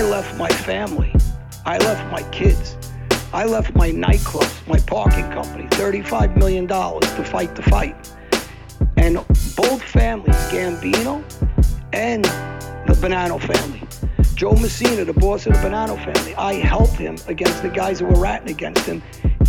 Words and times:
I 0.00 0.02
left 0.04 0.34
my 0.38 0.48
family. 0.48 1.14
I 1.66 1.76
left 1.76 2.10
my 2.10 2.22
kids. 2.30 2.74
I 3.34 3.44
left 3.44 3.74
my 3.74 3.90
nightclubs, 3.90 4.66
my 4.66 4.78
parking 4.78 5.30
company, 5.30 5.64
$35 5.72 6.38
million 6.38 6.66
to 6.66 7.24
fight 7.24 7.54
the 7.54 7.62
fight. 7.64 8.10
And 8.96 9.16
both 9.56 9.82
families, 9.82 10.36
Gambino 10.50 11.22
and 11.92 12.24
the 12.24 12.94
Bonanno 12.94 13.38
family, 13.42 13.82
Joe 14.34 14.52
Massino, 14.52 15.04
the 15.04 15.12
boss 15.12 15.46
of 15.46 15.52
the 15.52 15.58
Bonanno 15.58 16.02
family, 16.02 16.34
I 16.34 16.54
helped 16.54 16.96
him 16.96 17.18
against 17.26 17.60
the 17.60 17.68
guys 17.68 18.00
who 18.00 18.06
were 18.06 18.18
ratting 18.18 18.48
against 18.48 18.86
him. 18.86 19.02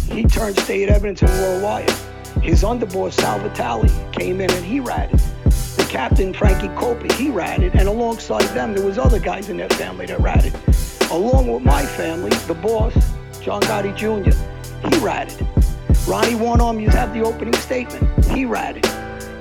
He 0.10 0.26
turned 0.26 0.60
state 0.60 0.90
evidence 0.90 1.22
in 1.22 1.62
Wire. 1.62 1.86
His 2.42 2.64
underboss, 2.64 3.14
Sal 3.14 3.40
Vitale, 3.40 3.88
came 4.12 4.42
in 4.42 4.52
and 4.52 4.66
he 4.66 4.82
ratted. 4.82 5.22
Captain, 5.92 6.34
Frankie 6.34 6.70
Coppa, 6.70 7.12
he 7.12 7.30
ratted. 7.30 7.76
And 7.76 7.90
alongside 7.90 8.46
them, 8.56 8.74
there 8.74 8.86
was 8.86 8.98
other 8.98 9.20
guys 9.20 9.50
in 9.50 9.58
their 9.58 9.68
family 9.72 10.06
that 10.06 10.22
ratted. 10.22 10.56
Along 11.12 11.52
with 11.52 11.64
my 11.64 11.86
family, 11.86 12.30
the 12.48 12.54
boss, 12.54 12.94
John 13.42 13.62
Gotti 13.64 13.94
Jr., 13.94 14.32
he 14.88 15.04
ratted. 15.04 15.46
Ronnie 16.08 16.36
One 16.36 16.62
Arm, 16.62 16.80
you 16.80 16.90
have 16.92 17.14
the 17.14 17.20
opening 17.20 17.54
statement. 17.56 18.26
He 18.28 18.46
ratted. 18.46 18.86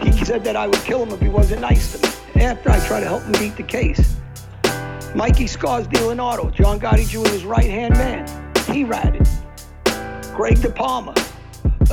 He 0.02 0.24
said 0.24 0.42
that 0.42 0.56
I 0.56 0.66
would 0.66 0.80
kill 0.80 1.04
him 1.04 1.10
if 1.10 1.20
he 1.20 1.28
wasn't 1.28 1.60
nice 1.60 1.92
to 1.92 2.04
me. 2.04 2.42
After 2.42 2.68
I 2.70 2.84
tried 2.84 3.00
to 3.00 3.06
help 3.06 3.22
him 3.22 3.32
beat 3.32 3.56
the 3.56 3.62
case. 3.62 4.16
Mikey 5.14 5.46
Scars 5.46 5.86
Leonardo, 5.92 6.50
John 6.50 6.80
Gotti 6.80 7.06
Jr.'s 7.08 7.44
right 7.44 7.70
hand 7.70 7.94
man. 7.94 8.26
He 8.72 8.82
ratted. 8.82 9.28
Greg 10.34 10.60
De 10.60 10.70
Palma, 10.70 11.14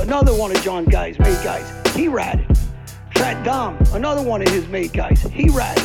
another 0.00 0.34
one 0.34 0.50
of 0.50 0.60
John 0.62 0.84
Guy's 0.84 1.16
made 1.20 1.44
guys. 1.44 1.94
He 1.94 2.08
ratted. 2.08 2.58
Fat 3.18 3.42
Dom, 3.42 3.76
another 3.94 4.22
one 4.22 4.42
of 4.42 4.48
his 4.48 4.68
made 4.68 4.92
guys. 4.92 5.20
He 5.22 5.48
ratted. 5.48 5.82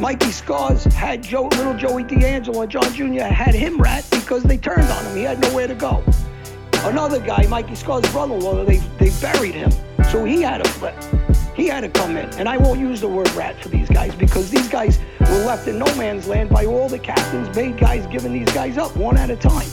Mikey 0.00 0.30
Scars 0.30 0.84
had 0.84 1.22
Joe, 1.22 1.48
little 1.48 1.76
Joey 1.76 2.04
D'Angelo 2.04 2.62
and 2.62 2.70
John 2.70 2.90
Jr. 2.94 3.24
had 3.24 3.54
him 3.54 3.78
rat 3.78 4.08
because 4.10 4.42
they 4.42 4.56
turned 4.56 4.88
on 4.88 5.04
him. 5.04 5.14
He 5.14 5.24
had 5.24 5.38
nowhere 5.40 5.66
to 5.66 5.74
go. 5.74 6.02
Another 6.84 7.20
guy, 7.20 7.46
Mikey 7.48 7.74
Scars' 7.74 8.10
brother-in-law, 8.12 8.64
they, 8.64 8.78
they 8.98 9.10
buried 9.20 9.54
him. 9.54 9.70
So 10.10 10.24
he 10.24 10.40
had 10.40 10.64
to 10.64 10.70
flip. 10.70 10.96
He 11.54 11.66
had 11.66 11.82
to 11.82 11.90
come 11.90 12.16
in. 12.16 12.30
And 12.36 12.48
I 12.48 12.56
won't 12.56 12.80
use 12.80 13.02
the 13.02 13.08
word 13.08 13.30
rat 13.32 13.62
for 13.62 13.68
these 13.68 13.90
guys 13.90 14.14
because 14.14 14.50
these 14.50 14.68
guys 14.68 14.98
were 15.20 15.44
left 15.44 15.68
in 15.68 15.78
no 15.78 15.94
man's 15.96 16.28
land 16.28 16.48
by 16.48 16.64
all 16.64 16.88
the 16.88 16.98
captains, 16.98 17.54
made 17.54 17.76
guys 17.76 18.06
giving 18.06 18.32
these 18.32 18.50
guys 18.54 18.78
up 18.78 18.96
one 18.96 19.18
at 19.18 19.28
a 19.28 19.36
time. 19.36 19.68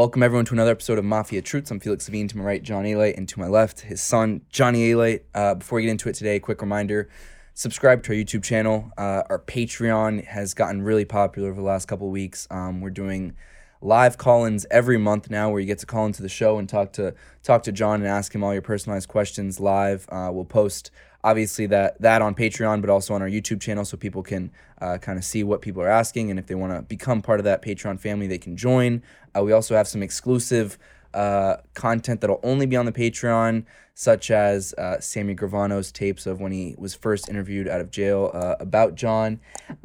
Welcome 0.00 0.22
everyone 0.22 0.46
to 0.46 0.54
another 0.54 0.70
episode 0.70 0.98
of 0.98 1.04
Mafia 1.04 1.42
Truths. 1.42 1.70
I'm 1.70 1.78
Felix 1.78 2.08
Savine 2.08 2.26
to 2.30 2.38
my 2.38 2.42
right, 2.42 2.62
John 2.62 2.84
Alite, 2.84 3.18
and 3.18 3.28
to 3.28 3.38
my 3.38 3.48
left, 3.48 3.80
his 3.80 4.00
son, 4.00 4.40
Johnny 4.48 4.92
Alite. 4.92 5.24
Uh, 5.34 5.56
before 5.56 5.76
we 5.76 5.82
get 5.82 5.90
into 5.90 6.08
it 6.08 6.14
today, 6.14 6.40
quick 6.40 6.62
reminder 6.62 7.10
subscribe 7.52 8.02
to 8.04 8.12
our 8.12 8.16
YouTube 8.16 8.42
channel. 8.42 8.90
Uh, 8.96 9.24
our 9.28 9.38
Patreon 9.38 10.24
has 10.24 10.54
gotten 10.54 10.80
really 10.80 11.04
popular 11.04 11.50
over 11.50 11.60
the 11.60 11.66
last 11.66 11.86
couple 11.86 12.08
weeks. 12.08 12.48
Um, 12.50 12.80
we're 12.80 12.88
doing 12.88 13.36
live 13.82 14.16
call-ins 14.16 14.64
every 14.70 14.96
month 14.96 15.28
now 15.28 15.50
where 15.50 15.60
you 15.60 15.66
get 15.66 15.80
to 15.80 15.86
call 15.86 16.06
into 16.06 16.22
the 16.22 16.30
show 16.30 16.56
and 16.56 16.66
talk 16.66 16.94
to 16.94 17.12
talk 17.42 17.62
to 17.64 17.72
John 17.72 18.00
and 18.00 18.08
ask 18.08 18.34
him 18.34 18.42
all 18.42 18.54
your 18.54 18.62
personalized 18.62 19.08
questions 19.08 19.60
live. 19.60 20.06
Uh, 20.08 20.30
we'll 20.32 20.46
post 20.46 20.90
obviously 21.22 21.66
that 21.66 22.00
that 22.00 22.22
on 22.22 22.34
Patreon, 22.34 22.80
but 22.80 22.90
also 22.90 23.14
on 23.14 23.22
our 23.22 23.28
YouTube 23.28 23.60
channel, 23.60 23.84
so 23.84 23.96
people 23.96 24.22
can 24.22 24.50
uh, 24.80 24.98
kind 24.98 25.18
of 25.18 25.24
see 25.24 25.44
what 25.44 25.60
people 25.62 25.82
are 25.82 25.88
asking, 25.88 26.30
and 26.30 26.38
if 26.38 26.46
they 26.46 26.54
want 26.54 26.72
to 26.74 26.82
become 26.82 27.22
part 27.22 27.40
of 27.40 27.44
that 27.44 27.62
Patreon 27.62 28.00
family, 28.00 28.26
they 28.26 28.38
can 28.38 28.56
join. 28.56 29.02
Uh, 29.36 29.42
we 29.42 29.52
also 29.52 29.74
have 29.76 29.86
some 29.86 30.02
exclusive 30.02 30.78
uh, 31.14 31.56
content 31.74 32.20
that'll 32.20 32.40
only 32.42 32.66
be 32.66 32.76
on 32.76 32.86
the 32.86 32.92
Patreon, 32.92 33.64
such 33.94 34.30
as 34.30 34.72
uh, 34.74 35.00
Sammy 35.00 35.34
Gravano's 35.34 35.92
tapes 35.92 36.26
of 36.26 36.40
when 36.40 36.52
he 36.52 36.74
was 36.78 36.94
first 36.94 37.28
interviewed 37.28 37.68
out 37.68 37.80
of 37.80 37.90
jail 37.90 38.30
uh, 38.32 38.54
about 38.60 38.94
John. 38.94 39.40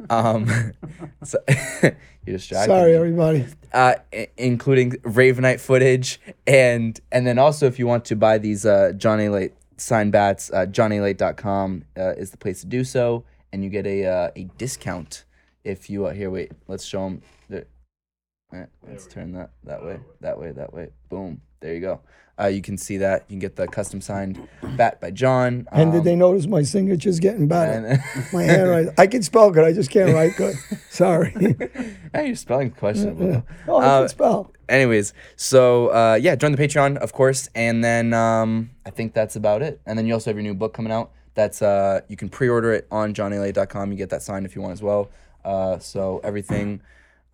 Um, 0.08 0.72
so 1.24 1.38
you're 1.82 1.92
distracted. 2.26 2.70
Sorry, 2.70 2.94
everybody. 2.94 3.46
Uh, 3.72 3.96
I- 4.12 4.28
including 4.36 4.92
Ravenite 5.02 5.60
footage, 5.60 6.20
and 6.46 6.98
and 7.12 7.26
then 7.26 7.38
also 7.38 7.66
if 7.66 7.78
you 7.78 7.86
want 7.86 8.04
to 8.06 8.16
buy 8.16 8.38
these 8.38 8.64
uh, 8.64 8.92
John 8.96 9.18
Alite 9.18 9.52
signed 9.76 10.12
bats, 10.12 10.50
uh, 10.52 10.66
johnalite.com 10.66 11.84
uh, 11.96 12.14
is 12.14 12.30
the 12.30 12.36
place 12.36 12.60
to 12.60 12.66
do 12.66 12.84
so, 12.84 13.24
and 13.52 13.62
you 13.62 13.70
get 13.70 13.86
a 13.86 14.06
uh, 14.06 14.30
a 14.36 14.44
discount 14.58 15.24
if 15.64 15.90
you 15.90 16.06
uh, 16.06 16.12
here. 16.12 16.30
Wait, 16.30 16.52
let's 16.68 16.84
show 16.84 17.04
them. 17.04 17.22
The, 17.48 17.66
eh, 18.52 18.66
let's 18.88 19.06
turn 19.06 19.32
that 19.32 19.50
that 19.64 19.84
way, 19.84 20.00
that 20.20 20.38
way, 20.38 20.52
that 20.52 20.72
way. 20.72 20.90
Boom. 21.08 21.40
There 21.66 21.74
you 21.74 21.80
go. 21.80 21.98
Uh, 22.40 22.46
you 22.46 22.62
can 22.62 22.78
see 22.78 22.98
that. 22.98 23.24
You 23.26 23.32
can 23.32 23.38
get 23.40 23.56
the 23.56 23.66
custom 23.66 24.00
signed 24.00 24.46
bat 24.76 25.00
by 25.00 25.10
John. 25.10 25.66
And 25.72 25.90
did 25.90 25.98
um, 25.98 26.04
they 26.04 26.14
notice 26.14 26.46
my 26.46 26.62
signature's 26.62 27.18
getting 27.18 27.48
better? 27.48 27.98
my 28.32 28.44
handwriting. 28.44 28.94
I 28.96 29.08
can 29.08 29.24
spell 29.24 29.50
good. 29.50 29.64
I 29.64 29.72
just 29.72 29.90
can't 29.90 30.14
write 30.14 30.36
good. 30.36 30.54
Sorry. 30.90 31.32
Hey, 32.14 32.26
your 32.28 32.36
spelling's 32.36 32.74
questionable. 32.78 33.42
oh, 33.66 33.76
I 33.78 33.84
Uh, 33.84 33.98
can 34.02 34.08
spell. 34.10 34.52
anyways, 34.68 35.12
so 35.34 35.88
uh, 35.88 36.14
yeah, 36.22 36.36
join 36.36 36.52
the 36.52 36.58
Patreon, 36.58 36.98
of 36.98 37.12
course, 37.12 37.48
and 37.56 37.82
then 37.82 38.14
um, 38.14 38.70
I 38.84 38.90
think 38.90 39.12
that's 39.12 39.34
about 39.34 39.62
it. 39.62 39.80
And 39.86 39.98
then 39.98 40.06
you 40.06 40.12
also 40.14 40.30
have 40.30 40.36
your 40.36 40.44
new 40.44 40.54
book 40.54 40.72
coming 40.72 40.92
out. 40.92 41.10
That's 41.34 41.62
uh, 41.62 42.02
you 42.06 42.16
can 42.16 42.28
pre-order 42.28 42.72
it 42.74 42.86
on 42.92 43.12
johnalite.com. 43.12 43.90
You 43.90 43.98
get 43.98 44.10
that 44.10 44.22
signed 44.22 44.46
if 44.46 44.54
you 44.54 44.62
want 44.62 44.74
as 44.74 44.82
well. 44.82 45.10
Uh, 45.44 45.80
so 45.80 46.20
everything, 46.22 46.80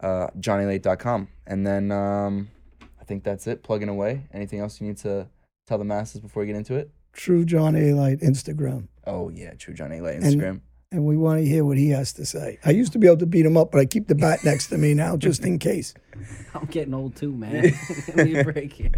uh, 0.00 0.28
johnalite.com, 0.40 1.28
and 1.46 1.66
then 1.66 1.90
um, 1.92 2.48
I 3.02 3.04
think 3.04 3.24
that's 3.24 3.48
it. 3.48 3.64
Plugging 3.64 3.88
away. 3.88 4.28
Anything 4.32 4.60
else 4.60 4.80
you 4.80 4.86
need 4.86 4.96
to 4.98 5.28
tell 5.66 5.76
the 5.76 5.84
masses 5.84 6.20
before 6.20 6.42
we 6.42 6.46
get 6.46 6.54
into 6.54 6.76
it? 6.76 6.92
True 7.12 7.44
John 7.44 7.74
Alite 7.74 8.22
Instagram. 8.22 8.86
Oh 9.04 9.28
yeah, 9.28 9.54
true 9.54 9.74
John 9.74 9.90
Alite 9.90 10.22
Instagram. 10.22 10.60
And 10.92 11.04
we 11.04 11.16
want 11.16 11.40
to 11.40 11.46
hear 11.46 11.64
what 11.64 11.78
he 11.78 11.88
has 11.88 12.12
to 12.14 12.24
say. 12.24 12.58
I 12.64 12.70
used 12.70 12.92
to 12.92 12.98
be 12.98 13.08
able 13.08 13.16
to 13.18 13.26
beat 13.26 13.44
him 13.44 13.56
up, 13.56 13.72
but 13.72 13.80
I 13.80 13.86
keep 13.86 14.06
the 14.06 14.14
bat 14.14 14.44
next 14.44 14.68
to 14.68 14.78
me 14.78 14.94
now 14.94 15.16
just 15.16 15.44
in 15.44 15.58
case. 15.58 15.94
I'm 16.54 16.66
getting 16.66 16.94
old 16.94 17.16
too, 17.16 17.32
man. 17.32 17.62
Give 18.06 18.16
me 18.16 18.38
a 18.38 18.44
break 18.44 18.72
here. 18.72 18.92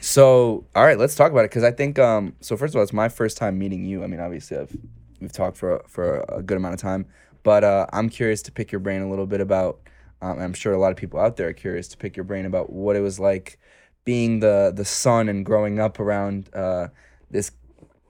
So, 0.00 0.64
all 0.74 0.84
right, 0.84 0.98
let's 0.98 1.14
talk 1.14 1.30
about 1.30 1.44
it 1.44 1.50
because 1.50 1.64
I 1.64 1.70
think 1.70 1.98
um. 1.98 2.34
So 2.40 2.56
first 2.56 2.72
of 2.72 2.78
all, 2.78 2.82
it's 2.82 2.94
my 2.94 3.10
first 3.10 3.36
time 3.36 3.58
meeting 3.58 3.84
you. 3.84 4.02
I 4.02 4.06
mean, 4.06 4.20
obviously, 4.20 4.56
I've 4.56 4.74
we've 5.20 5.32
talked 5.32 5.58
for 5.58 5.84
for 5.86 6.24
a 6.30 6.42
good 6.42 6.56
amount 6.56 6.72
of 6.72 6.80
time, 6.80 7.04
but 7.42 7.62
uh, 7.62 7.86
I'm 7.92 8.08
curious 8.08 8.40
to 8.42 8.52
pick 8.52 8.72
your 8.72 8.80
brain 8.80 9.02
a 9.02 9.10
little 9.10 9.26
bit 9.26 9.42
about. 9.42 9.80
Um, 10.22 10.38
I'm 10.38 10.52
sure 10.52 10.72
a 10.72 10.78
lot 10.78 10.90
of 10.90 10.96
people 10.96 11.18
out 11.18 11.36
there 11.36 11.48
are 11.48 11.52
curious 11.52 11.88
to 11.88 11.96
pick 11.96 12.16
your 12.16 12.24
brain 12.24 12.46
about 12.46 12.70
what 12.70 12.96
it 12.96 13.00
was 13.00 13.18
like 13.18 13.58
being 14.04 14.40
the 14.40 14.72
the 14.74 14.84
son 14.84 15.28
and 15.28 15.44
growing 15.44 15.78
up 15.78 16.00
around 16.00 16.48
uh, 16.54 16.88
this 17.30 17.52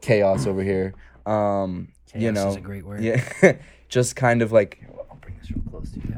chaos 0.01 0.47
over 0.47 0.63
here. 0.63 0.95
Um, 1.27 1.89
you 2.15 2.33
Chaos 2.33 2.35
know, 2.35 2.49
is 2.51 2.57
a 2.57 2.61
great 2.61 2.85
word. 2.85 3.03
Yeah, 3.03 3.23
just 3.89 4.17
kind 4.17 4.43
of 4.43 4.51
like 4.53 4.83
I'll 5.11 5.17
bring 5.21 5.37
this 5.39 5.51
real 5.51 5.63
close 5.71 5.91
to 5.93 6.01
you 6.01 6.11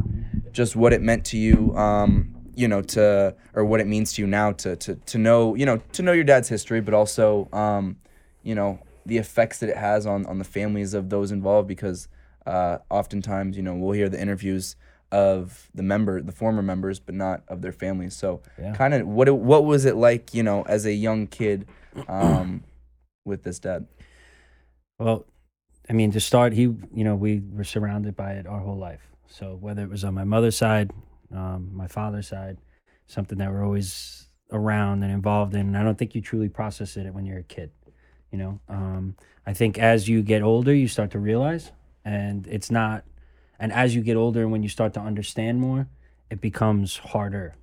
just 0.53 0.77
what 0.77 0.93
it 0.93 1.03
meant 1.03 1.25
to 1.25 1.39
you 1.39 1.77
um 1.77 2.35
you 2.55 2.69
know 2.69 2.83
to 2.83 3.35
or 3.55 3.65
what 3.65 3.81
it 3.81 3.87
means 3.87 4.13
to 4.13 4.23
you 4.23 4.29
now 4.29 4.53
to 4.53 4.77
to 4.77 4.95
to 4.95 5.19
know 5.19 5.55
you 5.55 5.67
know 5.67 5.79
to 5.93 6.03
know 6.03 6.13
your 6.13 6.25
dad's 6.25 6.49
history 6.49 6.81
but 6.81 6.95
also 6.95 7.49
um 7.53 7.97
you 8.43 8.55
know 8.55 8.79
the 9.07 9.19
effects 9.19 9.59
that 9.59 9.69
it 9.69 9.77
has 9.77 10.07
on 10.07 10.25
on 10.27 10.39
the 10.39 10.45
families 10.45 10.95
of 10.95 11.09
those 11.09 11.33
involved 11.33 11.67
because 11.67 12.09
uh 12.47 12.79
oftentimes 12.91 13.57
you 13.57 13.63
know 13.63 13.75
we'll 13.75 13.93
hear 13.93 14.09
the 14.09 14.21
interviews 14.21 14.77
of 15.13 15.69
the 15.75 15.83
member 15.83 16.21
the 16.23 16.33
former 16.33 16.63
members 16.63 16.99
but 16.99 17.15
not 17.15 17.43
of 17.47 17.61
their 17.63 17.73
families 17.73 18.17
so 18.17 18.41
Yeah. 18.59 18.73
kind 18.75 18.95
of 18.95 19.07
what 19.07 19.29
it, 19.29 19.37
what 19.37 19.65
was 19.65 19.85
it 19.85 19.95
like 19.95 20.33
you 20.35 20.43
know 20.43 20.63
as 20.63 20.87
a 20.87 20.93
young 20.93 21.27
kid 21.29 21.67
um 22.09 22.65
with 23.25 23.45
this 23.45 23.59
dad 23.61 23.87
Well, 24.99 25.27
I 25.91 25.95
mean, 25.95 26.13
to 26.13 26.21
start, 26.21 26.53
he, 26.53 26.63
you 26.63 27.05
know, 27.05 27.17
we 27.17 27.43
were 27.53 27.65
surrounded 27.65 28.17
by 28.17 28.33
it 28.35 28.47
our 28.47 28.61
whole 28.61 28.79
life. 28.79 29.03
So 29.27 29.57
whether 29.61 29.83
it 29.83 29.91
was 29.91 30.05
on 30.05 30.15
my 30.15 30.25
mother's 30.25 30.57
side, 30.57 30.91
um, 31.35 31.71
my 31.75 31.89
father's 31.89 32.29
side, 32.29 32.59
something 33.07 33.39
that 33.39 33.51
we're 33.51 33.65
always 33.65 34.29
around 34.53 35.03
and 35.03 35.13
involved 35.13 35.55
in. 35.55 35.61
And 35.67 35.77
I 35.77 35.83
don't 35.83 35.99
think 35.99 36.15
you 36.15 36.21
truly 36.21 36.49
process 36.49 36.97
it 36.97 37.13
when 37.13 37.27
you're 37.27 37.39
a 37.39 37.43
kid. 37.43 37.71
You 38.31 38.39
know, 38.39 38.61
um, 38.69 39.17
I 39.45 39.53
think 39.55 39.79
as 39.79 40.09
you 40.09 40.23
get 40.23 40.43
older, 40.43 40.73
you 40.75 40.89
start 40.89 41.11
to 41.13 41.19
realize, 41.19 41.73
and 42.05 42.47
it's 42.47 42.71
not. 42.71 43.05
And 43.63 43.73
as 43.73 43.95
you 43.95 44.03
get 44.03 44.17
older, 44.17 44.41
and 44.41 44.51
when 44.51 44.65
you 44.65 44.69
start 44.69 44.93
to 44.95 45.01
understand 45.01 45.61
more, 45.61 45.87
it 46.31 46.41
becomes 46.41 46.97
harder. 46.97 47.55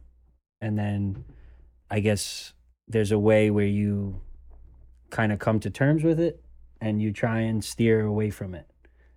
And 0.61 0.79
then, 0.79 1.25
I 1.91 1.99
guess 1.99 2.53
there's 2.87 3.11
a 3.11 3.19
way 3.19 3.51
where 3.51 3.65
you 3.65 4.21
kind 5.09 5.33
of 5.33 5.39
come 5.39 5.59
to 5.59 5.69
terms 5.69 6.05
with 6.05 6.17
it 6.17 6.41
and 6.79 7.01
you 7.01 7.11
try 7.11 7.41
and 7.41 7.61
steer 7.61 8.05
away 8.05 8.29
from 8.29 8.55
it 8.55 8.65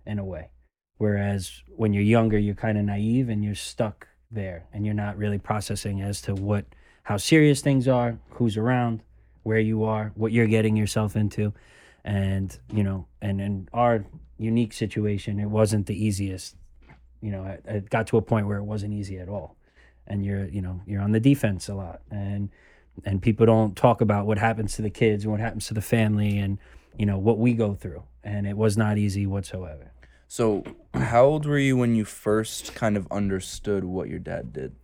in 0.05 0.19
a 0.19 0.25
way. 0.25 0.49
Whereas 0.97 1.63
when 1.67 1.93
you're 1.93 2.03
younger, 2.03 2.37
you're 2.37 2.53
kind 2.53 2.77
of 2.77 2.83
naive 2.83 3.29
and 3.29 3.45
you're 3.45 3.55
stuck 3.55 4.09
there 4.29 4.65
and 4.73 4.85
you're 4.85 4.93
not 4.93 5.17
really 5.17 5.39
processing 5.39 6.01
as 6.01 6.21
to 6.23 6.35
what 6.35 6.65
how 7.03 7.15
serious 7.15 7.61
things 7.61 7.87
are, 7.87 8.19
who's 8.31 8.57
around, 8.57 9.03
where 9.43 9.59
you 9.59 9.85
are, 9.85 10.11
what 10.15 10.33
you're 10.33 10.47
getting 10.47 10.75
yourself 10.75 11.15
into, 11.15 11.53
and 12.03 12.59
you 12.73 12.83
know, 12.83 13.07
and 13.21 13.39
in 13.39 13.69
our 13.71 14.03
unique 14.37 14.73
situation, 14.73 15.39
it 15.39 15.49
wasn't 15.49 15.85
the 15.85 16.05
easiest. 16.05 16.57
You 17.23 17.31
know, 17.31 17.45
it, 17.45 17.63
it 17.65 17.89
got 17.89 18.07
to 18.07 18.17
a 18.17 18.21
point 18.21 18.47
where 18.47 18.57
it 18.57 18.63
wasn't 18.63 18.93
easy 18.93 19.17
at 19.17 19.29
all, 19.29 19.55
and 20.05 20.25
you're 20.25 20.45
you 20.45 20.61
know 20.61 20.81
you're 20.85 21.01
on 21.01 21.11
the 21.11 21.19
defense 21.19 21.69
a 21.69 21.73
lot, 21.73 22.01
and 22.11 22.49
and 23.05 23.21
people 23.21 23.45
don't 23.45 23.75
talk 23.75 24.01
about 24.01 24.27
what 24.27 24.37
happens 24.37 24.75
to 24.75 24.81
the 24.81 24.89
kids 24.89 25.23
and 25.23 25.31
what 25.31 25.39
happens 25.39 25.67
to 25.67 25.73
the 25.73 25.81
family, 25.81 26.37
and 26.37 26.59
you 26.97 27.05
know 27.05 27.17
what 27.17 27.39
we 27.39 27.53
go 27.53 27.73
through, 27.73 28.03
and 28.23 28.45
it 28.45 28.57
was 28.57 28.77
not 28.77 28.97
easy 28.97 29.25
whatsoever. 29.25 29.93
So, 30.27 30.63
how 30.93 31.25
old 31.25 31.45
were 31.45 31.59
you 31.59 31.77
when 31.77 31.95
you 31.95 32.05
first 32.05 32.75
kind 32.75 32.97
of 32.97 33.07
understood 33.09 33.83
what 33.83 34.09
your 34.09 34.19
dad 34.19 34.51
did? 34.51 34.75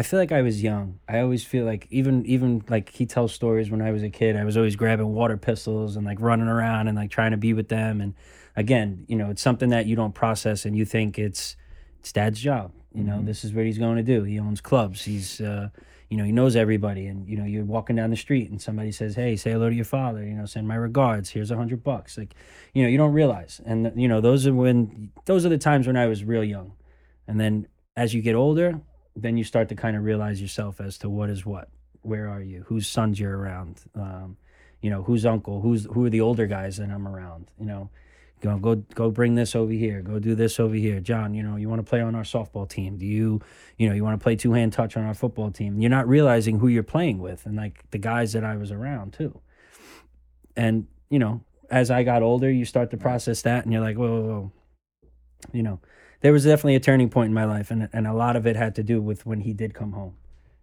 I 0.00 0.02
feel 0.02 0.18
like 0.18 0.32
I 0.32 0.40
was 0.40 0.62
young. 0.62 0.98
I 1.06 1.20
always 1.20 1.44
feel 1.44 1.66
like 1.66 1.86
even 1.90 2.24
even 2.24 2.64
like 2.70 2.88
he 2.88 3.04
tells 3.04 3.34
stories 3.34 3.70
when 3.70 3.82
I 3.82 3.92
was 3.92 4.02
a 4.02 4.08
kid. 4.08 4.34
I 4.34 4.44
was 4.44 4.56
always 4.56 4.74
grabbing 4.74 5.12
water 5.12 5.36
pistols 5.36 5.96
and 5.96 6.06
like 6.06 6.18
running 6.22 6.48
around 6.48 6.88
and 6.88 6.96
like 6.96 7.10
trying 7.10 7.32
to 7.32 7.36
be 7.36 7.52
with 7.52 7.68
them. 7.68 8.00
And 8.00 8.14
again, 8.56 9.04
you 9.06 9.16
know, 9.16 9.28
it's 9.28 9.42
something 9.42 9.68
that 9.68 9.84
you 9.84 9.96
don't 9.96 10.14
process 10.14 10.64
and 10.64 10.74
you 10.74 10.86
think 10.86 11.18
it's 11.18 11.56
it's 12.00 12.12
dad's 12.12 12.40
job. 12.40 12.72
You 12.92 13.04
know, 13.04 13.22
this 13.22 13.44
is 13.44 13.52
what 13.52 13.66
he's 13.66 13.78
going 13.78 13.96
to 13.96 14.02
do. 14.02 14.24
He 14.24 14.40
owns 14.40 14.60
clubs. 14.60 15.04
He's 15.04 15.40
uh, 15.40 15.68
you 16.08 16.16
know, 16.16 16.24
he 16.24 16.32
knows 16.32 16.56
everybody. 16.56 17.06
And 17.06 17.28
you 17.28 17.36
know, 17.36 17.44
you're 17.44 17.64
walking 17.64 17.94
down 17.94 18.10
the 18.10 18.16
street 18.16 18.50
and 18.50 18.60
somebody 18.60 18.90
says, 18.90 19.14
"Hey, 19.14 19.36
say 19.36 19.52
hello 19.52 19.68
to 19.68 19.74
your 19.74 19.84
father." 19.84 20.24
You 20.24 20.34
know, 20.34 20.46
send 20.46 20.66
my 20.66 20.74
regards. 20.74 21.30
Here's 21.30 21.52
a 21.52 21.56
hundred 21.56 21.84
bucks. 21.84 22.18
Like, 22.18 22.34
you 22.74 22.82
know, 22.82 22.88
you 22.88 22.98
don't 22.98 23.12
realize. 23.12 23.60
And 23.64 23.92
you 23.94 24.08
know, 24.08 24.20
those 24.20 24.46
are 24.46 24.54
when 24.54 25.12
those 25.26 25.46
are 25.46 25.50
the 25.50 25.58
times 25.58 25.86
when 25.86 25.96
I 25.96 26.06
was 26.06 26.24
real 26.24 26.42
young. 26.44 26.72
And 27.28 27.38
then 27.38 27.68
as 27.96 28.12
you 28.12 28.22
get 28.22 28.34
older, 28.34 28.80
then 29.14 29.36
you 29.36 29.44
start 29.44 29.68
to 29.68 29.76
kind 29.76 29.96
of 29.96 30.02
realize 30.02 30.40
yourself 30.40 30.80
as 30.80 30.98
to 30.98 31.08
what 31.08 31.30
is 31.30 31.46
what 31.46 31.68
where 32.02 32.28
are 32.28 32.40
you 32.40 32.64
whose 32.66 32.86
sons 32.86 33.20
you're 33.20 33.36
around 33.36 33.82
um, 33.94 34.36
you 34.80 34.90
know 34.90 35.02
whose 35.02 35.26
uncle 35.26 35.60
who's 35.60 35.84
who 35.92 36.06
are 36.06 36.10
the 36.10 36.20
older 36.20 36.46
guys 36.46 36.78
that 36.78 36.90
i'm 36.90 37.06
around 37.06 37.50
you 37.58 37.66
know 37.66 37.90
go 38.40 38.56
go 38.58 38.76
go 38.94 39.10
bring 39.10 39.34
this 39.34 39.54
over 39.54 39.72
here 39.72 40.02
go 40.02 40.18
do 40.18 40.34
this 40.34 40.58
over 40.60 40.74
here. 40.74 41.00
John 41.00 41.34
you 41.34 41.42
know 41.42 41.56
you 41.56 41.68
want 41.68 41.84
to 41.84 41.88
play 41.88 42.00
on 42.00 42.14
our 42.14 42.22
softball 42.22 42.68
team. 42.68 42.96
Do 42.96 43.06
you 43.06 43.40
you 43.76 43.88
know 43.88 43.94
you 43.94 44.04
want 44.04 44.18
to 44.18 44.22
play 44.22 44.36
two 44.36 44.52
hand 44.52 44.72
touch 44.72 44.96
on 44.96 45.04
our 45.04 45.14
football 45.14 45.50
team? 45.50 45.80
You're 45.80 45.90
not 45.90 46.08
realizing 46.08 46.58
who 46.58 46.68
you're 46.68 46.82
playing 46.82 47.18
with 47.18 47.46
and 47.46 47.56
like 47.56 47.88
the 47.90 47.98
guys 47.98 48.32
that 48.32 48.44
i 48.44 48.56
was 48.56 48.70
around 48.70 49.12
too. 49.12 49.40
And 50.56 50.86
you 51.08 51.18
know 51.18 51.42
as 51.70 51.90
i 51.90 52.02
got 52.02 52.22
older 52.22 52.50
you 52.50 52.64
start 52.64 52.90
to 52.90 52.96
process 52.96 53.42
that 53.42 53.64
and 53.64 53.72
you're 53.72 53.82
like 53.82 53.96
whoa 53.96 54.08
whoa, 54.08 54.28
whoa. 54.28 54.52
you 55.52 55.62
know 55.62 55.80
there 56.20 56.32
was 56.32 56.44
definitely 56.44 56.76
a 56.76 56.80
turning 56.80 57.08
point 57.08 57.28
in 57.28 57.34
my 57.34 57.44
life, 57.44 57.70
and 57.70 57.88
and 57.92 58.06
a 58.06 58.12
lot 58.12 58.36
of 58.36 58.46
it 58.46 58.56
had 58.56 58.74
to 58.76 58.82
do 58.82 59.00
with 59.00 59.26
when 59.26 59.40
he 59.40 59.52
did 59.52 59.74
come 59.74 59.92
home, 59.92 60.16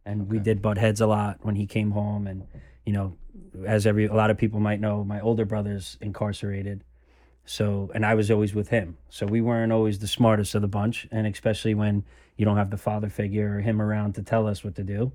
and 0.05 0.29
we 0.29 0.39
did 0.39 0.61
butt 0.61 0.77
heads 0.77 1.01
a 1.01 1.07
lot 1.07 1.39
when 1.41 1.55
he 1.55 1.65
came 1.65 1.91
home, 1.91 2.27
and 2.27 2.47
you 2.85 2.93
know, 2.93 3.17
as 3.65 3.85
every 3.87 4.05
a 4.05 4.13
lot 4.13 4.29
of 4.29 4.37
people 4.37 4.59
might 4.59 4.79
know, 4.79 5.03
my 5.03 5.19
older 5.19 5.45
brother's 5.45 5.97
incarcerated, 5.99 6.83
so 7.47 7.89
and 7.95 8.05
I 8.05 8.13
was 8.13 8.29
always 8.29 8.53
with 8.53 8.67
him, 8.67 8.97
so 9.09 9.25
we 9.25 9.39
weren't 9.39 9.71
always 9.71 9.99
the 9.99 10.07
smartest 10.07 10.53
of 10.53 10.61
the 10.61 10.67
bunch, 10.67 11.07
and 11.11 11.25
especially 11.25 11.73
when 11.73 12.03
you 12.35 12.45
don't 12.45 12.57
have 12.57 12.69
the 12.69 12.77
father 12.77 13.09
figure 13.09 13.55
or 13.55 13.61
him 13.61 13.81
around 13.81 14.15
to 14.15 14.21
tell 14.21 14.47
us 14.47 14.63
what 14.63 14.75
to 14.75 14.83
do, 14.83 15.13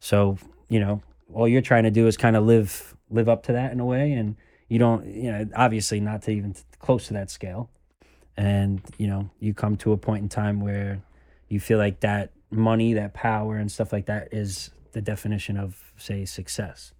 so 0.00 0.38
you 0.68 0.80
know, 0.80 1.02
all 1.34 1.46
you're 1.46 1.60
trying 1.60 1.84
to 1.84 1.90
do 1.90 2.06
is 2.06 2.16
kind 2.16 2.34
of 2.34 2.44
live 2.44 2.96
live 3.10 3.28
up 3.28 3.44
to 3.44 3.52
that 3.52 3.72
in 3.72 3.78
a 3.78 3.84
way, 3.84 4.12
and 4.12 4.36
you 4.68 4.78
don't, 4.78 5.06
you 5.06 5.30
know, 5.30 5.46
obviously 5.54 6.00
not 6.00 6.22
to 6.22 6.30
even 6.30 6.54
close 6.78 7.08
to 7.08 7.12
that 7.12 7.30
scale. 7.30 7.68
And 8.36 8.80
you 8.96 9.06
know 9.06 9.28
you 9.38 9.52
come 9.52 9.76
to 9.78 9.92
a 9.92 9.98
point 9.98 10.22
in 10.22 10.28
time 10.30 10.60
where 10.60 11.02
you 11.48 11.60
feel 11.60 11.76
like 11.76 12.00
that 12.00 12.30
money 12.50 12.94
that 12.94 13.12
power 13.12 13.56
and 13.56 13.70
stuff 13.70 13.92
like 13.92 14.06
that 14.06 14.32
is 14.32 14.70
the 14.92 15.02
definition 15.02 15.58
of 15.58 15.92
say 15.98 16.24
success. 16.24 16.94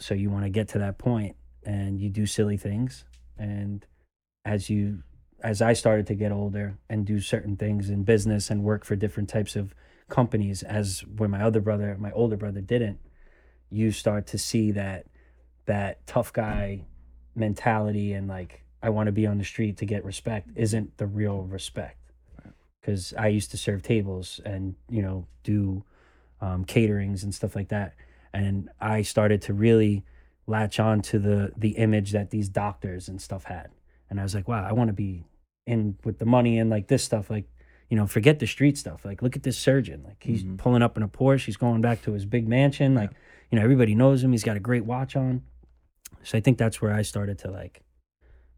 So 0.00 0.14
you 0.14 0.30
want 0.30 0.44
to 0.44 0.50
get 0.50 0.68
to 0.68 0.78
that 0.80 0.98
point 0.98 1.36
and 1.64 2.00
you 2.00 2.10
do 2.10 2.26
silly 2.26 2.56
things 2.56 3.04
and 3.38 3.86
as 4.44 4.68
you 4.70 5.02
as 5.42 5.60
i 5.62 5.72
started 5.72 6.06
to 6.06 6.14
get 6.14 6.32
older 6.32 6.78
and 6.88 7.06
do 7.06 7.20
certain 7.20 7.56
things 7.56 7.90
in 7.90 8.02
business 8.02 8.50
and 8.50 8.62
work 8.62 8.84
for 8.84 8.96
different 8.96 9.28
types 9.28 9.56
of 9.56 9.74
companies 10.08 10.62
as 10.62 11.00
where 11.16 11.28
my 11.28 11.42
other 11.42 11.60
brother 11.60 11.96
my 11.98 12.12
older 12.12 12.36
brother 12.36 12.60
didn't 12.60 12.98
you 13.70 13.90
start 13.90 14.26
to 14.26 14.38
see 14.38 14.70
that 14.70 15.06
that 15.66 16.06
tough 16.06 16.32
guy 16.32 16.84
mentality 17.34 18.12
and 18.12 18.28
like 18.28 18.62
I 18.82 18.90
want 18.90 19.06
to 19.06 19.12
be 19.12 19.26
on 19.26 19.38
the 19.38 19.44
street 19.44 19.76
to 19.78 19.86
get 19.86 20.04
respect 20.04 20.48
isn't 20.56 20.98
the 20.98 21.06
real 21.06 21.42
respect. 21.42 21.98
Because 22.80 23.14
I 23.16 23.28
used 23.28 23.52
to 23.52 23.56
serve 23.56 23.82
tables 23.82 24.40
and 24.44 24.74
you 24.90 25.02
know 25.02 25.26
do 25.44 25.84
um, 26.40 26.64
caterings 26.64 27.22
and 27.22 27.32
stuff 27.32 27.54
like 27.54 27.68
that, 27.68 27.94
and 28.32 28.70
I 28.80 29.02
started 29.02 29.40
to 29.42 29.54
really 29.54 30.04
latch 30.46 30.80
on 30.80 31.00
to 31.02 31.18
the 31.18 31.52
the 31.56 31.70
image 31.70 32.12
that 32.12 32.30
these 32.30 32.48
doctors 32.48 33.08
and 33.08 33.20
stuff 33.20 33.44
had, 33.44 33.68
and 34.10 34.18
I 34.20 34.22
was 34.22 34.34
like, 34.34 34.48
wow, 34.48 34.64
I 34.68 34.72
want 34.72 34.88
to 34.88 34.94
be 34.94 35.24
in 35.66 35.96
with 36.04 36.18
the 36.18 36.26
money 36.26 36.58
and 36.58 36.68
like 36.70 36.88
this 36.88 37.04
stuff, 37.04 37.30
like 37.30 37.44
you 37.88 37.96
know, 37.96 38.06
forget 38.06 38.38
the 38.38 38.46
street 38.46 38.78
stuff. 38.78 39.04
Like, 39.04 39.20
look 39.20 39.36
at 39.36 39.42
this 39.42 39.58
surgeon. 39.58 40.02
Like, 40.02 40.22
he's 40.22 40.42
Mhm. 40.42 40.56
pulling 40.56 40.80
up 40.82 40.96
in 40.96 41.02
a 41.02 41.08
Porsche. 41.08 41.44
He's 41.44 41.58
going 41.58 41.82
back 41.82 42.00
to 42.04 42.12
his 42.12 42.24
big 42.24 42.48
mansion. 42.48 42.94
Like, 42.94 43.10
you 43.50 43.58
know, 43.58 43.62
everybody 43.62 43.94
knows 43.94 44.24
him. 44.24 44.32
He's 44.32 44.44
got 44.44 44.56
a 44.56 44.60
great 44.60 44.86
watch 44.86 45.14
on. 45.14 45.42
So 46.22 46.38
I 46.38 46.40
think 46.40 46.56
that's 46.56 46.80
where 46.80 46.94
I 46.94 47.02
started 47.02 47.38
to 47.40 47.50
like 47.50 47.82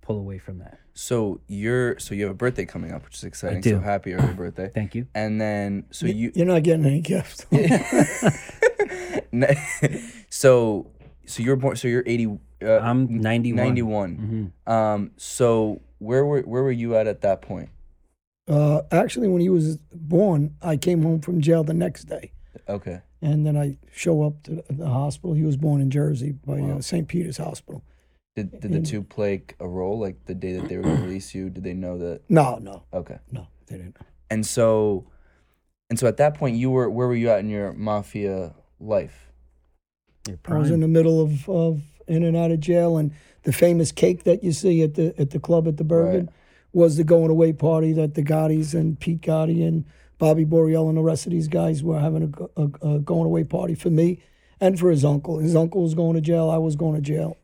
pull 0.03 0.19
away 0.21 0.39
from 0.39 0.59
that. 0.61 0.79
So 0.93 1.41
you're 1.49 1.99
so 1.99 2.15
you 2.15 2.23
have 2.23 2.31
a 2.31 2.37
birthday 2.37 2.65
coming 2.65 2.93
up, 2.93 3.05
which 3.05 3.17
is 3.17 3.25
exciting. 3.25 3.61
do. 3.61 3.71
So 3.71 3.81
happy 3.81 4.15
early 4.15 4.35
birthday. 4.45 4.71
Thank 4.73 4.95
you. 4.95 5.09
And 5.17 5.41
then 5.41 5.87
so 5.91 6.07
Y- 6.07 6.13
you 6.13 6.33
You're 6.37 6.47
not 6.47 6.63
getting 6.63 6.87
any 6.87 7.01
gifts. 7.01 7.45
so 10.31 10.87
so 11.26 11.43
you're 11.43 11.56
born 11.56 11.76
so 11.76 11.88
you're 11.88 12.03
80 12.06 12.38
uh, 12.62 12.79
I'm 12.79 13.21
91. 13.21 13.56
91. 13.56 14.15
hmm 14.67 14.71
Um 14.73 15.11
so 15.17 15.81
where 15.99 16.25
were 16.25 16.41
where 16.43 16.62
were 16.62 16.73
you 16.73 16.97
at 16.97 17.06
at 17.06 17.21
that 17.23 17.43
point? 17.43 17.71
uh, 18.49 18.82
actually, 18.93 19.26
when 19.29 19.41
he 19.41 19.49
was 19.49 19.79
born, 19.94 20.55
I 20.61 20.76
came 20.76 21.03
home 21.03 21.21
from 21.23 21.41
jail 21.41 21.65
the 21.65 21.73
next 21.73 22.05
day. 22.05 22.32
Okay. 22.69 23.00
And 23.23 23.47
then 23.47 23.56
I 23.56 23.79
show 23.91 24.23
up 24.23 24.43
to 24.43 24.56
the- 24.56 24.65
the 24.71 24.87
hospital. 24.87 25.32
He 25.35 25.44
was 25.44 25.56
born 25.56 25.81
in 25.81 25.91
Jersey 25.91 26.32
by 26.32 26.61
Wow. 26.61 26.76
uh, 26.76 26.81
St. 26.82 27.09
Peter's 27.09 27.38
Hospital. 27.38 27.82
Did 28.37 28.61
did 28.61 28.70
the 28.73 28.77
And- 28.79 28.87
two 28.87 29.03
play 29.03 29.44
a 29.61 29.67
role 29.69 29.99
like 29.99 30.27
the 30.27 30.35
day 30.35 30.53
that 30.59 30.69
they 30.69 30.77
were 30.77 30.82
going 30.82 30.99
to 30.99 31.03
release 31.11 31.35
you? 31.35 31.49
Did 31.49 31.65
they 31.65 31.73
know 31.73 31.97
that? 31.99 32.20
No, 32.29 32.59
no, 32.59 32.82
Okay. 32.93 33.19
no, 33.32 33.47
they 33.67 33.77
didn't. 33.79 33.97
And 34.29 34.44
so 34.44 35.06
and 35.89 35.99
so 35.99 36.06
at 36.06 36.19
that 36.19 36.34
point 36.34 36.56
you 36.56 36.70
were 36.70 36.91
where 36.91 37.06
were 37.08 37.15
you 37.15 37.31
at 37.31 37.41
in 37.41 37.49
your 37.49 37.72
mafia 37.72 38.55
life? 38.79 39.31
I 40.57 40.59
was 40.59 40.71
in 40.71 40.81
the 40.81 40.89
middle 40.89 41.21
of, 41.21 41.49
of 41.49 41.83
in 42.07 42.23
and 42.23 42.37
out 42.37 42.51
of 42.51 42.61
jail, 42.61 42.97
and 42.97 43.13
the 43.43 43.53
famous 43.53 43.93
cake 43.93 44.25
that 44.25 44.43
you 44.43 44.53
see 44.53 44.83
at 44.83 44.95
the 44.95 45.15
at 45.19 45.31
the 45.31 45.39
club 45.39 45.69
at 45.69 45.77
the 45.77 45.85
Bergin 45.85 46.29
was 46.73 46.97
the 46.97 47.05
going 47.05 47.31
away 47.31 47.53
party 47.53 47.93
that 47.93 48.15
the 48.15 48.23
Gottis 48.23 48.75
and 48.75 48.99
Pete 48.99 49.21
Gotti 49.21 49.67
and 49.67 49.85
Bobby 50.19 50.45
Boriello 50.45 50.89
and 50.89 50.99
the 50.99 51.03
rest 51.03 51.27
of 51.27 51.33
these 51.33 51.49
guys 51.49 51.83
were 51.83 52.01
having 52.01 52.35
a, 52.57 52.63
a, 52.63 52.95
a 52.95 52.99
going 52.99 53.27
away 53.27 53.45
party 53.45 53.75
for 53.75 53.91
me 53.91 54.21
and 54.61 54.79
for 54.79 54.91
his 54.91 55.05
uncle. 55.05 55.39
His 55.39 55.55
uncle 55.55 55.83
was 55.83 55.95
going 55.95 56.15
to 56.15 56.21
jail. 56.21 56.51
I 56.51 56.59
was 56.59 56.77
going 56.77 56.95
to 56.95 57.01
jail, 57.01 57.37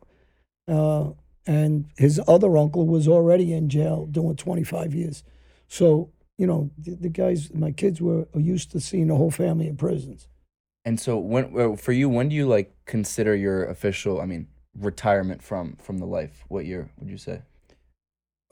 uh, 0.67 1.11
and 1.45 1.85
his 1.97 2.19
other 2.27 2.57
uncle 2.57 2.87
was 2.87 3.07
already 3.07 3.53
in 3.53 3.69
jail 3.69 4.05
doing 4.05 4.35
25 4.35 4.93
years. 4.93 5.23
So 5.67 6.11
you 6.37 6.47
know 6.47 6.71
the, 6.77 6.95
the 6.95 7.09
guys, 7.09 7.53
my 7.53 7.71
kids 7.71 8.01
were 8.01 8.27
used 8.35 8.71
to 8.71 8.79
seeing 8.79 9.07
the 9.07 9.15
whole 9.15 9.31
family 9.31 9.67
in 9.67 9.77
prisons. 9.77 10.27
And 10.83 10.99
so 10.99 11.17
when 11.17 11.77
for 11.77 11.91
you 11.91 12.09
when 12.09 12.29
do 12.29 12.35
you 12.35 12.47
like 12.47 12.73
consider 12.85 13.35
your 13.35 13.65
official 13.65 14.19
I 14.19 14.25
mean 14.25 14.47
retirement 14.77 15.43
from 15.43 15.75
from 15.77 15.99
the 15.99 16.05
life? 16.05 16.43
What 16.47 16.65
year 16.65 16.89
would 16.99 17.09
you 17.09 17.17
say? 17.17 17.41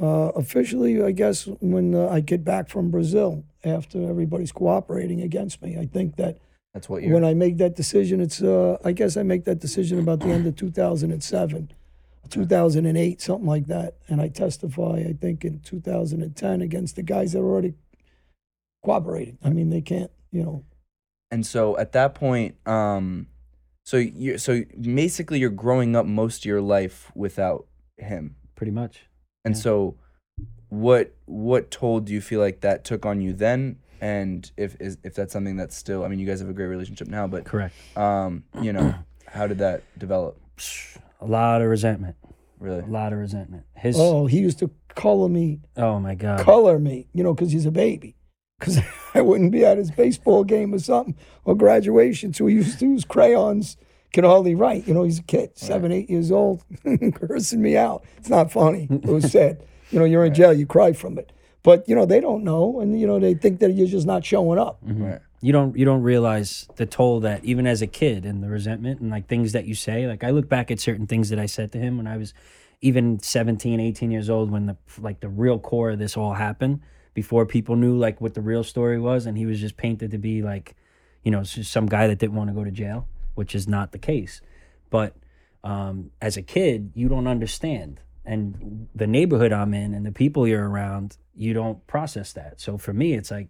Uh, 0.01 0.31
officially, 0.35 1.03
I 1.03 1.11
guess 1.11 1.45
when 1.59 1.93
uh, 1.93 2.07
I 2.07 2.21
get 2.21 2.45
back 2.45 2.69
from 2.69 2.89
Brazil 2.89 3.43
after 3.65 4.09
everybody's 4.09 4.53
cooperating 4.53 5.21
against 5.21 5.61
me, 5.61 5.77
I 5.77 5.87
think 5.87 6.15
that 6.15 6.37
That's 6.73 6.87
what 6.87 7.03
year? 7.03 7.13
when 7.13 7.25
I 7.25 7.33
make 7.33 7.57
that 7.57 7.75
decision, 7.75 8.21
it's 8.21 8.41
uh, 8.41 8.77
I 8.85 8.93
guess 8.93 9.17
I 9.17 9.23
make 9.23 9.43
that 9.43 9.59
decision 9.59 9.99
about 9.99 10.21
the 10.21 10.29
end 10.29 10.47
of 10.47 10.55
2007, 10.55 11.73
2008, 12.29 13.21
something 13.21 13.45
like 13.45 13.67
that, 13.67 13.95
and 14.07 14.21
I 14.21 14.29
testify 14.29 15.03
I 15.05 15.13
think 15.19 15.43
in 15.43 15.59
2010 15.59 16.61
against 16.61 16.95
the 16.95 17.03
guys 17.03 17.33
that 17.33 17.39
are 17.39 17.45
already 17.45 17.73
cooperating. 18.85 19.37
I 19.43 19.49
mean, 19.49 19.69
they 19.69 19.81
can't, 19.81 20.11
you 20.31 20.43
know. 20.43 20.63
And 21.31 21.45
so 21.45 21.77
at 21.77 21.91
that 21.93 22.15
point, 22.15 22.55
um, 22.67 23.27
so 23.85 23.97
you 23.97 24.37
so 24.37 24.63
basically 24.79 25.39
you're 25.39 25.49
growing 25.49 25.95
up 25.95 26.05
most 26.05 26.39
of 26.39 26.45
your 26.45 26.61
life 26.61 27.11
without 27.15 27.65
him. 27.97 28.35
pretty 28.55 28.71
much. 28.71 29.05
And 29.45 29.55
Yeah. 29.55 29.61
so 29.61 29.95
what 30.69 31.13
what 31.25 31.71
toll 31.71 31.99
do 31.99 32.13
you 32.13 32.21
feel 32.21 32.39
like 32.39 32.61
that 32.61 32.83
took 32.83 33.05
on 33.05 33.21
you 33.21 33.33
then? 33.33 33.77
And 34.01 34.49
if 34.57 34.75
is 34.79 34.97
if 35.03 35.13
that's 35.15 35.33
something 35.33 35.55
that's 35.57 35.75
still 35.75 36.03
I 36.03 36.07
mean 36.07 36.19
you 36.19 36.25
guys 36.27 36.39
have 36.39 36.49
a 36.49 36.53
great 36.53 36.67
relationship 36.67 37.07
now, 37.07 37.27
but 37.27 37.45
Correct. 37.45 37.73
um, 37.95 38.43
you 38.61 38.73
know, 38.73 38.93
how 39.27 39.47
did 39.47 39.57
that 39.59 39.83
develop? 39.97 40.37
A 41.21 41.25
lot 41.25 41.61
of 41.61 41.69
resentment. 41.69 42.15
Really? 42.59 42.81
A 42.81 42.85
lot 42.85 43.13
of 43.13 43.19
resentment. 43.19 43.63
His 43.75 43.95
Oh, 43.97 44.25
he 44.25 44.39
used 44.39 44.59
to 44.59 44.69
color 44.95 45.29
me, 45.29 45.61
oh 45.77 45.99
my 45.99 46.15
god. 46.15 46.39
color 46.41 46.77
me, 46.79 47.07
you 47.13 47.23
know, 47.23 47.33
because 47.33 47.51
he's 47.51 47.65
a 47.65 47.71
baby. 47.71 48.15
Because 48.59 48.79
I 49.13 49.21
wouldn't 49.21 49.51
be 49.51 49.65
at 49.65 49.77
his 49.77 49.91
baseball 49.91 50.43
game 50.43 50.73
or 50.73 50.79
something 50.79 51.15
or 51.45 51.55
graduation. 51.55 52.33
So 52.33 52.45
he 52.47 52.55
used 52.55 52.79
to 52.79 52.85
use 52.85 53.05
crayons. 53.05 53.77
Can 54.11 54.23
hardly 54.23 54.55
write. 54.55 54.87
You 54.87 54.95
know, 54.95 55.03
he's 55.03 55.19
a 55.19 55.23
kid, 55.23 55.55
seven, 55.55 55.91
eight 55.91 56.09
years 56.09 56.31
old, 56.31 56.63
cursing 57.13 57.61
me 57.61 57.77
out. 57.77 58.03
It's 58.17 58.29
not 58.29 58.51
funny. 58.51 58.87
It 58.91 59.05
was 59.05 59.31
sad. 59.31 59.63
You 59.91 59.99
know, 59.99 60.05
you're 60.05 60.25
in 60.25 60.33
jail, 60.33 60.51
you 60.51 60.65
cry 60.65 60.93
from 60.93 61.19
it. 61.19 61.31
But 61.61 61.87
you 61.87 61.95
know, 61.95 62.05
they 62.05 62.19
don't 62.19 62.43
know, 62.43 62.79
and 62.79 62.99
you 62.99 63.05
know, 63.05 63.19
they 63.19 63.35
think 63.35 63.59
that 63.59 63.71
you're 63.73 63.87
just 63.87 64.07
not 64.07 64.25
showing 64.25 64.57
up. 64.57 64.83
Mm-hmm. 64.83 65.03
Right. 65.03 65.21
you 65.41 65.51
don't 65.53 65.77
you 65.77 65.85
don't 65.85 66.01
realize 66.01 66.67
the 66.77 66.85
toll 66.87 67.19
that 67.19 67.43
even 67.45 67.67
as 67.67 67.81
a 67.83 67.87
kid 67.87 68.25
and 68.25 68.41
the 68.43 68.49
resentment 68.49 68.99
and 68.99 69.11
like 69.11 69.27
things 69.27 69.51
that 69.51 69.65
you 69.65 69.75
say 69.75 70.07
like 70.07 70.23
i 70.23 70.31
look 70.31 70.49
back 70.49 70.69
at 70.71 70.79
certain 70.79 71.07
things 71.07 71.29
that 71.29 71.39
i 71.39 71.45
said 71.45 71.71
to 71.71 71.77
him 71.77 71.95
when 71.97 72.07
i 72.07 72.17
was 72.17 72.33
even 72.81 73.19
17 73.19 73.79
18 73.79 74.11
years 74.11 74.29
old 74.29 74.51
when 74.51 74.65
the 74.65 74.77
like 74.99 75.19
the 75.21 75.29
real 75.29 75.57
core 75.59 75.91
of 75.91 75.99
this 75.99 76.17
all 76.17 76.33
happened 76.33 76.81
before 77.13 77.45
people 77.45 77.75
knew 77.75 77.97
like 77.97 78.21
what 78.21 78.33
the 78.33 78.41
real 78.41 78.63
story 78.63 78.99
was 78.99 79.25
and 79.25 79.37
he 79.37 79.45
was 79.45 79.59
just 79.59 79.77
painted 79.77 80.11
to 80.11 80.17
be 80.17 80.41
like 80.41 80.75
you 81.23 81.31
know 81.31 81.43
some 81.43 81.85
guy 81.85 82.07
that 82.07 82.19
didn't 82.19 82.35
want 82.35 82.49
to 82.49 82.53
go 82.53 82.63
to 82.63 82.71
jail 82.71 83.07
which 83.35 83.55
is 83.55 83.67
not 83.67 83.91
the 83.91 83.97
case 83.97 84.41
but 84.89 85.15
um, 85.63 86.11
as 86.21 86.37
a 86.37 86.41
kid 86.41 86.91
you 86.95 87.09
don't 87.09 87.27
understand 87.27 87.99
and 88.25 88.87
the 88.95 89.07
neighborhood 89.07 89.51
i'm 89.51 89.73
in 89.73 89.93
and 89.93 90.05
the 90.05 90.11
people 90.11 90.47
you're 90.47 90.69
around 90.69 91.17
you 91.35 91.53
don't 91.53 91.85
process 91.87 92.33
that 92.33 92.59
so 92.59 92.77
for 92.77 92.93
me 92.93 93.13
it's 93.13 93.31
like 93.31 93.49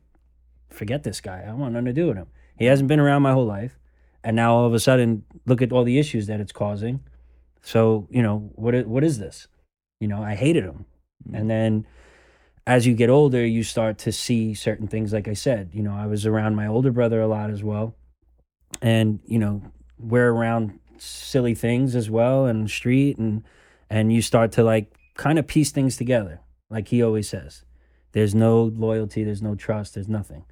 forget 0.69 1.03
this 1.03 1.21
guy. 1.21 1.41
I 1.43 1.47
don't 1.47 1.59
want 1.59 1.73
nothing 1.73 1.85
to 1.85 1.93
do 1.93 2.07
with 2.07 2.17
him. 2.17 2.27
He 2.57 2.65
hasn't 2.65 2.87
been 2.87 2.99
around 2.99 3.21
my 3.21 3.33
whole 3.33 3.45
life. 3.45 3.77
And 4.23 4.35
now 4.35 4.53
all 4.53 4.65
of 4.65 4.73
a 4.73 4.79
sudden, 4.79 5.23
look 5.45 5.61
at 5.61 5.71
all 5.71 5.83
the 5.83 5.97
issues 5.97 6.27
that 6.27 6.39
it's 6.39 6.51
causing. 6.51 7.01
So, 7.61 8.07
you 8.09 8.21
know, 8.21 8.51
what 8.55 8.85
what 8.85 9.03
is 9.03 9.19
this? 9.19 9.47
You 9.99 10.07
know, 10.07 10.21
I 10.21 10.35
hated 10.35 10.63
him. 10.63 10.85
And 11.33 11.49
then 11.49 11.85
as 12.69 12.85
you 12.85 12.93
get 12.93 13.09
older, 13.09 13.43
you 13.43 13.63
start 13.63 13.97
to 13.97 14.11
see 14.11 14.53
certain 14.53 14.87
things 14.87 15.11
like 15.11 15.27
I 15.27 15.33
said. 15.33 15.71
You 15.73 15.81
know, 15.81 15.95
I 15.95 16.05
was 16.05 16.27
around 16.27 16.55
my 16.55 16.67
older 16.67 16.91
brother 16.91 17.19
a 17.19 17.25
lot 17.27 17.49
as 17.49 17.63
well. 17.63 17.95
And, 18.79 19.19
you 19.25 19.39
know, 19.39 19.63
we're 19.97 20.29
around 20.29 20.79
silly 20.99 21.55
things 21.55 21.95
as 21.95 22.11
well 22.11 22.45
and 22.45 22.69
street 22.69 23.17
and 23.17 23.43
and 23.89 24.13
you 24.13 24.21
start 24.21 24.51
to 24.51 24.63
like 24.63 24.93
kind 25.15 25.39
of 25.39 25.47
piece 25.47 25.71
things 25.71 25.97
together. 25.97 26.41
Like 26.69 26.89
he 26.89 27.01
always 27.01 27.27
says. 27.27 27.63
There's 28.11 28.35
no 28.35 28.65
loyalty, 28.65 29.23
there's 29.23 29.41
no 29.41 29.55
trust, 29.55 29.95
there's 29.95 30.07
nothing 30.07 30.45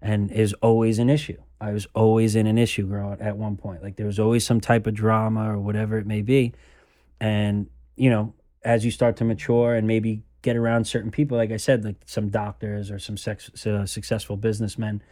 and 0.00 0.32
is 0.32 0.54
always 0.54 0.98
an 0.98 1.10
issue. 1.10 1.36
I 1.60 1.72
was 1.72 1.86
always 1.94 2.34
in 2.34 2.46
an 2.46 2.56
issue 2.56 2.86
growing 2.86 3.20
at 3.20 3.36
one 3.36 3.56
point. 3.56 3.82
Like 3.82 3.96
there 3.96 4.06
was 4.06 4.18
always 4.18 4.46
some 4.46 4.60
type 4.60 4.86
of 4.86 4.94
drama 4.94 5.52
or 5.52 5.58
whatever 5.58 5.98
it 5.98 6.06
may 6.06 6.22
be. 6.22 6.54
And, 7.20 7.68
you 7.94 8.08
know, 8.08 8.32
as 8.64 8.86
you 8.86 8.90
start 8.90 9.16
to 9.16 9.24
mature 9.24 9.74
and 9.74 9.86
maybe 9.86 10.22
get 10.42 10.56
around 10.56 10.86
certain 10.86 11.10
people, 11.10 11.36
like 11.36 11.50
I 11.50 11.56
said, 11.56 11.84
like 11.84 11.96
some 12.06 12.28
doctors 12.28 12.90
or 12.90 12.98
some 12.98 13.16
sex, 13.16 13.66
uh, 13.66 13.86
successful 13.86 14.36
businessmen, 14.36 15.02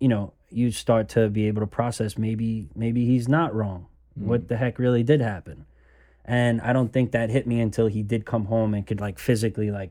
you 0.00 0.08
know, 0.08 0.32
you 0.50 0.70
start 0.70 1.08
to 1.10 1.28
be 1.28 1.46
able 1.46 1.60
to 1.60 1.66
process 1.66 2.18
maybe 2.18 2.68
maybe 2.74 3.06
he's 3.06 3.28
not 3.28 3.54
wrong. 3.54 3.86
What 4.14 4.48
the 4.48 4.56
heck 4.56 4.78
really 4.78 5.02
did 5.02 5.20
happen? 5.20 5.66
And 6.24 6.60
I 6.60 6.72
don't 6.72 6.92
think 6.92 7.12
that 7.12 7.30
hit 7.30 7.46
me 7.46 7.60
until 7.60 7.86
he 7.86 8.02
did 8.02 8.24
come 8.24 8.46
home 8.46 8.74
and 8.74 8.86
could 8.86 9.00
like 9.00 9.18
physically 9.18 9.70
like 9.70 9.90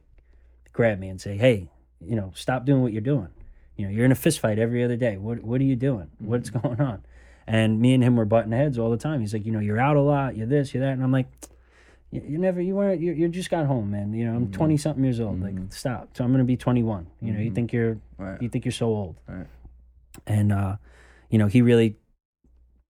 grab 0.72 1.00
me 1.00 1.10
and 1.10 1.20
say, 1.20 1.38
"Hey, 1.38 1.70
you 2.00 2.16
know, 2.16 2.32
stop 2.36 2.66
doing 2.66 2.82
what 2.82 2.94
you're 2.94 3.02
doing." 3.02 3.30
You 3.76 3.86
know, 3.86 3.92
you're 3.92 4.06
in 4.06 4.12
a 4.12 4.16
fist 4.16 4.40
fight 4.40 4.60
every 4.60 4.84
other 4.84 4.96
day. 4.96 5.18
What 5.18 5.44
what 5.44 5.62
are 5.62 5.66
you 5.66 5.76
doing? 5.76 6.10
What's 6.20 6.50
going 6.62 6.80
on? 6.80 7.04
And 7.46 7.80
me 7.80 7.94
and 7.94 8.04
him 8.04 8.16
were 8.16 8.26
butting 8.26 8.52
heads 8.54 8.80
all 8.80 8.90
the 8.90 8.98
time. 8.98 9.20
He's 9.20 9.34
like, 9.34 9.46
you 9.46 9.52
know, 9.52 9.60
you're 9.60 9.80
out 9.80 9.98
a 9.98 10.02
lot. 10.02 10.38
You're 10.38 10.48
this. 10.48 10.74
You're 10.74 10.84
that. 10.84 10.94
And 10.94 11.04
I'm 11.04 11.12
like, 11.12 11.28
you, 12.14 12.22
you 12.30 12.38
never. 12.38 12.62
You 12.62 12.76
weren't. 12.76 13.02
You, 13.02 13.14
you 13.14 13.28
just 13.28 13.50
got 13.50 13.66
home, 13.66 13.92
man. 13.92 14.14
You 14.14 14.26
know, 14.26 14.36
I'm 14.36 14.52
20 14.52 14.78
something 14.78 15.04
years 15.04 15.20
old. 15.20 15.42
Like, 15.42 15.56
stop. 15.70 16.10
So 16.16 16.24
I'm 16.24 16.32
gonna 16.32 16.44
be 16.44 16.58
21. 16.58 17.08
You 17.22 17.34
know, 17.34 17.40
you 17.40 17.52
think 17.52 17.74
you're 17.74 17.98
Right. 18.18 18.42
you 18.42 18.50
think 18.50 18.66
you're 18.66 18.72
so 18.72 18.88
old. 18.88 19.16
Right. 19.28 19.48
And 20.28 20.52
uh, 20.52 20.78
you 21.30 21.38
know, 21.40 21.48
he 21.48 21.62
really 21.62 21.98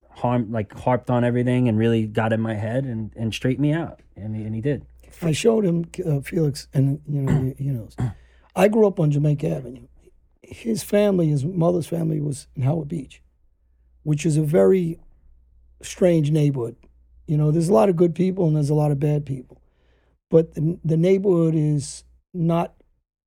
harmed 0.09 0.51
like 0.51 0.73
harped 0.77 1.09
on 1.09 1.23
everything 1.23 1.67
and 1.67 1.77
really 1.77 2.05
got 2.05 2.33
in 2.33 2.41
my 2.41 2.53
head 2.55 2.83
and 2.85 3.11
and 3.15 3.33
straightened 3.33 3.61
me 3.63 3.73
out. 3.73 4.01
And 4.15 4.35
he, 4.35 4.43
and 4.43 4.53
he 4.53 4.61
did. 4.61 4.85
I 5.21 5.31
showed 5.31 5.63
him 5.63 5.85
uh, 6.05 6.21
Felix, 6.21 6.67
and 6.73 7.01
you 7.07 7.21
know, 7.21 7.41
he, 7.57 7.63
he 7.63 7.69
knows. 7.69 7.95
I 8.55 8.67
grew 8.67 8.85
up 8.87 8.99
on 8.99 9.11
Jamaica 9.11 9.47
Avenue. 9.47 9.87
His 10.41 10.83
family, 10.83 11.27
his 11.29 11.45
mother's 11.45 11.87
family, 11.87 12.19
was 12.19 12.47
in 12.55 12.63
Howard 12.63 12.87
Beach, 12.89 13.21
which 14.03 14.25
is 14.25 14.37
a 14.37 14.43
very 14.43 14.99
strange 15.81 16.31
neighborhood. 16.31 16.75
You 17.27 17.37
know, 17.37 17.51
there's 17.51 17.69
a 17.69 17.73
lot 17.73 17.89
of 17.89 17.95
good 17.95 18.15
people 18.15 18.47
and 18.47 18.55
there's 18.55 18.69
a 18.69 18.75
lot 18.75 18.91
of 18.91 18.99
bad 18.99 19.25
people, 19.25 19.61
but 20.29 20.55
the, 20.55 20.77
the 20.83 20.97
neighborhood 20.97 21.55
is 21.55 22.03
not 22.33 22.73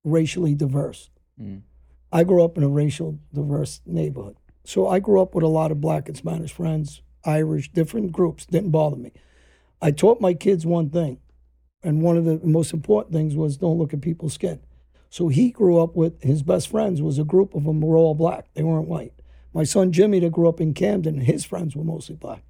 racially 0.04 0.54
diverse. 0.54 1.10
Mm. 1.40 1.62
I 2.12 2.24
grew 2.24 2.44
up 2.44 2.56
in 2.56 2.62
a 2.62 2.68
racial 2.68 3.18
diverse 3.32 3.80
neighborhood, 3.86 4.36
so 4.64 4.88
I 4.88 4.98
grew 4.98 5.20
up 5.20 5.34
with 5.34 5.44
a 5.44 5.48
lot 5.48 5.70
of 5.70 5.80
black 5.80 6.08
and 6.08 6.16
Spanish 6.16 6.52
friends, 6.52 7.02
Irish, 7.24 7.72
different 7.72 8.12
groups. 8.12 8.46
Didn't 8.46 8.70
bother 8.70 8.96
me. 8.96 9.12
I 9.80 9.90
taught 9.90 10.20
my 10.20 10.34
kids 10.34 10.64
one 10.64 10.90
thing 10.90 11.18
and 11.82 12.02
one 12.02 12.16
of 12.16 12.24
the 12.24 12.40
most 12.42 12.72
important 12.72 13.14
things 13.14 13.36
was 13.36 13.56
don't 13.56 13.78
look 13.78 13.94
at 13.94 14.00
people's 14.00 14.34
skin. 14.34 14.60
So 15.08 15.28
he 15.28 15.50
grew 15.50 15.80
up 15.80 15.94
with 15.94 16.20
his 16.22 16.42
best 16.42 16.68
friends 16.68 17.00
was 17.00 17.18
a 17.18 17.24
group 17.24 17.54
of 17.54 17.64
them 17.64 17.80
were 17.80 17.96
all 17.96 18.14
black. 18.14 18.46
They 18.54 18.62
weren't 18.62 18.88
white. 18.88 19.12
My 19.54 19.64
son 19.64 19.92
Jimmy 19.92 20.18
that 20.20 20.32
grew 20.32 20.48
up 20.48 20.60
in 20.60 20.74
Camden, 20.74 21.20
his 21.20 21.44
friends 21.44 21.76
were 21.76 21.84
mostly 21.84 22.16
black. 22.16 22.42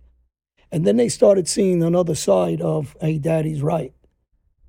And 0.72 0.86
then 0.86 0.96
they 0.96 1.08
started 1.08 1.48
seeing 1.48 1.82
another 1.82 2.14
side 2.14 2.60
of, 2.60 2.96
hey, 3.00 3.18
daddy's 3.18 3.62
right. 3.62 3.92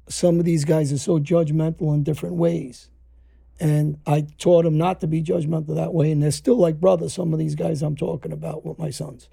Some 0.07 0.39
of 0.39 0.45
these 0.45 0.63
guys 0.63 0.93
are 0.93 0.97
so 0.97 1.19
judgmental 1.19 1.93
in 1.93 2.03
different 2.03 2.35
ways. 2.35 2.89
And 3.59 3.99
I 4.05 4.27
taught 4.37 4.63
them 4.63 4.77
not 4.77 5.01
to 5.01 5.07
be 5.07 5.23
judgmental 5.23 5.75
that 5.75 5.93
way. 5.93 6.11
And 6.11 6.21
they're 6.21 6.31
still 6.31 6.57
like 6.57 6.79
brothers, 6.79 7.13
some 7.13 7.33
of 7.33 7.39
these 7.39 7.55
guys 7.55 7.81
I'm 7.81 7.95
talking 7.95 8.31
about 8.31 8.65
with 8.65 8.77
my 8.77 8.91
sons. 8.91 9.29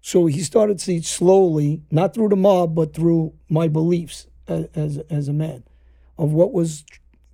So 0.00 0.26
he 0.26 0.40
started 0.40 0.78
to 0.78 0.84
see 0.84 1.02
slowly, 1.02 1.82
not 1.90 2.14
through 2.14 2.30
the 2.30 2.36
mob, 2.36 2.74
but 2.74 2.94
through 2.94 3.34
my 3.48 3.68
beliefs 3.68 4.26
as, 4.48 4.66
as, 4.74 4.98
as 5.10 5.28
a 5.28 5.32
man, 5.32 5.62
of 6.18 6.32
what 6.32 6.52
was 6.52 6.84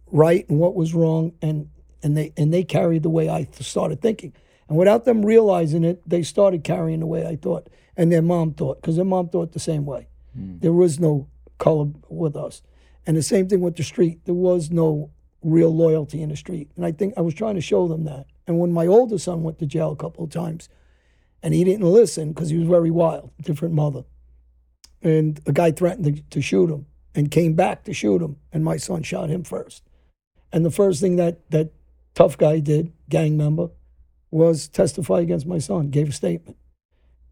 right 0.08 0.48
and 0.48 0.58
what 0.58 0.74
was 0.74 0.94
wrong, 0.94 1.32
and 1.40 1.68
and 2.02 2.16
they 2.16 2.32
and 2.36 2.52
they 2.52 2.64
carried 2.64 3.02
the 3.02 3.10
way 3.10 3.28
I 3.28 3.46
started 3.60 4.00
thinking. 4.00 4.32
And 4.68 4.76
without 4.76 5.04
them 5.04 5.24
realizing 5.24 5.84
it, 5.84 6.02
they 6.08 6.22
started 6.22 6.64
carrying 6.64 7.00
the 7.00 7.06
way 7.06 7.26
I 7.26 7.36
thought, 7.36 7.68
and 7.96 8.10
their 8.10 8.22
mom 8.22 8.54
thought, 8.54 8.80
because 8.80 8.96
their 8.96 9.04
mom 9.04 9.28
thought 9.28 9.52
the 9.52 9.60
same 9.60 9.86
way. 9.86 10.08
Hmm. 10.34 10.58
There 10.58 10.72
was 10.72 10.98
no 10.98 11.28
color 11.58 11.88
with 12.08 12.36
us, 12.36 12.62
and 13.06 13.16
the 13.16 13.22
same 13.22 13.48
thing 13.48 13.60
with 13.60 13.76
the 13.76 13.84
street. 13.84 14.24
There 14.24 14.34
was 14.34 14.70
no 14.70 15.10
real 15.42 15.74
loyalty 15.74 16.20
in 16.20 16.30
the 16.30 16.36
street, 16.36 16.70
and 16.76 16.84
I 16.84 16.92
think 16.92 17.14
I 17.16 17.20
was 17.20 17.34
trying 17.34 17.54
to 17.54 17.60
show 17.60 17.86
them 17.86 18.04
that. 18.04 18.26
And 18.46 18.58
when 18.58 18.72
my 18.72 18.86
older 18.86 19.18
son 19.18 19.42
went 19.42 19.58
to 19.60 19.66
jail 19.66 19.92
a 19.92 19.96
couple 19.96 20.24
of 20.24 20.30
times, 20.30 20.68
and 21.42 21.54
he 21.54 21.62
didn't 21.62 21.86
listen 21.86 22.32
because 22.32 22.50
he 22.50 22.58
was 22.58 22.66
very 22.66 22.90
wild, 22.90 23.30
different 23.40 23.74
mother. 23.74 24.04
And 25.02 25.40
a 25.46 25.52
guy 25.52 25.70
threatened 25.70 26.04
to, 26.04 26.22
to 26.22 26.40
shoot 26.40 26.70
him 26.70 26.86
and 27.14 27.30
came 27.30 27.54
back 27.54 27.84
to 27.84 27.92
shoot 27.92 28.20
him, 28.20 28.36
and 28.52 28.64
my 28.64 28.76
son 28.76 29.02
shot 29.02 29.30
him 29.30 29.44
first. 29.44 29.84
And 30.52 30.64
the 30.64 30.70
first 30.70 31.00
thing 31.00 31.16
that 31.16 31.48
that 31.50 31.72
tough 32.14 32.36
guy 32.36 32.58
did, 32.58 32.92
gang 33.08 33.36
member, 33.36 33.70
was 34.30 34.68
testify 34.68 35.20
against 35.20 35.46
my 35.46 35.58
son, 35.58 35.90
gave 35.90 36.08
a 36.08 36.12
statement. 36.12 36.56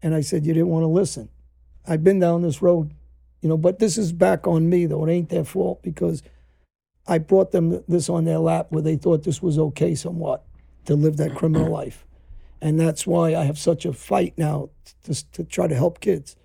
And 0.01 0.13
I 0.13 0.21
said, 0.21 0.45
You 0.45 0.53
didn't 0.53 0.69
want 0.69 0.83
to 0.83 0.87
listen. 0.87 1.29
I've 1.87 2.03
been 2.03 2.19
down 2.19 2.41
this 2.41 2.61
road, 2.61 2.93
you 3.41 3.49
know, 3.49 3.57
but 3.57 3.79
this 3.79 3.97
is 3.97 4.11
back 4.11 4.47
on 4.47 4.69
me, 4.69 4.85
though. 4.85 5.05
It 5.05 5.11
ain't 5.11 5.29
their 5.29 5.43
fault 5.43 5.83
because 5.83 6.23
I 7.07 7.19
brought 7.19 7.51
them 7.51 7.83
this 7.87 8.09
on 8.09 8.25
their 8.25 8.39
lap 8.39 8.67
where 8.69 8.81
they 8.81 8.95
thought 8.95 9.23
this 9.23 9.41
was 9.41 9.59
okay 9.59 9.93
somewhat 9.93 10.43
to 10.85 10.95
live 10.95 11.17
that 11.17 11.35
criminal 11.35 11.69
life. 11.71 12.05
And 12.61 12.79
that's 12.79 13.05
why 13.05 13.35
I 13.35 13.43
have 13.43 13.59
such 13.59 13.85
a 13.85 13.93
fight 13.93 14.33
now 14.37 14.69
to, 15.03 15.31
to 15.33 15.43
try 15.43 15.67
to 15.67 15.75
help 15.75 15.99
kids, 15.99 16.35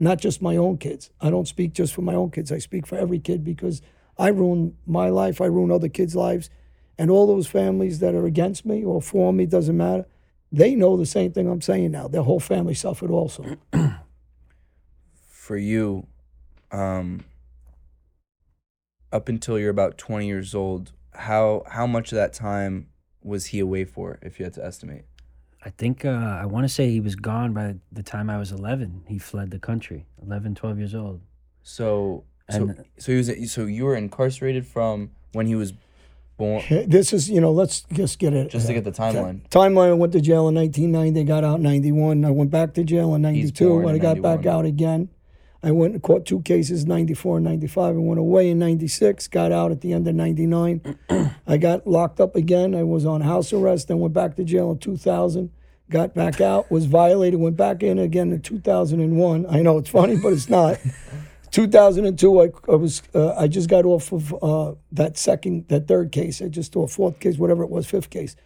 not 0.00 0.18
just 0.18 0.42
my 0.42 0.56
own 0.56 0.78
kids. 0.78 1.10
I 1.20 1.30
don't 1.30 1.46
speak 1.46 1.72
just 1.72 1.94
for 1.94 2.02
my 2.02 2.14
own 2.14 2.30
kids, 2.30 2.50
I 2.50 2.58
speak 2.58 2.86
for 2.86 2.96
every 2.96 3.20
kid 3.20 3.44
because 3.44 3.80
I 4.18 4.28
ruin 4.28 4.76
my 4.86 5.10
life, 5.10 5.40
I 5.40 5.46
ruin 5.46 5.70
other 5.70 5.88
kids' 5.88 6.16
lives. 6.16 6.50
And 6.98 7.10
all 7.10 7.26
those 7.26 7.46
families 7.46 8.00
that 8.00 8.14
are 8.14 8.26
against 8.26 8.66
me 8.66 8.84
or 8.84 9.00
for 9.00 9.32
me, 9.32 9.46
doesn't 9.46 9.76
matter, 9.76 10.06
they 10.50 10.74
know 10.74 10.96
the 10.96 11.06
same 11.06 11.32
thing 11.32 11.48
I'm 11.48 11.60
saying 11.60 11.92
now. 11.92 12.08
Their 12.08 12.22
whole 12.22 12.40
family 12.40 12.74
suffered 12.74 13.10
also. 13.10 13.56
For 15.28 15.56
you, 15.56 16.06
um, 16.70 17.24
up 19.12 19.28
until 19.28 19.58
you're 19.58 19.70
about 19.70 19.96
20 19.96 20.26
years 20.26 20.54
old, 20.54 20.92
how 21.14 21.62
how 21.70 21.86
much 21.86 22.12
of 22.12 22.16
that 22.16 22.34
time 22.34 22.88
was 23.22 23.46
he 23.46 23.58
away 23.58 23.84
for, 23.84 24.18
if 24.22 24.38
you 24.38 24.44
had 24.44 24.52
to 24.54 24.64
estimate? 24.64 25.04
I 25.64 25.70
think 25.70 26.04
uh, 26.04 26.08
I 26.08 26.46
want 26.46 26.64
to 26.64 26.68
say 26.68 26.90
he 26.90 27.00
was 27.00 27.16
gone 27.16 27.52
by 27.52 27.76
the 27.90 28.02
time 28.02 28.30
I 28.30 28.38
was 28.38 28.52
11. 28.52 29.04
He 29.08 29.18
fled 29.18 29.50
the 29.50 29.58
country, 29.58 30.06
11, 30.22 30.54
12 30.54 30.78
years 30.78 30.94
old. 30.94 31.20
So, 31.62 32.24
so, 32.50 32.62
And- 32.62 32.84
so 32.98 33.12
he 33.12 33.18
was. 33.18 33.52
So 33.52 33.64
you 33.64 33.84
were 33.84 33.96
incarcerated 33.96 34.66
from 34.66 35.10
when 35.32 35.46
he 35.46 35.54
was 35.54 35.72
born. 36.38 36.62
This 36.86 37.12
is, 37.12 37.28
you 37.28 37.40
know, 37.40 37.52
let's 37.52 37.82
just 37.92 38.18
get 38.18 38.32
it. 38.32 38.50
Just 38.50 38.68
to 38.68 38.72
get 38.72 38.84
the 38.84 38.92
timeline. 38.92 39.46
Timeline, 39.50 39.90
I 39.90 39.92
went 39.92 40.12
to 40.14 40.20
jail 40.20 40.48
in 40.48 40.54
1990, 40.54 41.24
got 41.24 41.44
out 41.44 41.56
in 41.56 41.62
91. 41.64 42.24
I 42.24 42.30
went 42.30 42.50
back 42.50 42.72
to 42.74 42.84
jail 42.84 43.14
in 43.14 43.22
92. 43.22 43.80
When 43.80 43.94
I 43.94 43.98
got 43.98 44.22
back 44.22 44.46
out 44.46 44.64
again, 44.64 45.10
I 45.62 45.72
went 45.72 45.92
and 45.94 46.02
caught 46.02 46.24
two 46.24 46.40
cases, 46.42 46.86
94 46.86 47.38
and 47.38 47.44
95. 47.44 47.96
I 47.96 47.98
went 47.98 48.20
away 48.20 48.48
in 48.48 48.58
96, 48.60 49.26
got 49.28 49.50
out 49.52 49.72
at 49.72 49.80
the 49.80 49.92
end 49.92 50.06
of 50.06 50.14
99. 50.14 50.98
I 51.46 51.56
got 51.56 51.86
locked 51.86 52.20
up 52.20 52.36
again. 52.36 52.74
I 52.74 52.84
was 52.84 53.04
on 53.04 53.22
house 53.22 53.52
arrest, 53.52 53.88
then 53.88 53.98
went 53.98 54.14
back 54.14 54.36
to 54.36 54.44
jail 54.44 54.70
in 54.70 54.78
2000. 54.78 55.50
Got 55.90 56.14
back 56.14 56.40
out, 56.40 56.70
was 56.70 56.84
violated, 56.84 57.40
went 57.40 57.56
back 57.56 57.82
in 57.82 57.98
again 57.98 58.30
in 58.30 58.42
2001. 58.42 59.46
I 59.48 59.62
know 59.62 59.78
it's 59.78 59.88
funny, 59.88 60.16
but 60.16 60.32
it's 60.32 60.48
not. 60.48 60.78
2002, 61.50 62.40
I, 62.40 62.50
I 62.70 62.74
was 62.74 63.02
uh, 63.14 63.34
I 63.34 63.48
just 63.48 63.68
got 63.68 63.84
off 63.84 64.12
of 64.12 64.34
uh, 64.42 64.74
that 64.92 65.16
second, 65.16 65.68
that 65.68 65.88
third 65.88 66.12
case. 66.12 66.42
I 66.42 66.48
just 66.48 66.76
a 66.76 66.86
fourth 66.86 67.20
case, 67.20 67.38
whatever 67.38 67.62
it 67.62 67.70
was, 67.70 67.86
fifth 67.86 68.10
case, 68.10 68.36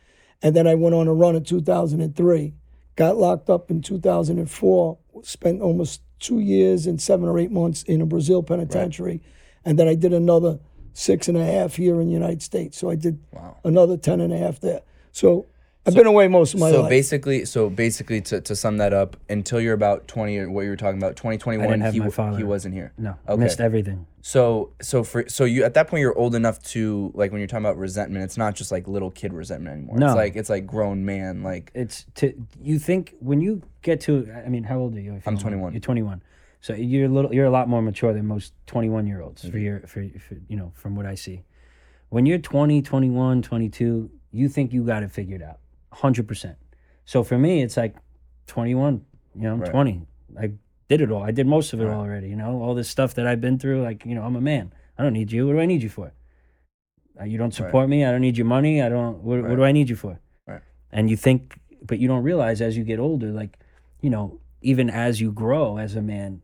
and 0.42 0.54
then 0.54 0.66
I 0.66 0.74
went 0.74 0.94
on 0.94 1.08
a 1.08 1.14
run 1.14 1.36
in 1.36 1.44
2003. 1.44 2.54
Got 2.94 3.16
locked 3.16 3.48
up 3.48 3.70
in 3.70 3.80
2004. 3.80 4.98
Spent 5.22 5.62
almost 5.62 6.02
two 6.18 6.40
years 6.40 6.86
and 6.86 7.00
seven 7.00 7.28
or 7.28 7.38
eight 7.38 7.50
months 7.50 7.82
in 7.84 8.00
a 8.00 8.06
Brazil 8.06 8.42
penitentiary, 8.42 9.22
and 9.64 9.78
then 9.78 9.88
I 9.88 9.94
did 9.94 10.12
another 10.12 10.58
six 10.94 11.28
and 11.28 11.38
a 11.38 11.44
half 11.44 11.76
here 11.76 12.00
in 12.00 12.08
the 12.08 12.12
United 12.12 12.42
States. 12.42 12.78
So 12.78 12.90
I 12.90 12.94
did 12.94 13.18
another 13.64 13.96
ten 13.96 14.20
and 14.20 14.32
a 14.32 14.38
half 14.38 14.60
there. 14.60 14.82
So 15.10 15.46
I've 15.84 15.94
been 15.94 16.06
away 16.06 16.28
most 16.28 16.54
of 16.54 16.60
my 16.60 16.70
so 16.70 16.82
life. 16.82 16.90
basically, 16.90 17.44
so 17.44 17.68
basically, 17.68 18.20
to, 18.22 18.40
to 18.40 18.54
sum 18.54 18.76
that 18.76 18.92
up, 18.92 19.16
until 19.28 19.60
you're 19.60 19.74
about 19.74 20.06
twenty, 20.06 20.38
or 20.38 20.48
what 20.50 20.62
you 20.62 20.70
were 20.70 20.76
talking 20.76 20.98
about, 20.98 21.16
twenty 21.16 21.38
twenty 21.38 21.58
I 21.60 21.66
one, 21.66 21.72
didn't 21.72 21.82
have 21.84 21.94
he 21.94 22.00
my 22.00 22.10
father. 22.10 22.36
he 22.36 22.44
wasn't 22.44 22.74
here. 22.74 22.92
No, 22.96 23.16
Okay. 23.28 23.42
missed 23.42 23.60
everything. 23.60 24.06
So 24.20 24.70
so 24.80 25.02
for 25.02 25.28
so 25.28 25.44
you 25.44 25.64
at 25.64 25.74
that 25.74 25.88
point 25.88 26.00
you're 26.02 26.16
old 26.16 26.36
enough 26.36 26.62
to 26.66 27.10
like 27.14 27.32
when 27.32 27.40
you're 27.40 27.48
talking 27.48 27.64
about 27.64 27.76
resentment, 27.78 28.24
it's 28.24 28.38
not 28.38 28.54
just 28.54 28.70
like 28.70 28.86
little 28.86 29.10
kid 29.10 29.32
resentment 29.32 29.76
anymore. 29.76 29.98
No. 29.98 30.06
It's 30.06 30.14
like 30.16 30.36
it's 30.36 30.50
like 30.50 30.66
grown 30.66 31.04
man. 31.04 31.42
Like 31.42 31.72
It's 31.74 32.06
to 32.16 32.32
you 32.60 32.78
think 32.78 33.16
when 33.18 33.40
you 33.40 33.62
get 33.82 34.00
to. 34.02 34.32
I 34.32 34.48
mean, 34.48 34.62
how 34.62 34.78
old 34.78 34.94
are 34.94 35.00
you? 35.00 35.20
I'm 35.26 35.36
21. 35.36 35.72
You're 35.72 35.80
21. 35.80 36.22
So 36.60 36.74
you're 36.74 37.06
a 37.06 37.08
little. 37.08 37.34
You're 37.34 37.46
a 37.46 37.50
lot 37.50 37.68
more 37.68 37.82
mature 37.82 38.12
than 38.12 38.26
most 38.26 38.54
21 38.66 39.08
year 39.08 39.20
olds 39.20 39.42
for 39.42 39.48
mm-hmm. 39.48 39.58
your 39.58 39.80
for, 39.80 40.06
for 40.20 40.36
you 40.46 40.56
know 40.56 40.72
from 40.76 40.94
what 40.94 41.06
I 41.06 41.16
see. 41.16 41.42
When 42.10 42.24
you're 42.26 42.38
20, 42.38 42.82
21, 42.82 43.42
22, 43.42 44.10
you 44.30 44.48
think 44.48 44.72
you 44.72 44.84
got 44.84 45.02
it 45.02 45.10
figured 45.10 45.42
out, 45.42 45.58
100. 45.92 46.26
percent 46.28 46.56
So 47.04 47.22
for 47.22 47.38
me, 47.38 47.62
it's 47.62 47.76
like 47.76 47.94
21. 48.46 49.04
You 49.34 49.42
know, 49.42 49.52
I'm 49.54 49.60
Right. 49.60 49.70
20. 49.70 50.06
I 50.40 50.52
did 50.88 51.00
it 51.00 51.10
all. 51.10 51.22
I 51.22 51.30
did 51.30 51.46
most 51.46 51.72
of 51.72 51.80
it 51.80 51.84
Right. 51.86 51.94
already. 51.94 52.28
You 52.28 52.36
know, 52.36 52.60
all 52.62 52.74
this 52.74 52.88
stuff 52.88 53.14
that 53.14 53.26
I've 53.26 53.40
been 53.40 53.58
through. 53.58 53.82
Like 53.82 54.04
you 54.06 54.14
know, 54.14 54.22
I'm 54.22 54.36
a 54.36 54.40
man. 54.40 54.72
I 54.98 55.02
don't 55.02 55.12
need 55.12 55.32
you. 55.32 55.46
What 55.46 55.54
do 55.54 55.60
I 55.60 55.66
need 55.66 55.82
you 55.82 55.88
for? 55.88 56.12
Uh, 57.20 57.24
you 57.24 57.38
don't 57.38 57.54
support 57.54 57.88
me. 57.88 58.04
I 58.04 58.10
don't 58.10 58.20
need 58.20 58.36
your 58.38 58.46
money. 58.46 58.80
I 58.82 58.88
don't. 58.88 59.22
What, 59.22 59.42
what 59.42 59.56
do 59.56 59.64
I 59.64 59.72
need 59.72 59.88
you 59.88 59.96
for? 59.96 60.20
Right. 60.46 60.62
And 60.90 61.10
you 61.10 61.16
think, 61.16 61.58
but 61.86 61.98
you 61.98 62.08
don't 62.08 62.22
realize 62.22 62.60
as 62.60 62.76
you 62.76 62.84
get 62.84 62.98
older, 62.98 63.30
like, 63.30 63.58
you 64.00 64.10
know, 64.10 64.40
even 64.62 64.88
as 64.90 65.20
you 65.20 65.32
grow 65.32 65.76
as 65.78 65.94
a 65.96 66.02
man, 66.02 66.42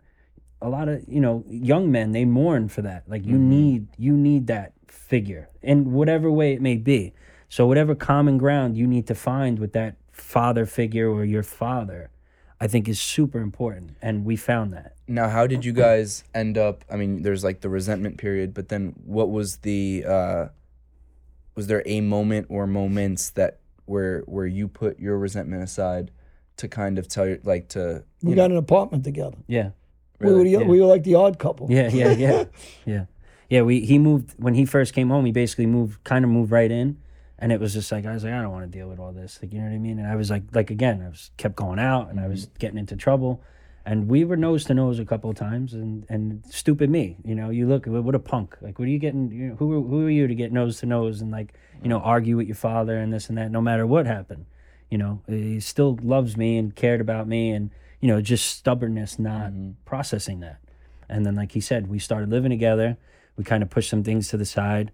a 0.60 0.68
lot 0.68 0.88
of 0.88 1.04
you 1.06 1.20
know 1.20 1.44
young 1.48 1.90
men 1.92 2.12
they 2.12 2.24
mourn 2.24 2.68
for 2.68 2.82
that. 2.82 3.04
Like 3.08 3.24
you 3.24 3.36
Mhm. 3.36 3.48
need 3.56 3.86
you 3.96 4.16
need 4.16 4.46
that 4.48 4.72
figure 4.88 5.48
in 5.62 5.92
whatever 5.92 6.30
way 6.30 6.52
it 6.52 6.60
may 6.60 6.76
be. 6.76 7.12
So 7.48 7.66
whatever 7.66 7.94
common 7.94 8.38
ground 8.38 8.76
you 8.76 8.86
need 8.86 9.06
to 9.06 9.14
find 9.14 9.58
with 9.58 9.72
that 9.72 9.96
father 10.12 10.66
figure 10.66 11.08
or 11.10 11.24
your 11.24 11.42
father, 11.42 12.10
I 12.60 12.66
think 12.66 12.88
is 12.88 13.00
super 13.00 13.38
important, 13.40 13.96
and 14.02 14.24
we 14.24 14.36
found 14.36 14.72
that. 14.72 14.94
now, 15.06 15.28
how 15.28 15.46
did 15.46 15.64
you 15.64 15.72
guys 15.72 16.24
end 16.34 16.58
up? 16.58 16.84
I 16.90 16.96
mean, 16.96 17.22
there's 17.22 17.44
like 17.44 17.60
the 17.60 17.68
resentment 17.68 18.18
period, 18.18 18.52
but 18.52 18.68
then 18.68 18.94
what 19.04 19.30
was 19.30 19.58
the? 19.58 20.04
uh 20.06 20.46
Was 21.54 21.66
there 21.68 21.82
a 21.86 22.00
moment 22.00 22.46
or 22.50 22.66
moments 22.66 23.30
that 23.30 23.58
where 23.86 24.20
where 24.26 24.46
you 24.46 24.68
put 24.68 24.98
your 25.00 25.16
resentment 25.18 25.62
aside 25.62 26.10
to 26.58 26.68
kind 26.68 26.98
of 26.98 27.06
tell 27.08 27.26
your 27.26 27.38
like 27.44 27.68
to 27.68 28.04
we 28.22 28.34
got 28.34 28.48
know, 28.50 28.56
an 28.56 28.64
apartment 28.64 29.04
together. 29.04 29.38
Yeah. 29.46 29.70
Really? 30.18 30.32
We, 30.34 30.38
were, 30.38 30.44
really? 30.44 30.64
the- 30.64 30.70
we 30.70 30.80
were 30.80 30.86
like 30.88 31.04
the 31.04 31.14
odd 31.14 31.38
couple. 31.38 31.68
Yeah, 31.70 31.88
yeah, 31.92 32.10
yeah, 32.12 32.44
yeah, 32.84 33.04
yeah. 33.48 33.62
We 33.62 33.80
he 33.80 33.98
moved 33.98 34.34
when 34.36 34.54
he 34.54 34.64
first 34.66 34.92
came 34.94 35.08
home. 35.10 35.24
He 35.24 35.32
basically 35.32 35.66
moved, 35.66 36.02
kind 36.04 36.24
of 36.24 36.30
moved 36.30 36.50
right 36.50 36.70
in, 36.70 36.98
and 37.38 37.52
it 37.52 37.60
was 37.60 37.72
just 37.72 37.92
like 37.92 38.04
I 38.06 38.12
was 38.12 38.24
like, 38.24 38.32
I 38.32 38.42
don't 38.42 38.52
want 38.52 38.70
to 38.70 38.78
deal 38.78 38.88
with 38.88 38.98
all 38.98 39.12
this. 39.12 39.38
Like 39.40 39.52
you 39.52 39.60
know 39.60 39.66
what 39.66 39.74
I 39.74 39.78
mean? 39.78 39.98
And 39.98 40.08
I 40.08 40.16
was 40.16 40.30
like, 40.30 40.42
like 40.52 40.70
again, 40.70 41.02
I 41.04 41.08
was 41.08 41.30
kept 41.36 41.56
going 41.56 41.78
out, 41.78 42.10
and 42.10 42.18
I 42.18 42.26
was 42.26 42.46
mm-hmm. 42.46 42.58
getting 42.58 42.78
into 42.78 42.96
trouble, 42.96 43.42
and 43.86 44.08
we 44.08 44.24
were 44.24 44.36
nose 44.36 44.64
to 44.64 44.74
nose 44.74 44.98
a 44.98 45.04
couple 45.04 45.30
of 45.30 45.36
times, 45.36 45.72
and 45.72 46.04
and 46.08 46.44
stupid 46.50 46.90
me, 46.90 47.16
you 47.24 47.34
know. 47.34 47.50
You 47.50 47.66
look, 47.66 47.86
what 47.86 48.14
a 48.14 48.18
punk! 48.18 48.56
Like, 48.60 48.78
what 48.78 48.86
are 48.86 48.90
you 48.90 48.98
getting? 48.98 49.30
You 49.30 49.48
know, 49.48 49.54
who 49.56 49.72
are, 49.72 49.88
who 49.88 50.06
are 50.06 50.10
you 50.10 50.26
to 50.26 50.34
get 50.34 50.52
nose 50.52 50.80
to 50.80 50.86
nose 50.86 51.20
and 51.20 51.30
like 51.30 51.54
you 51.82 51.88
know 51.88 51.98
mm-hmm. 51.98 52.08
argue 52.08 52.36
with 52.36 52.48
your 52.48 52.56
father 52.56 52.98
and 52.98 53.12
this 53.12 53.28
and 53.28 53.38
that? 53.38 53.50
No 53.50 53.60
matter 53.60 53.86
what 53.86 54.06
happened, 54.06 54.46
you 54.90 54.98
know, 54.98 55.22
he 55.28 55.60
still 55.60 55.98
loves 56.02 56.36
me 56.36 56.58
and 56.58 56.74
cared 56.74 57.00
about 57.00 57.28
me, 57.28 57.50
and 57.50 57.70
you 58.00 58.08
know, 58.08 58.20
just 58.20 58.46
stubbornness, 58.46 59.18
not 59.18 59.52
mm-hmm. 59.52 59.70
processing 59.84 60.40
that. 60.40 60.58
And 61.08 61.24
then, 61.24 61.34
like 61.34 61.52
he 61.52 61.60
said, 61.60 61.88
we 61.88 61.98
started 61.98 62.30
living 62.30 62.50
together. 62.50 62.96
We 63.36 63.44
kind 63.44 63.62
of 63.62 63.70
pushed 63.70 63.90
some 63.90 64.02
things 64.02 64.28
to 64.28 64.36
the 64.36 64.44
side. 64.44 64.90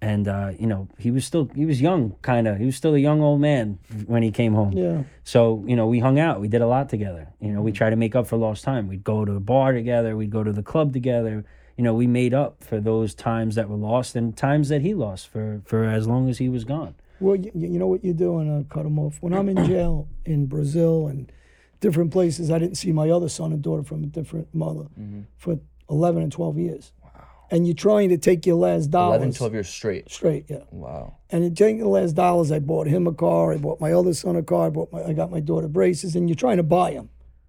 And, 0.00 0.28
uh, 0.28 0.52
you 0.58 0.66
know, 0.66 0.88
he 0.96 1.10
was 1.10 1.24
still, 1.24 1.50
he 1.54 1.66
was 1.66 1.80
young, 1.80 2.14
kind 2.22 2.46
of. 2.46 2.58
He 2.58 2.66
was 2.66 2.76
still 2.76 2.94
a 2.94 2.98
young 2.98 3.20
old 3.20 3.40
man 3.40 3.78
when 4.06 4.22
he 4.22 4.30
came 4.30 4.54
home. 4.54 4.72
Yeah. 4.72 5.02
So, 5.24 5.64
you 5.66 5.74
know, 5.74 5.86
we 5.88 5.98
hung 5.98 6.20
out. 6.20 6.40
We 6.40 6.46
did 6.46 6.60
a 6.60 6.68
lot 6.68 6.88
together. 6.88 7.28
You 7.40 7.52
know, 7.52 7.62
we 7.62 7.72
tried 7.72 7.90
to 7.90 7.96
make 7.96 8.14
up 8.14 8.26
for 8.28 8.36
lost 8.36 8.62
time. 8.62 8.86
We'd 8.86 9.02
go 9.02 9.24
to 9.24 9.32
a 9.32 9.40
bar 9.40 9.72
together. 9.72 10.16
We'd 10.16 10.30
go 10.30 10.44
to 10.44 10.52
the 10.52 10.62
club 10.62 10.92
together. 10.92 11.44
You 11.76 11.84
know, 11.84 11.94
we 11.94 12.06
made 12.06 12.32
up 12.32 12.62
for 12.62 12.80
those 12.80 13.12
times 13.14 13.56
that 13.56 13.68
were 13.68 13.76
lost 13.76 14.14
and 14.14 14.36
times 14.36 14.68
that 14.68 14.82
he 14.82 14.94
lost 14.94 15.28
for, 15.28 15.62
for 15.64 15.84
as 15.84 16.06
long 16.06 16.28
as 16.28 16.38
he 16.38 16.48
was 16.48 16.64
gone. 16.64 16.94
Well, 17.20 17.34
you, 17.34 17.50
you 17.54 17.78
know 17.78 17.88
what 17.88 18.04
you're 18.04 18.14
doing, 18.14 18.48
uh, 18.48 18.72
cut 18.72 18.86
him 18.86 18.98
off. 19.00 19.18
When 19.20 19.32
I'm 19.34 19.48
in 19.48 19.64
jail 19.66 20.08
in 20.24 20.46
Brazil 20.46 21.08
and 21.08 21.30
different 21.80 22.12
places, 22.12 22.50
I 22.52 22.58
didn't 22.58 22.76
see 22.76 22.92
my 22.92 23.10
other 23.10 23.28
son 23.28 23.52
and 23.52 23.62
daughter 23.62 23.82
from 23.82 24.04
a 24.04 24.06
different 24.06 24.54
mother 24.54 24.86
for 25.36 25.58
11 25.90 26.22
and 26.22 26.30
12 26.32 26.58
years. 26.58 26.92
And 27.50 27.66
you're 27.66 27.74
trying 27.74 28.10
to 28.10 28.18
take 28.18 28.44
your 28.44 28.56
last 28.56 28.90
dollars 28.90 29.18
11, 29.18 29.34
12 29.34 29.52
years 29.54 29.68
straight. 29.68 30.10
straight, 30.10 30.46
yeah. 30.48 30.64
Wow. 30.70 31.16
And 31.30 31.44
in 31.44 31.54
taking 31.54 31.78
the 31.78 31.88
last 31.88 32.14
dollars, 32.14 32.52
I 32.52 32.58
bought 32.58 32.86
him 32.86 33.06
a 33.06 33.12
car. 33.14 33.52
I 33.52 33.56
bought 33.56 33.80
my 33.80 33.92
other 33.92 34.12
son 34.12 34.36
a 34.36 34.42
car. 34.42 34.66
I 34.66 34.70
bought 34.70 34.92
my, 34.92 35.02
I 35.02 35.12
got 35.14 35.30
my 35.30 35.40
daughter 35.40 35.68
braces, 35.68 36.14
and 36.14 36.28
you're 36.28 36.36
trying 36.36 36.58
to 36.58 36.62
buy 36.62 36.92
them 36.92 37.08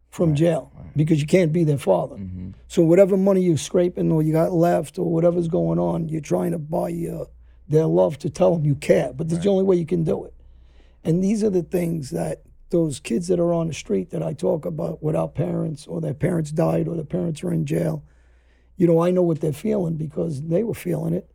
from 0.09 0.35
jail 0.35 0.71
because 0.95 1.21
you 1.21 1.27
can't 1.27 1.53
be 1.53 1.63
their 1.63 1.77
father. 1.77 2.17
So 2.67 2.81
whatever 2.81 3.15
money 3.17 3.41
you're 3.41 3.57
scraping 3.57 4.11
or 4.11 4.21
you 4.23 4.33
got 4.33 4.51
left 4.51 4.97
or 4.97 5.11
whatever's 5.11 5.47
going 5.47 5.79
on, 5.79 6.09
you're 6.09 6.21
trying 6.21 6.51
to 6.51 6.57
buy 6.57 6.91
uh, 6.91 7.25
their 7.67 7.85
love 7.85 8.17
to 8.19 8.29
tell 8.29 8.55
them 8.55 8.65
you 8.65 8.75
care. 8.75 9.13
But 9.13 9.29
that's 9.29 9.43
the 9.43 9.49
only 9.49 9.63
way 9.63 9.75
you 9.75 9.85
can 9.85 10.03
do 10.03 10.25
it. 10.25 10.33
And 11.03 11.23
these 11.23 11.43
are 11.43 11.49
the 11.49 11.63
things 11.63 12.09
that 12.09 12.41
those 12.69 12.99
kids 12.99 13.27
that 13.27 13.39
are 13.39 13.53
on 13.53 13.67
the 13.67 13.73
street 13.73 14.11
that 14.11 14.21
I 14.21 14.33
talk 14.33 14.65
about 14.65 15.01
without 15.01 15.35
parents 15.35 15.87
or 15.87 16.01
their 16.01 16.13
parents 16.13 16.51
died 16.51 16.87
or 16.87 16.95
their 16.95 17.05
parents 17.05 17.43
are 17.43 17.51
in 17.51 17.65
jail. 17.65 18.03
You 18.79 18.87
know, 18.87 19.03
I 19.03 19.11
know 19.11 19.21
what 19.21 19.41
they're 19.41 19.51
feeling 19.51 19.95
because 19.95 20.41
they 20.41 20.63
were 20.63 20.73
feeling 20.73 21.13
it. 21.13 21.29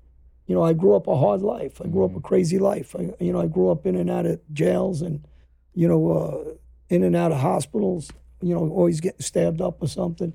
You 0.47 0.55
know, 0.55 0.63
I 0.63 0.73
grew 0.73 0.97
up 0.97 1.07
a 1.07 1.17
hard 1.17 1.43
life. 1.43 1.81
I 1.85 1.89
grew 1.89 2.05
up 2.07 2.17
a 2.17 2.21
crazy 2.21 2.59
life. 2.59 2.97
I, 2.99 3.13
you 3.21 3.33
know, 3.33 3.41
I 3.41 3.47
grew 3.47 3.71
up 3.71 3.87
in 3.87 3.97
and 3.97 4.11
out 4.11 4.25
of 4.25 4.41
jails 4.53 5.03
and, 5.03 5.27
you 5.75 5.87
know, 5.87 6.03
uh, 6.11 6.55
in 6.89 7.03
and 7.03 7.15
out 7.15 7.33
of 7.33 7.41
hospitals. 7.41 8.11
You 8.41 8.55
know, 8.55 8.69
always 8.71 9.01
getting 9.01 9.21
stabbed 9.21 9.61
up 9.61 9.83
or 9.83 9.89
something. 9.89 10.33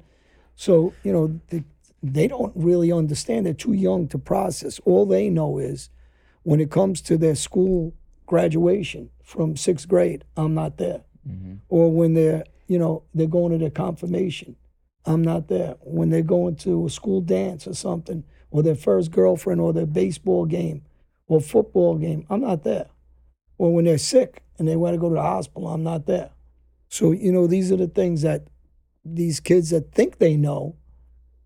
So, 0.55 0.93
you 1.03 1.11
know, 1.11 1.39
the, 1.49 1.63
they 2.03 2.27
don't 2.27 2.53
really 2.55 2.91
understand. 2.91 3.45
They're 3.45 3.53
too 3.53 3.73
young 3.73 4.07
to 4.09 4.19
process. 4.19 4.79
All 4.85 5.05
they 5.07 5.29
know 5.29 5.57
is 5.57 5.89
when 6.43 6.59
it 6.59 6.69
comes 6.69 7.01
to 7.01 7.17
their 7.17 7.35
school 7.35 7.93
graduation 8.27 9.09
from 9.23 9.55
sixth 9.57 9.87
grade, 9.87 10.23
I'm 10.37 10.53
not 10.53 10.77
there. 10.77 11.01
Or 11.69 11.91
when 11.91 12.13
they're, 12.13 12.43
you 12.67 12.77
know, 12.77 13.03
they're 13.15 13.27
going 13.27 13.51
to 13.51 13.57
their 13.57 13.69
confirmation, 13.71 14.55
I'm 15.09 15.23
not 15.23 15.47
there. 15.47 15.75
When 15.81 16.11
they're 16.11 16.21
going 16.21 16.55
to 16.57 16.85
a 16.85 16.89
school 16.89 17.19
dance 17.19 17.65
or 17.65 17.73
something, 17.73 18.23
or 18.51 18.61
their 18.61 18.75
first 18.75 19.09
girlfriend, 19.09 19.59
or 19.59 19.73
their 19.73 19.87
baseball 19.87 20.45
game, 20.45 20.83
or 21.27 21.41
football 21.41 21.97
game, 21.97 22.25
I'm 22.29 22.41
not 22.41 22.63
there. 22.63 22.85
Or 23.57 23.73
when 23.73 23.85
they're 23.85 23.97
sick 23.97 24.43
and 24.57 24.67
they 24.67 24.75
want 24.75 24.93
to 24.93 24.99
go 24.99 25.09
to 25.09 25.15
the 25.15 25.21
hospital, 25.21 25.67
I'm 25.67 25.83
not 25.83 26.05
there. 26.05 26.29
So, 26.89 27.11
you 27.11 27.31
know, 27.31 27.47
these 27.47 27.71
are 27.71 27.75
the 27.75 27.87
things 27.87 28.21
that 28.21 28.47
these 29.03 29.39
kids 29.39 29.71
that 29.71 29.91
think 29.93 30.19
they 30.19 30.37
know 30.37 30.75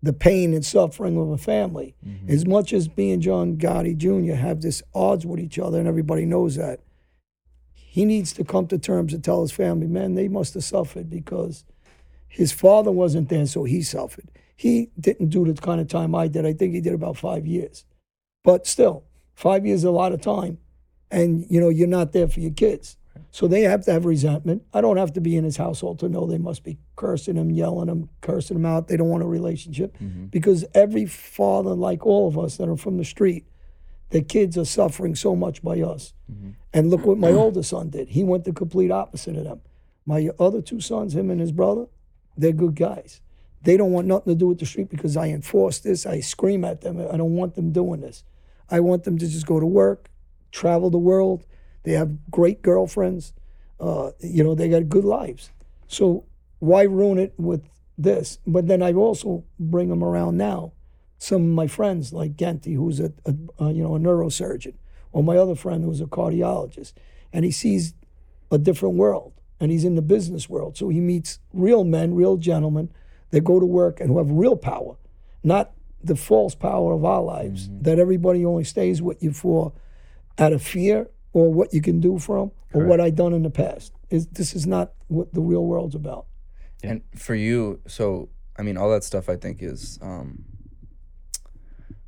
the 0.02 0.12
pain 0.12 0.52
and 0.52 0.64
suffering 0.64 1.18
of 1.18 1.30
a 1.30 1.38
family. 1.38 1.94
Mm-hmm. 2.06 2.30
As 2.30 2.46
much 2.46 2.74
as 2.74 2.94
me 2.96 3.12
and 3.12 3.22
John 3.22 3.56
Gotti 3.56 3.96
Jr. 3.96 4.34
have 4.34 4.60
this 4.60 4.82
odds 4.94 5.24
with 5.24 5.40
each 5.40 5.58
other, 5.58 5.78
and 5.78 5.88
everybody 5.88 6.26
knows 6.26 6.56
that, 6.56 6.80
he 7.74 8.04
needs 8.04 8.32
to 8.34 8.44
come 8.44 8.66
to 8.66 8.78
terms 8.78 9.14
and 9.14 9.24
tell 9.24 9.40
his 9.40 9.52
family, 9.52 9.86
man, 9.86 10.14
they 10.14 10.28
must 10.28 10.52
have 10.54 10.64
suffered 10.64 11.08
because 11.08 11.64
his 12.34 12.50
father 12.50 12.90
wasn't 12.90 13.28
there, 13.28 13.46
so 13.46 13.62
he 13.62 13.80
suffered. 13.80 14.28
He 14.56 14.90
didn't 14.98 15.28
do 15.28 15.44
the 15.44 15.54
kind 15.54 15.80
of 15.80 15.86
time 15.86 16.16
I 16.16 16.26
did. 16.26 16.44
I 16.44 16.52
think 16.52 16.74
he 16.74 16.80
did 16.80 16.92
about 16.92 17.16
five 17.16 17.46
years. 17.46 17.84
But 18.42 18.66
still, 18.66 19.04
five 19.36 19.64
years 19.64 19.80
is 19.80 19.84
a 19.84 19.92
lot 19.92 20.10
of 20.10 20.20
time. 20.20 20.58
And, 21.12 21.46
you 21.48 21.60
know, 21.60 21.68
you're 21.68 21.86
not 21.86 22.10
there 22.10 22.26
for 22.26 22.40
your 22.40 22.50
kids. 22.50 22.96
So 23.30 23.46
they 23.46 23.60
have 23.60 23.84
to 23.84 23.92
have 23.92 24.04
resentment. 24.04 24.64
I 24.72 24.80
don't 24.80 24.96
have 24.96 25.12
to 25.12 25.20
be 25.20 25.36
in 25.36 25.44
his 25.44 25.56
household 25.56 26.00
to 26.00 26.08
know 26.08 26.26
they 26.26 26.38
must 26.38 26.64
be 26.64 26.76
cursing 26.96 27.36
him, 27.36 27.52
yelling 27.52 27.88
him, 27.88 28.08
cursing 28.20 28.56
him 28.56 28.66
out. 28.66 28.88
They 28.88 28.96
don't 28.96 29.10
want 29.10 29.22
a 29.22 29.28
relationship. 29.28 29.96
Mm-hmm. 29.98 30.24
Because 30.26 30.64
every 30.74 31.06
father, 31.06 31.70
like 31.70 32.04
all 32.04 32.26
of 32.26 32.36
us 32.36 32.56
that 32.56 32.68
are 32.68 32.76
from 32.76 32.96
the 32.96 33.04
street, 33.04 33.46
the 34.10 34.22
kids 34.22 34.58
are 34.58 34.64
suffering 34.64 35.14
so 35.14 35.36
much 35.36 35.62
by 35.62 35.80
us. 35.82 36.14
Mm-hmm. 36.28 36.50
And 36.72 36.90
look 36.90 37.06
what 37.06 37.18
my 37.18 37.30
older 37.30 37.62
son 37.62 37.90
did. 37.90 38.08
He 38.08 38.24
went 38.24 38.42
the 38.42 38.52
complete 38.52 38.90
opposite 38.90 39.36
of 39.36 39.44
them. 39.44 39.60
My 40.04 40.30
other 40.40 40.60
two 40.60 40.80
sons, 40.80 41.14
him 41.14 41.30
and 41.30 41.40
his 41.40 41.52
brother, 41.52 41.86
they're 42.36 42.52
good 42.52 42.74
guys. 42.74 43.20
They 43.62 43.76
don't 43.76 43.92
want 43.92 44.06
nothing 44.06 44.32
to 44.32 44.38
do 44.38 44.48
with 44.48 44.58
the 44.58 44.66
street 44.66 44.90
because 44.90 45.16
I 45.16 45.28
enforce 45.28 45.78
this. 45.78 46.04
I 46.04 46.20
scream 46.20 46.64
at 46.64 46.82
them. 46.82 47.00
I 47.00 47.16
don't 47.16 47.34
want 47.34 47.54
them 47.54 47.72
doing 47.72 48.00
this. 48.00 48.24
I 48.70 48.80
want 48.80 49.04
them 49.04 49.18
to 49.18 49.26
just 49.26 49.46
go 49.46 49.58
to 49.58 49.66
work, 49.66 50.10
travel 50.52 50.90
the 50.90 50.98
world. 50.98 51.46
They 51.84 51.92
have 51.92 52.30
great 52.30 52.62
girlfriends. 52.62 53.32
Uh, 53.80 54.10
you 54.20 54.44
know, 54.44 54.54
they 54.54 54.68
got 54.68 54.88
good 54.88 55.04
lives. 55.04 55.50
So 55.86 56.24
why 56.58 56.82
ruin 56.82 57.18
it 57.18 57.34
with 57.36 57.68
this? 57.98 58.38
But 58.46 58.66
then 58.66 58.82
I 58.82 58.92
also 58.92 59.44
bring 59.58 59.88
them 59.88 60.02
around 60.02 60.36
now. 60.36 60.72
Some 61.18 61.42
of 61.42 61.48
my 61.48 61.66
friends, 61.66 62.12
like 62.12 62.36
Genty, 62.36 62.74
who's 62.74 63.00
a, 63.00 63.12
a, 63.24 63.34
a 63.58 63.72
you 63.72 63.82
know 63.82 63.94
a 63.94 63.98
neurosurgeon, 63.98 64.74
or 65.12 65.22
my 65.22 65.36
other 65.36 65.54
friend 65.54 65.84
who's 65.84 66.00
a 66.00 66.06
cardiologist, 66.06 66.92
and 67.32 67.44
he 67.44 67.50
sees 67.50 67.94
a 68.50 68.58
different 68.58 68.96
world, 68.96 69.32
and 69.60 69.70
he's 69.70 69.84
in 69.84 69.94
the 69.94 70.02
business 70.02 70.48
world. 70.48 70.76
So 70.76 70.88
he 70.88 71.00
meets 71.00 71.38
real 71.52 71.84
men, 71.84 72.14
real 72.14 72.36
gentlemen 72.36 72.90
that 73.30 73.42
go 73.42 73.60
to 73.60 73.66
work 73.66 74.00
and 74.00 74.10
who 74.10 74.18
have 74.18 74.30
real 74.30 74.56
power, 74.56 74.96
not 75.42 75.72
the 76.02 76.16
false 76.16 76.54
power 76.54 76.92
of 76.92 77.04
our 77.04 77.22
lives 77.22 77.70
that 77.80 77.98
everybody 77.98 78.44
only 78.44 78.64
stays 78.64 79.00
with 79.00 79.22
you 79.22 79.32
for 79.32 79.72
out 80.38 80.52
of 80.52 80.62
fear 80.62 81.08
or 81.32 81.52
what 81.52 81.72
you 81.72 81.80
can 81.80 82.00
do 82.00 82.18
for 82.18 82.38
them 82.38 82.50
or 82.72 82.86
what 82.86 83.00
I've 83.00 83.14
done 83.14 83.32
in 83.32 83.42
the 83.42 83.50
past. 83.50 83.92
Is 84.10 84.26
this 84.28 84.54
is 84.54 84.66
not 84.66 84.92
what 85.08 85.32
the 85.32 85.40
real 85.40 85.64
world's 85.64 85.94
about. 85.94 86.26
And 86.82 87.02
for 87.16 87.34
you, 87.34 87.80
so 87.86 88.28
I 88.56 88.62
mean, 88.62 88.76
all 88.76 88.90
that 88.90 89.02
stuff 89.02 89.28
I 89.28 89.36
think 89.36 89.62
is 89.62 89.98
um, 90.02 90.44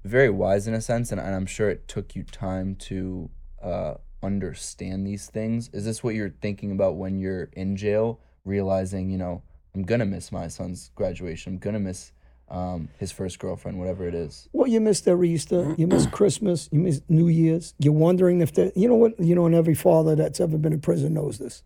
very 0.04 0.30
wise 0.30 0.68
in 0.68 0.74
a 0.74 0.80
sense, 0.80 1.10
and, 1.10 1.20
and 1.20 1.34
I'm 1.34 1.46
sure 1.46 1.68
it 1.70 1.88
took 1.88 2.14
you 2.14 2.22
time 2.22 2.76
to 2.76 3.30
uh, 3.62 3.94
understand 4.26 5.06
these 5.06 5.26
things. 5.28 5.70
Is 5.72 5.84
this 5.84 6.02
what 6.04 6.14
you're 6.14 6.34
thinking 6.42 6.72
about 6.72 6.96
when 6.96 7.18
you're 7.18 7.44
in 7.54 7.76
jail, 7.76 8.20
realizing, 8.44 9.10
you 9.10 9.18
know, 9.18 9.42
I'm 9.74 9.82
gonna 9.84 10.04
miss 10.06 10.30
my 10.32 10.48
son's 10.48 10.90
graduation, 10.94 11.54
I'm 11.54 11.58
gonna 11.58 11.80
miss 11.80 12.12
um, 12.48 12.88
his 12.98 13.10
first 13.10 13.38
girlfriend, 13.38 13.78
whatever 13.78 14.06
it 14.06 14.14
is. 14.14 14.48
Well, 14.52 14.68
you 14.68 14.80
missed 14.80 15.04
their 15.04 15.22
Easter, 15.24 15.74
you 15.78 15.86
missed 15.86 16.10
Christmas, 16.18 16.68
you 16.70 16.78
missed 16.80 17.02
New 17.08 17.28
Year's. 17.28 17.74
You're 17.78 17.92
wondering 17.92 18.40
if 18.40 18.52
they, 18.52 18.70
you 18.76 18.88
know 18.88 18.94
what, 18.94 19.18
you 19.18 19.34
know, 19.34 19.46
and 19.46 19.54
every 19.54 19.74
father 19.74 20.14
that's 20.14 20.40
ever 20.40 20.56
been 20.58 20.72
in 20.72 20.80
prison 20.80 21.14
knows 21.14 21.38
this. 21.38 21.62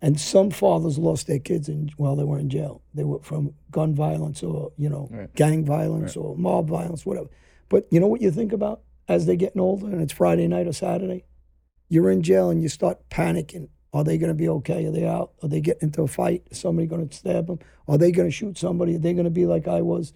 And 0.00 0.20
some 0.20 0.50
fathers 0.50 0.98
lost 0.98 1.26
their 1.28 1.38
kids 1.38 1.68
in, 1.68 1.90
while 1.96 2.16
they 2.16 2.24
were 2.24 2.38
in 2.38 2.50
jail. 2.50 2.82
They 2.92 3.04
were 3.04 3.20
from 3.20 3.54
gun 3.70 3.94
violence 3.94 4.42
or, 4.42 4.72
you 4.76 4.88
know, 4.88 5.08
Right. 5.12 5.32
gang 5.34 5.64
violence 5.64 6.16
or 6.16 6.36
mob 6.36 6.68
violence, 6.68 7.06
whatever. 7.06 7.28
But 7.68 7.86
you 7.90 8.00
know 8.00 8.08
what 8.08 8.20
you 8.20 8.30
think 8.32 8.52
about 8.52 8.80
as 9.08 9.26
they're 9.26 9.36
getting 9.36 9.60
older 9.60 9.86
and 9.86 10.00
it's 10.02 10.12
Friday 10.12 10.46
night 10.48 10.66
or 10.66 10.72
Saturday? 10.72 11.24
You're 11.92 12.10
in 12.10 12.22
jail 12.22 12.48
and 12.48 12.62
you 12.62 12.70
start 12.70 13.06
panicking. 13.10 13.68
Are 13.92 14.02
they 14.02 14.16
going 14.16 14.28
to 14.28 14.34
be 14.34 14.48
okay? 14.48 14.86
Are 14.86 14.90
they 14.90 15.06
out? 15.06 15.32
Are 15.42 15.48
they 15.50 15.60
getting 15.60 15.88
into 15.88 16.00
a 16.00 16.08
fight? 16.08 16.42
Is 16.50 16.58
somebody 16.58 16.86
going 16.86 17.06
to 17.06 17.14
stab 17.14 17.48
them? 17.48 17.58
Are 17.86 17.98
they 17.98 18.10
going 18.10 18.28
to 18.28 18.34
shoot 18.34 18.56
somebody? 18.56 18.94
Are 18.94 18.98
they 18.98 19.12
going 19.12 19.26
to 19.26 19.30
be 19.30 19.44
like 19.44 19.68
I 19.68 19.82
was? 19.82 20.14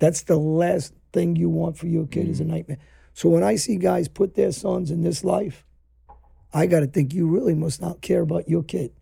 That's 0.00 0.24
the 0.24 0.36
last 0.36 0.92
thing 1.14 1.34
you 1.34 1.48
want 1.48 1.78
for 1.78 1.86
your 1.86 2.06
kid 2.06 2.28
is 2.28 2.40
a 2.40 2.42
mm-hmm. 2.42 2.52
nightmare. 2.52 2.78
So 3.14 3.30
when 3.30 3.42
I 3.42 3.56
see 3.56 3.76
guys 3.76 4.06
put 4.06 4.34
their 4.34 4.52
sons 4.52 4.90
in 4.90 5.00
this 5.00 5.24
life, 5.24 5.64
I 6.52 6.66
got 6.66 6.80
to 6.80 6.86
think 6.86 7.14
you 7.14 7.26
really 7.26 7.54
must 7.54 7.80
not 7.80 8.02
care 8.02 8.20
about 8.20 8.50
your 8.50 8.62
kid. 8.62 8.92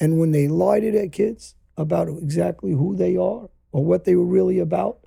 And 0.00 0.18
when 0.18 0.30
they 0.30 0.48
lie 0.48 0.80
to 0.80 0.90
their 0.90 1.10
kids 1.10 1.56
about 1.76 2.08
exactly 2.08 2.72
who 2.72 2.96
they 2.96 3.18
are 3.18 3.50
or 3.70 3.84
what 3.84 4.06
they 4.06 4.14
were 4.14 4.24
really 4.24 4.60
about, 4.60 4.99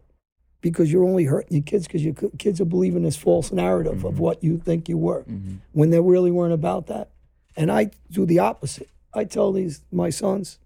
because 0.63 0.91
you're 0.91 1.03
only 1.03 1.25
hurting 1.25 1.57
your 1.57 1.61
kids 1.61 1.85
because 1.85 2.03
your 2.03 2.15
kids 2.39 2.61
are 2.61 2.65
believing 2.65 3.03
this 3.03 3.17
false 3.17 3.51
narrative 3.51 4.05
of 4.05 4.13
mm-hmm. 4.13 4.23
what 4.23 4.41
you 4.41 4.57
think 4.57 4.87
you 4.87 4.97
were 4.97 5.23
mm-hmm. 5.23 5.55
when 5.73 5.89
they 5.89 5.99
really 5.99 6.31
weren't 6.31 6.53
about 6.53 6.87
that. 6.87 7.09
And 7.57 7.69
I 7.69 7.91
do 8.09 8.25
the 8.25 8.39
opposite. 8.39 8.89
I 9.13 9.25
tell 9.25 9.51
these 9.51 9.83
my 9.91 10.09
sons, 10.09 10.59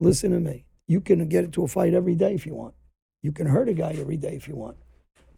listen 0.00 0.32
to 0.32 0.40
me. 0.40 0.64
You 0.88 1.00
can 1.00 1.26
get 1.28 1.44
into 1.44 1.62
a 1.62 1.68
fight 1.68 1.94
every 1.94 2.16
day 2.16 2.34
if 2.34 2.44
you 2.44 2.54
want. 2.54 2.74
You 3.22 3.30
can 3.30 3.46
hurt 3.46 3.68
a 3.68 3.72
guy 3.72 3.96
every 3.98 4.16
day 4.16 4.34
if 4.34 4.48
you 4.48 4.56
want. 4.56 4.76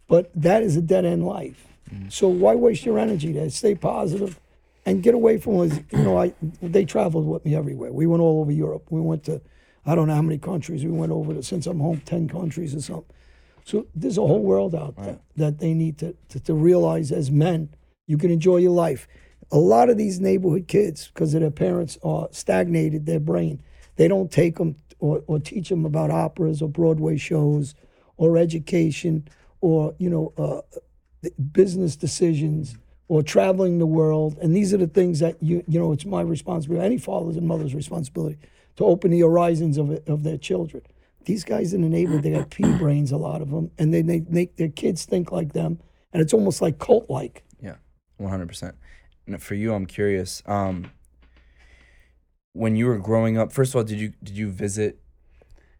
But 0.07 0.31
that 0.33 0.63
is 0.63 0.75
a 0.75 0.81
dead 0.81 1.05
end 1.05 1.23
life. 1.23 1.67
Mm-hmm. 1.93 2.09
So 2.09 2.27
why 2.27 2.55
waste 2.55 2.85
your 2.85 2.97
energy 2.97 3.31
there? 3.31 3.49
Stay 3.51 3.75
positive 3.75 4.39
and 4.87 5.03
get 5.03 5.13
away 5.13 5.37
from 5.37 5.59
us. 5.59 5.79
You 5.91 5.99
know, 5.99 6.17
I 6.17 6.33
they 6.63 6.83
traveled 6.83 7.27
with 7.27 7.45
me 7.45 7.55
everywhere. 7.55 7.93
We 7.93 8.07
went 8.07 8.23
all 8.23 8.41
over 8.41 8.51
Europe. 8.51 8.87
We 8.89 9.01
went 9.01 9.23
to 9.25 9.39
I 9.85 9.93
don't 9.93 10.07
know 10.07 10.15
how 10.15 10.23
many 10.23 10.39
countries 10.39 10.83
we 10.83 10.89
went 10.89 11.11
over 11.11 11.35
to 11.35 11.43
since 11.43 11.67
I'm 11.67 11.79
home, 11.79 12.01
ten 12.03 12.27
countries 12.27 12.73
or 12.73 12.81
something. 12.81 13.13
So 13.65 13.87
there's 13.95 14.17
a 14.17 14.27
whole 14.27 14.43
world 14.43 14.75
out 14.75 14.95
there 14.97 15.19
that 15.37 15.59
they 15.59 15.73
need 15.73 15.97
to, 15.99 16.15
to, 16.29 16.39
to 16.41 16.53
realize 16.53 17.11
as 17.11 17.31
men, 17.31 17.69
you 18.07 18.17
can 18.17 18.31
enjoy 18.31 18.57
your 18.57 18.71
life. 18.71 19.07
A 19.51 19.57
lot 19.57 19.89
of 19.89 19.97
these 19.97 20.19
neighborhood 20.19 20.67
kids, 20.67 21.07
because 21.07 21.33
of 21.33 21.41
their 21.41 21.51
parents 21.51 21.97
are 22.03 22.27
stagnated 22.31 23.05
their 23.05 23.19
brain, 23.19 23.61
they 23.95 24.07
don't 24.07 24.31
take 24.31 24.57
them 24.57 24.75
or, 24.99 25.23
or 25.27 25.39
teach 25.39 25.69
them 25.69 25.85
about 25.85 26.11
operas 26.11 26.61
or 26.61 26.69
Broadway 26.69 27.17
shows 27.17 27.75
or 28.17 28.37
education 28.37 29.27
or, 29.61 29.93
you 29.97 30.09
know, 30.09 30.33
uh, 30.37 30.61
business 31.51 31.95
decisions 31.95 32.77
or 33.07 33.21
traveling 33.21 33.79
the 33.79 33.85
world. 33.85 34.37
And 34.41 34.55
these 34.55 34.73
are 34.73 34.77
the 34.77 34.87
things 34.87 35.19
that, 35.19 35.41
you, 35.41 35.63
you 35.67 35.79
know, 35.79 35.91
it's 35.91 36.05
my 36.05 36.21
responsibility, 36.21 36.85
any 36.85 36.97
father's 36.97 37.37
and 37.37 37.47
mother's 37.47 37.75
responsibility 37.75 38.37
to 38.75 38.85
open 38.85 39.11
the 39.11 39.21
horizons 39.21 39.77
of, 39.77 39.91
it, 39.91 40.07
of 40.07 40.23
their 40.23 40.37
children. 40.37 40.83
These 41.25 41.43
guys 41.43 41.73
in 41.73 41.81
the 41.81 41.89
neighborhood, 41.89 42.23
they 42.23 42.31
got 42.31 42.49
pea 42.49 42.71
brains, 42.77 43.11
a 43.11 43.17
lot 43.17 43.41
of 43.41 43.49
them, 43.49 43.71
and 43.77 43.93
they, 43.93 44.01
they 44.01 44.21
make 44.29 44.57
their 44.57 44.69
kids 44.69 45.05
think 45.05 45.31
like 45.31 45.53
them. 45.53 45.79
And 46.11 46.21
it's 46.21 46.33
almost 46.33 46.61
like 46.61 46.79
cult 46.79 47.09
like. 47.09 47.43
Yeah, 47.61 47.75
one 48.17 48.29
hundred 48.29 48.47
percent. 48.47 48.75
And 49.25 49.41
for 49.41 49.55
you, 49.55 49.73
I'm 49.73 49.85
curious. 49.85 50.43
Um, 50.45 50.91
when 52.53 52.75
you 52.75 52.85
were 52.87 52.97
growing 52.99 53.37
up, 53.37 53.51
first 53.51 53.71
of 53.71 53.77
all, 53.77 53.83
did 53.83 53.99
you 53.99 54.13
did 54.23 54.37
you 54.37 54.51
visit 54.51 54.99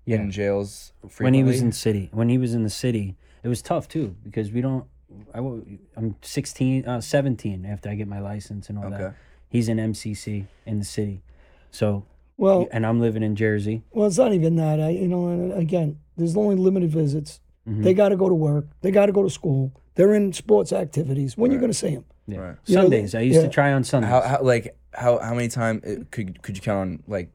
Yeah. 0.06 0.18
in 0.18 0.32
jails 0.32 0.92
when 1.20 1.34
he 1.34 1.44
was 1.44 1.62
in 1.62 1.72
city 1.72 2.10
when 2.12 2.30
he 2.30 2.38
was 2.38 2.54
in 2.54 2.64
the 2.64 2.70
city 2.70 3.16
it 3.44 3.48
was 3.48 3.62
tough 3.62 3.88
too 3.88 4.16
because 4.24 4.52
we 4.52 4.60
don't 4.62 4.86
I, 5.34 5.40
I'm 5.96 6.16
16 6.22 6.86
uh, 6.86 7.00
17 7.00 7.66
after 7.66 7.90
i 7.90 7.96
get 7.96 8.08
my 8.08 8.20
license 8.20 8.68
and 8.70 8.78
all 8.80 8.86
Okay. 8.88 8.98
that 8.98 9.16
he's 9.48 9.70
in 9.70 9.78
mcc 9.78 10.46
in 10.66 10.80
the 10.80 10.86
city 10.86 11.22
so 11.72 12.06
Well, 12.38 12.68
and 12.72 12.86
i'm 12.86 13.00
living 13.00 13.24
in 13.24 13.36
jersey 13.36 13.84
Well, 13.92 14.08
it's 14.08 14.18
not 14.18 14.34
even 14.34 14.56
that. 14.58 14.80
I, 14.80 14.90
you 14.90 15.08
know, 15.08 15.52
again, 15.56 16.00
there's 16.18 16.36
only 16.36 16.56
limited 16.56 16.90
visits. 16.92 17.40
Mm-hmm. 17.68 17.84
They 17.84 17.94
got 17.94 18.10
to 18.10 18.18
go 18.18 18.28
to 18.28 18.36
work. 18.36 18.66
They 18.82 18.92
got 18.92 19.06
to 19.06 19.12
go 19.14 19.24
to 19.24 19.30
school. 19.30 19.72
They're 19.96 20.14
in 20.14 20.34
sports 20.34 20.74
activities. 20.74 21.38
When 21.38 21.50
are 21.52 21.54
you 21.54 21.60
going 21.60 21.72
to 21.72 21.78
see 21.78 21.96
them? 21.96 22.06
yeah. 22.28 22.38
Right. 22.40 22.56
You 22.66 22.76
know, 22.76 22.82
sundays 22.84 23.16
i 23.16 23.20
used 23.22 23.38
yeah. 23.38 23.44
to 23.44 23.50
try 23.50 23.74
on 23.74 23.84
sundays 23.84 24.10
How, 24.10 24.22
how 24.22 24.42
like 24.42 24.78
how 24.94 25.20
how 25.20 25.34
many 25.34 25.48
times 25.50 25.82
could 26.12 26.42
could 26.42 26.56
you 26.58 26.62
count 26.62 26.80
on 26.82 27.04
like 27.08 27.30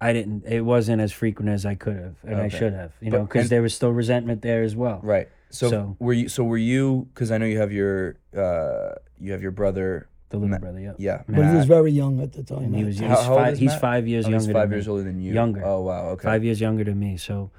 i 0.00 0.12
didn't 0.12 0.44
it 0.46 0.60
wasn't 0.60 1.00
as 1.00 1.10
frequent 1.12 1.50
as 1.50 1.66
i 1.66 1.74
could 1.74 1.96
have 1.96 2.16
and 2.22 2.36
i 2.40 2.48
should 2.48 2.72
have 2.72 2.92
you 3.00 3.10
But- 3.10 3.16
know 3.18 3.24
because 3.24 3.48
there 3.48 3.62
was 3.62 3.74
still 3.74 3.90
resentment 3.90 4.42
there 4.42 4.62
as 4.62 4.74
well 4.76 5.00
right? 5.02 5.28
So, 5.50 5.68
So- 5.70 5.96
were 5.98 6.12
you 6.14 6.28
so 6.28 6.44
were 6.44 6.56
you 6.72 7.08
because 7.12 7.30
I 7.30 7.36
know 7.38 7.46
you 7.46 7.58
have 7.58 7.72
your 7.72 8.16
uh 8.36 8.94
you 9.18 9.32
have 9.32 9.42
your 9.42 9.50
brother 9.50 10.08
the 10.32 10.36
little 10.38 10.48
Ma- 10.50 10.58
brother 10.58 10.80
yeah 10.80 10.94
yeah 10.98 11.22
But 11.28 11.44
he 11.50 11.56
was 11.60 11.66
very 11.66 11.92
young 11.92 12.20
at 12.20 12.32
the 12.32 12.42
time. 12.42 12.64
and 12.64 12.74
he 12.74 12.84
was 12.84 13.00
Matt. 13.00 13.10
How- 13.10 13.16
he's, 13.16 13.24
how 13.26 13.32
old 13.32 13.40
five, 13.42 13.52
is 13.54 13.58
he's 13.64 13.70
Matt? 13.76 13.80
five 13.80 14.04
years 14.08 14.24
oh, 14.26 14.30
younger 14.30 14.46
he's 14.46 14.52
five 14.60 14.68
than 14.70 14.76
years 14.78 14.86
me. 14.86 14.90
older 14.92 15.04
than 15.10 15.18
you. 15.20 15.32
Younger. 15.34 15.62
Oh 15.64 15.80
wow. 15.88 16.02
Okay. 16.14 16.24
five 16.24 16.42
years 16.44 16.60
younger 16.60 16.84
than 16.84 16.98
me 16.98 17.16
so 17.16 17.50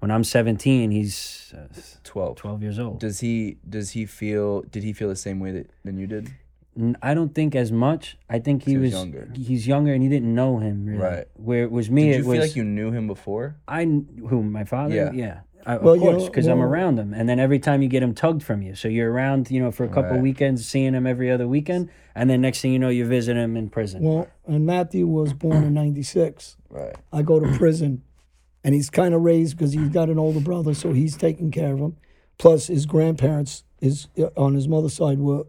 when 0.00 0.10
i'm 0.10 0.24
17 0.24 0.90
he's 0.90 1.54
uh, 1.56 1.68
Twelve. 2.02 2.34
12 2.36 2.62
years 2.62 2.78
old 2.78 2.98
Does 2.98 3.20
he 3.20 3.58
does 3.76 3.90
he 3.96 4.02
feel 4.06 4.62
did 4.62 4.82
he 4.82 4.92
feel 4.92 5.08
the 5.08 5.22
same 5.28 5.38
way 5.40 5.52
that 5.52 5.70
than 5.84 5.96
you 5.98 6.06
did? 6.06 6.24
N- 6.76 6.96
I 7.02 7.12
don't 7.12 7.34
think 7.34 7.54
as 7.54 7.70
much. 7.70 8.16
I 8.30 8.38
think 8.38 8.64
he 8.64 8.70
He 8.72 8.76
was 8.78 8.92
was 8.92 9.00
younger. 9.00 9.24
He's 9.36 9.66
younger, 9.66 9.92
and 9.92 10.02
he 10.02 10.08
didn't 10.08 10.34
know 10.34 10.52
him 10.58 10.86
really. 10.86 11.02
Right. 11.10 11.26
Where 11.36 11.64
it 11.64 11.70
was 11.70 11.90
me, 11.90 12.04
Did 12.06 12.14
it 12.14 12.18
you 12.20 12.24
was 12.30 12.34
feel 12.38 12.46
like 12.46 12.56
you 12.56 12.64
knew 12.64 12.90
him 12.96 13.06
before? 13.06 13.56
I 13.68 13.84
kn- 13.84 14.24
who 14.30 14.42
my 14.42 14.64
father. 14.64 14.94
Yeah. 14.94 15.12
Yeah, 15.12 15.40
I, 15.66 15.76
Well, 15.76 15.94
of 15.94 16.00
course, 16.00 16.22
know, 16.22 16.26
because 16.28 16.46
I'm 16.46 16.60
around 16.60 16.96
them. 16.96 17.14
and 17.14 17.28
then 17.28 17.38
every 17.38 17.58
time 17.58 17.82
you 17.82 17.88
get 17.88 18.00
them 18.00 18.14
tugged 18.14 18.42
from 18.42 18.62
you, 18.62 18.74
so 18.74 18.88
you're 18.88 19.10
around, 19.12 19.50
you 19.50 19.60
know, 19.60 19.70
for 19.70 19.84
a 19.84 19.88
couple 19.88 20.12
Right. 20.12 20.22
weekends, 20.22 20.66
seeing 20.66 20.92
them 20.92 21.06
every 21.06 21.30
other 21.30 21.46
weekend, 21.46 21.88
and 22.14 22.28
then 22.28 22.40
next 22.40 22.60
thing 22.60 22.72
you 22.72 22.78
know, 22.78 22.88
you 22.88 23.06
visit 23.06 23.36
him 23.36 23.56
in 23.56 23.68
prison. 23.68 24.02
Well, 24.02 24.28
and 24.46 24.66
Matthew 24.66 25.06
was 25.06 25.32
born 25.32 25.64
in 25.64 25.74
'96. 25.74 26.56
Right. 26.68 26.94
I 27.12 27.22
go 27.22 27.38
to 27.40 27.56
prison, 27.56 28.02
and 28.64 28.74
he's 28.74 28.90
kind 28.90 29.14
of 29.14 29.22
raised 29.22 29.56
because 29.56 29.72
he's 29.72 29.88
got 29.88 30.08
an 30.10 30.18
older 30.18 30.40
brother, 30.40 30.74
so 30.74 30.92
he's 30.92 31.16
taking 31.16 31.50
care 31.50 31.72
of 31.74 31.78
him. 31.78 31.96
Plus, 32.38 32.66
his 32.66 32.86
grandparents, 32.86 33.64
is 33.80 34.08
uh, 34.18 34.26
on 34.36 34.54
his 34.54 34.68
mother's 34.68 34.94
side, 34.94 35.18
were 35.18 35.44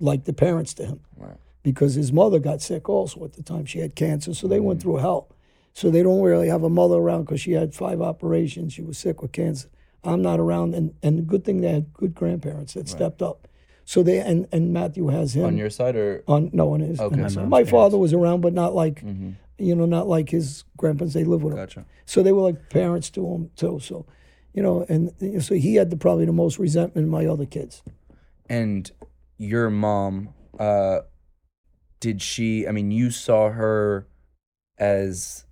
like 0.00 0.24
the 0.24 0.32
parents 0.32 0.74
to 0.74 0.84
him, 0.86 1.00
Right. 1.16 1.36
because 1.62 1.94
his 1.94 2.12
mother 2.12 2.38
got 2.38 2.60
sick 2.60 2.88
also 2.88 3.24
at 3.24 3.32
the 3.34 3.42
time. 3.42 3.64
She 3.64 3.78
had 3.78 3.94
cancer, 3.94 4.34
so 4.34 4.46
they 4.48 4.60
went 4.60 4.78
mm. 4.80 4.82
through 4.82 4.96
hell. 4.96 5.28
So 5.76 5.90
they 5.90 6.02
don't 6.02 6.22
really 6.22 6.48
have 6.48 6.62
a 6.62 6.70
mother 6.70 6.94
around 6.94 7.24
because 7.24 7.42
she 7.42 7.52
had 7.52 7.74
five 7.74 8.00
operations. 8.00 8.72
She 8.72 8.80
was 8.80 8.96
sick 8.96 9.20
with 9.20 9.32
cancer. 9.32 9.68
I'm 10.02 10.22
not 10.22 10.40
around, 10.40 10.74
and 10.74 10.94
and 11.02 11.18
the 11.18 11.22
good 11.22 11.44
thing 11.44 11.60
they 11.60 11.68
had 11.68 11.92
good 11.92 12.14
grandparents 12.14 12.72
that 12.72 12.88
stepped 12.88 13.20
up. 13.20 13.46
So 13.84 14.02
they 14.02 14.18
and 14.20 14.48
and 14.52 14.72
Matthew 14.72 15.08
has 15.08 15.36
him 15.36 15.44
On 15.44 15.56
your 15.58 15.68
side 15.68 15.94
or 15.94 16.24
on 16.26 16.48
no 16.54 16.72
on 16.72 16.80
his. 16.80 16.98
Okay, 16.98 17.22
on 17.22 17.34
My 17.34 17.44
my 17.44 17.64
father 17.64 17.98
was 17.98 18.14
around, 18.14 18.40
but 18.40 18.54
not 18.54 18.74
like 18.74 19.04
Mhm. 19.04 19.34
you 19.58 19.74
know, 19.74 19.84
not 19.84 20.08
like 20.08 20.30
his 20.30 20.64
grandparents. 20.78 21.12
They 21.12 21.24
live 21.24 21.42
with 21.42 21.52
him, 21.52 21.58
gotcha. 21.58 21.84
so 22.06 22.22
they 22.22 22.32
were 22.32 22.40
like 22.40 22.70
parents 22.70 23.10
to 23.10 23.26
him 23.26 23.50
too. 23.54 23.78
So, 23.82 24.06
you 24.54 24.62
know, 24.62 24.86
and 24.88 25.12
you 25.20 25.40
so 25.40 25.56
he 25.56 25.74
had 25.74 25.90
the, 25.90 25.98
probably 25.98 26.24
the 26.24 26.32
most 26.32 26.58
resentment 26.58 27.04
in 27.04 27.10
my 27.10 27.26
other 27.26 27.44
kids. 27.44 27.82
And 28.48 28.90
your 29.36 29.68
mom, 29.68 30.30
uh, 30.58 31.00
did 32.00 32.22
she? 32.22 32.66
I 32.66 32.72
mean, 32.72 32.90
you 32.90 33.10
saw 33.10 33.50
her 33.50 34.06
as, 34.78 35.44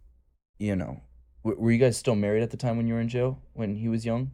you 0.65 0.77
know, 0.77 1.01
W- 1.45 1.61
were 1.63 1.71
you 1.73 1.79
guys 1.79 1.97
still 1.97 2.15
married 2.15 2.43
at 2.43 2.51
the 2.51 2.57
time 2.57 2.77
when 2.79 2.87
you 2.89 2.95
were 2.95 3.01
in 3.01 3.09
jail 3.09 3.39
when 3.53 3.77
he 3.77 3.89
was 3.89 4.05
young? 4.07 4.33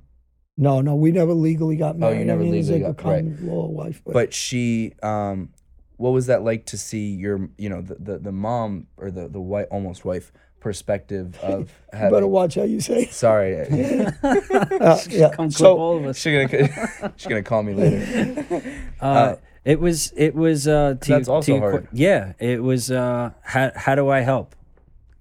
No, 0.57 0.81
no, 0.81 0.95
we 0.95 1.11
never 1.11 1.33
legally 1.33 1.77
got 1.77 1.99
married. 1.99 2.03
Oh, 2.03 2.11
married. 2.15 2.19
you 2.21 2.25
never 2.27 2.41
I 2.43 2.45
mean, 2.45 2.53
legally 2.53 2.83
like 2.83 2.97
got- 2.97 3.01
a 3.01 3.03
common 3.03 3.39
law 3.49 3.67
wife. 3.67 4.03
But, 4.05 4.13
But 4.15 4.35
she, 4.35 4.93
um, 5.03 5.51
what 5.97 6.11
was 6.11 6.27
that 6.27 6.43
like 6.45 6.67
to 6.67 6.79
see 6.79 7.07
your, 7.25 7.49
you 7.59 7.69
know, 7.69 7.81
the 7.83 7.95
the, 7.97 8.19
the 8.19 8.33
mom 8.33 8.87
or 8.97 9.11
the 9.11 9.29
the 9.29 9.41
white 9.41 9.67
almost 9.71 10.05
wife 10.05 10.33
perspective 10.61 11.39
of 11.43 11.61
you 11.61 11.67
having? 11.99 12.13
better 12.13 12.27
watch 12.27 12.55
how 12.57 12.63
you 12.65 12.81
say. 12.81 13.07
Sorry, 13.07 13.55
Uh, 14.23 14.99
yeah. 15.09 15.31
Come 15.31 15.49
clip 15.49 15.53
So 15.53 15.77
all 15.79 15.97
of 15.99 16.05
us. 16.07 16.19
she's 16.19 16.35
gonna 16.49 17.13
she's 17.17 17.27
gonna 17.27 17.43
call 17.43 17.63
me 17.63 17.75
later. 17.75 18.63
Uh, 19.01 19.37
it 19.65 19.79
was 19.81 20.13
it 20.17 20.35
was 20.35 20.67
uh 20.69 20.95
to, 21.01 21.09
That's 21.11 21.29
also 21.29 21.53
your 21.53 21.61
que- 21.61 21.71
hard. 21.71 21.89
yeah 21.93 22.33
it 22.39 22.63
was 22.63 22.91
uh 22.91 23.31
how 23.43 23.71
how 23.77 23.95
do 23.95 24.09
I 24.09 24.21
help 24.21 24.55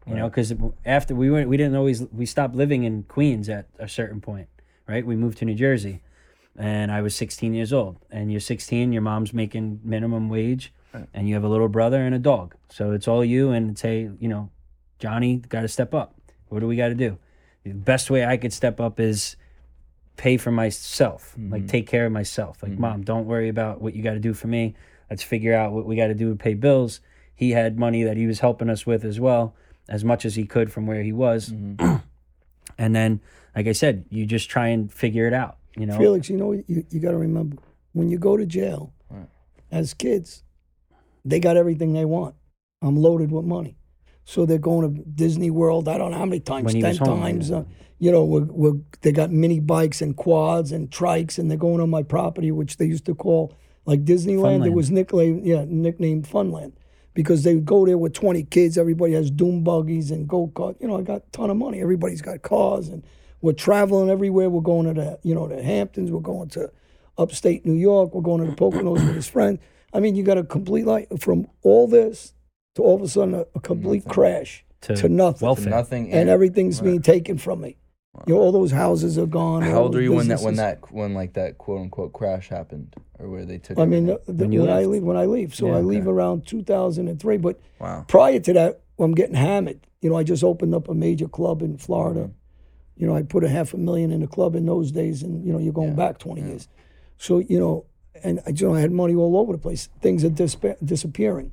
you 0.08 0.16
know 0.16 0.30
because 0.30 0.54
after 0.86 1.14
we 1.14 1.30
went 1.30 1.50
we 1.50 1.58
didn't 1.58 1.76
always 1.76 2.02
we 2.12 2.26
stopped 2.26 2.56
living 2.56 2.84
in 2.84 3.04
Queens 3.04 3.50
at 3.50 3.68
a 3.78 3.88
certain 3.88 4.22
point 4.22 4.48
right? 4.90 5.06
We 5.06 5.16
moved 5.16 5.38
to 5.38 5.46
New 5.46 5.54
Jersey 5.54 6.02
and 6.58 6.92
I 6.92 7.02
was 7.02 7.16
16 7.16 7.54
years 7.54 7.72
old. 7.72 7.98
And 8.10 8.32
you're 8.32 8.42
16 8.42 8.92
your 8.92 9.04
mom's 9.04 9.34
making 9.34 9.80
minimum 9.84 10.28
wage 10.28 10.74
and 11.14 11.30
you 11.30 11.36
have 11.36 11.44
a 11.44 11.48
little 11.48 11.70
brother 11.70 12.02
and 12.02 12.16
a 12.16 12.20
dog. 12.20 12.56
So 12.70 12.92
it's 12.92 13.08
all 13.08 13.24
you 13.24 13.52
and 13.52 13.78
say 13.78 14.10
you 14.20 14.28
know 14.28 14.50
Johnny 14.98 15.38
got 15.38 15.62
to 15.62 15.68
step 15.68 15.94
up. 15.94 16.16
What 16.48 16.60
do 16.60 16.68
we 16.68 16.76
got 16.76 16.90
to 16.90 16.96
do? 16.96 17.20
The 17.64 17.74
best 17.74 18.10
way 18.10 18.26
I 18.26 18.38
could 18.38 18.52
step 18.52 18.80
up 18.80 19.00
is 19.00 19.36
pay 20.18 20.36
for 20.36 20.52
myself, 20.52 21.36
like 21.38 21.62
mm-hmm. 21.62 21.68
take 21.68 21.88
care 21.88 22.06
of 22.06 22.12
myself. 22.12 22.64
Like, 22.64 22.72
mm-hmm. 22.72 22.82
mom, 22.82 23.04
don't 23.04 23.26
worry 23.26 23.48
about 23.48 23.80
what 23.80 23.96
you 23.96 24.02
got 24.02 24.14
to 24.14 24.20
do 24.20 24.34
for 24.34 24.48
me. 24.48 24.76
Let's 25.10 25.24
figure 25.24 25.54
out 25.54 25.72
what 25.72 25.86
we 25.86 25.96
got 25.96 26.08
to 26.08 26.14
do 26.14 26.30
to 26.30 26.36
pay 26.36 26.56
bills. 26.56 27.00
He 27.36 27.52
had 27.52 27.78
money 27.78 28.04
that 28.04 28.18
he 28.18 28.26
was 28.26 28.40
helping 28.40 28.70
us 28.70 28.86
with 28.86 29.06
as 29.06 29.20
well, 29.20 29.56
as 29.90 30.06
much 30.06 30.24
as 30.24 30.36
he 30.36 30.46
could 30.46 30.72
from 30.72 30.86
where 30.86 31.04
he 31.04 31.12
was. 31.12 31.50
and 32.78 32.96
then, 32.96 33.20
like 33.56 33.68
I 33.68 33.74
said, 33.74 34.06
you 34.10 34.26
just 34.26 34.50
try 34.50 34.68
and 34.68 34.92
figure 34.92 35.28
it 35.28 35.34
out. 35.34 35.58
You 35.76 35.88
know, 35.88 35.98
Felix, 35.98 36.30
you 36.30 36.38
know, 36.38 36.52
you, 36.54 36.86
you 36.90 37.00
got 37.00 37.12
to 37.12 37.18
remember 37.18 37.58
when 37.94 38.10
you 38.10 38.18
go 38.18 38.38
to 38.38 38.46
jail 38.46 38.94
as 39.72 39.94
kids, 39.94 40.44
they 41.26 41.40
got 41.40 41.58
everything 41.58 41.94
they 41.94 42.06
want. 42.06 42.36
I'm 42.82 42.96
loaded 42.96 43.32
with 43.32 43.46
money. 43.46 43.78
So 44.26 44.46
they're 44.46 44.58
going 44.58 44.96
to 44.96 45.02
Disney 45.10 45.50
World, 45.50 45.88
I 45.88 45.98
don't 45.98 46.12
know 46.12 46.18
how 46.18 46.26
many 46.26 46.40
times, 46.40 46.74
When 46.74 46.82
10 46.82 46.98
home, 46.98 47.22
times. 47.22 47.50
yeah. 47.50 47.58
Uh, 47.58 47.64
you 47.98 48.12
know, 48.12 48.24
we're, 48.24 48.44
we're, 48.44 48.80
they 49.02 49.12
got 49.12 49.32
mini 49.32 49.60
bikes 49.60 50.02
and 50.02 50.16
quads 50.16 50.72
and 50.72 50.90
trikes, 50.90 51.38
and 51.38 51.50
they're 51.50 51.58
going 51.58 51.82
on 51.82 51.90
my 51.90 52.04
property, 52.04 52.52
which 52.52 52.78
they 52.78 52.86
used 52.86 53.06
to 53.08 53.16
call 53.16 53.54
like 53.86 54.06
Disneyland. 54.06 54.66
It 54.66 54.70
was 54.70 54.90
nicknamed, 54.90 55.46
yeah, 55.46 55.66
nicknamed 55.68 56.28
Funland 56.28 56.74
because 57.14 57.44
they 57.44 57.56
go 57.56 57.86
there 57.86 57.98
with 57.98 58.14
20 58.14 58.44
kids. 58.44 58.78
Everybody 58.78 59.14
has 59.14 59.32
dune 59.32 59.64
buggies 59.64 60.12
and 60.12 60.28
go 60.28 60.48
kart. 60.48 60.80
You 60.80 60.88
know, 60.88 60.98
I 60.98 61.02
got 61.02 61.18
a 61.18 61.32
ton 61.32 61.50
of 61.50 61.58
money. 61.58 61.82
Everybody's 61.82 62.22
got 62.22 62.42
cars, 62.42 62.88
and 62.90 63.04
we're 63.42 63.54
traveling 63.54 64.10
everywhere. 64.10 64.50
We're 64.50 64.62
going 64.62 64.88
to 64.88 64.94
the, 64.94 65.20
you 65.24 65.36
know, 65.36 65.48
the 65.48 65.62
Hamptons. 65.62 66.12
We're 66.12 66.20
going 66.20 66.50
to 66.50 66.72
upstate 67.18 67.66
New 67.66 67.74
York. 67.74 68.14
We're 68.14 68.22
going 68.22 68.44
to 68.44 68.50
the 68.50 68.56
Poconos 68.56 69.06
with 69.06 69.16
his 69.16 69.28
friend. 69.28 69.60
I 69.94 70.00
mean, 70.00 70.16
you 70.16 70.24
got 70.24 70.38
a 70.38 70.44
complete 70.44 70.86
life 70.86 71.08
from 71.20 71.48
all 71.64 71.88
this 71.88 72.34
to 72.76 72.84
all 72.84 72.96
of 72.96 73.02
a 73.02 73.08
sudden 73.08 73.34
a, 73.34 73.46
a 73.56 73.60
complete 73.60 74.06
crash 74.06 74.64
to, 74.82 74.96
to 74.96 75.10
nothing. 75.10 75.46
welfare. 75.46 75.70
Nothing. 75.70 76.12
and 76.12 76.30
everything's 76.30 76.80
being 76.80 77.02
taken 77.02 77.38
from 77.38 77.62
me. 77.62 77.78
You 78.28 78.34
know, 78.36 78.42
all 78.42 78.52
those 78.52 78.72
houses 78.72 79.18
are 79.18 79.28
gone. 79.28 79.62
How 79.62 79.84
old 79.84 79.94
were 79.94 80.00
those 80.00 80.04
you 80.04 80.14
when 80.14 80.28
that 80.30 80.42
when 80.42 80.56
that 80.56 80.92
when 80.92 81.14
like 81.14 81.34
that 81.34 81.58
quote 81.58 81.82
unquote 81.82 82.12
crash 82.12 82.50
happened, 82.50 82.96
or 83.20 83.30
where 83.30 83.46
they 83.46 83.60
took? 83.60 83.78
I 83.78 83.86
mean, 83.86 84.08
the, 84.08 84.20
When 84.26 84.52
when, 84.52 84.70
I 84.70 84.84
leave, 84.86 85.04
when 85.04 85.16
I 85.18 85.26
leave, 85.26 85.54
so 85.54 85.68
Yeah, 85.68 85.78
I 85.78 85.82
leave 85.82 86.08
around 86.08 86.46
2003. 86.48 87.38
But 87.38 87.60
wow. 87.80 88.06
prior 88.08 88.40
to 88.40 88.54
that, 88.54 88.82
I'm 88.98 89.14
getting 89.14 89.36
hammered. 89.36 89.80
You 90.02 90.10
know, 90.10 90.16
I 90.18 90.24
just 90.24 90.44
opened 90.44 90.74
up 90.74 90.90
a 90.90 90.94
major 90.94 91.28
club 91.28 91.62
in 91.62 91.78
Florida. 91.78 92.22
Mm-hmm. 92.22 92.32
You 92.98 93.08
know, 93.08 93.16
I 93.16 93.22
put 93.22 93.44
a 93.44 93.50
half 93.50 93.74
a 93.74 93.78
million 93.78 94.12
in 94.12 94.22
the 94.22 94.28
club 94.28 94.56
in 94.56 94.66
those 94.66 94.92
days, 94.92 95.24
and 95.24 95.46
you 95.46 95.54
know, 95.54 95.60
you're 95.60 95.72
going 95.74 95.96
back 95.96 96.18
20 96.18 96.42
years. 96.42 96.68
So 97.18 97.40
you 97.40 97.60
know, 97.60 97.86
and 98.24 98.42
I- 98.46 98.52
you 98.56 98.68
know, 98.68 98.76
I 98.76 98.82
had 98.82 98.92
money 98.92 99.14
all 99.16 99.38
over 99.38 99.54
the 99.54 99.60
place. 99.60 99.88
Things 100.02 100.26
are 100.26 100.30
dispa- 100.30 100.84
disappearing, 100.84 101.52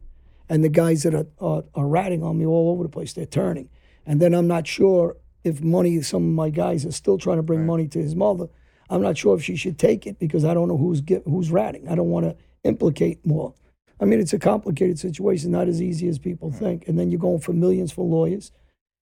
and 0.48 0.64
the 0.64 0.68
guys 0.70 1.02
that 1.02 1.14
are, 1.14 1.26
are 1.38 1.64
are 1.74 1.86
ratting 1.86 2.22
on 2.22 2.38
me 2.38 2.46
all 2.46 2.70
over 2.70 2.82
the 2.82 2.88
place. 2.88 3.12
They're 3.12 3.26
turning, 3.26 3.68
and 4.06 4.20
then 4.20 4.32
I'm 4.34 4.46
not 4.48 4.66
sure 4.66 5.16
if 5.46 5.62
money. 5.62 6.02
Some 6.02 6.24
of 6.24 6.34
my 6.34 6.50
guys 6.50 6.84
are 6.84 6.92
still 6.92 7.18
trying 7.18 7.36
to 7.38 7.42
bring 7.42 7.66
money 7.66 7.88
to 7.88 8.02
his 8.02 8.14
mother. 8.14 8.48
I'm 8.88 9.02
not 9.02 9.16
sure 9.18 9.36
if 9.36 9.42
she 9.42 9.56
should 9.56 9.78
take 9.78 10.06
it 10.06 10.18
because 10.18 10.44
I 10.44 10.54
don't 10.54 10.68
know 10.68 10.76
who's 10.76 11.00
get, 11.00 11.22
who's 11.24 11.50
ratting. 11.50 11.88
I 11.88 11.94
don't 11.94 12.10
want 12.10 12.26
to 12.26 12.36
implicate 12.64 13.24
more. 13.26 13.54
I 14.00 14.04
mean, 14.04 14.20
it's 14.20 14.32
a 14.32 14.38
complicated 14.38 14.98
situation, 14.98 15.50
not 15.50 15.68
as 15.68 15.80
easy 15.80 16.08
as 16.08 16.18
people 16.18 16.52
think. 16.52 16.86
And 16.86 16.98
then 16.98 17.10
you're 17.10 17.20
going 17.20 17.40
for 17.40 17.52
millions 17.52 17.92
for 17.92 18.04
lawyers, 18.04 18.52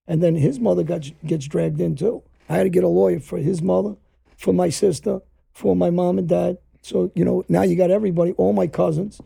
and 0.07 0.23
then 0.23 0.37
his 0.37 0.61
mother 0.61 0.85
got, 0.85 1.11
gets 1.27 1.47
dragged 1.47 1.81
in 1.81 1.97
too. 1.97 2.23
I 2.49 2.57
had 2.57 2.63
to 2.65 2.71
get 2.71 2.85
a 2.85 2.89
lawyer 2.89 3.21
for 3.21 3.39
his 3.39 3.61
mother, 3.61 3.97
for 4.37 4.55
my 4.55 4.69
sister, 4.69 5.21
for 5.53 5.75
my 5.75 5.91
mom 5.91 6.19
and 6.19 6.29
dad. 6.29 6.59
So 6.83 7.11
you 7.15 7.25
know, 7.25 7.45
now 7.49 7.63
you 7.63 7.77
got 7.77 7.91
everybody, 7.91 8.33
all 8.33 8.53
my 8.53 8.67
cousins. 8.67 9.21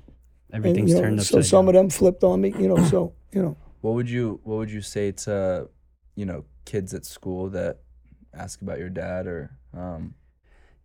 And, 0.50 0.64
Everything's 0.64 0.90
you 0.90 0.96
know, 0.96 1.02
turned 1.02 1.22
so 1.22 1.42
some 1.42 1.66
down. 1.66 1.74
of 1.74 1.78
them 1.78 1.90
flipped 1.90 2.24
on 2.24 2.40
me. 2.40 2.54
You 2.58 2.68
know, 2.68 2.82
so 2.84 3.12
you 3.32 3.42
know, 3.42 3.56
What 3.82 3.94
would 3.94 4.08
you 4.08 4.40
What 4.44 4.56
would 4.56 4.70
you 4.70 4.80
say 4.80 5.12
to, 5.12 5.68
you 6.14 6.24
know, 6.24 6.44
kids 6.68 6.92
at 6.92 7.04
school 7.06 7.48
that 7.48 7.78
ask 8.34 8.60
about 8.60 8.78
your 8.78 8.90
dad 8.90 9.26
or, 9.26 9.50
um, 9.74 10.14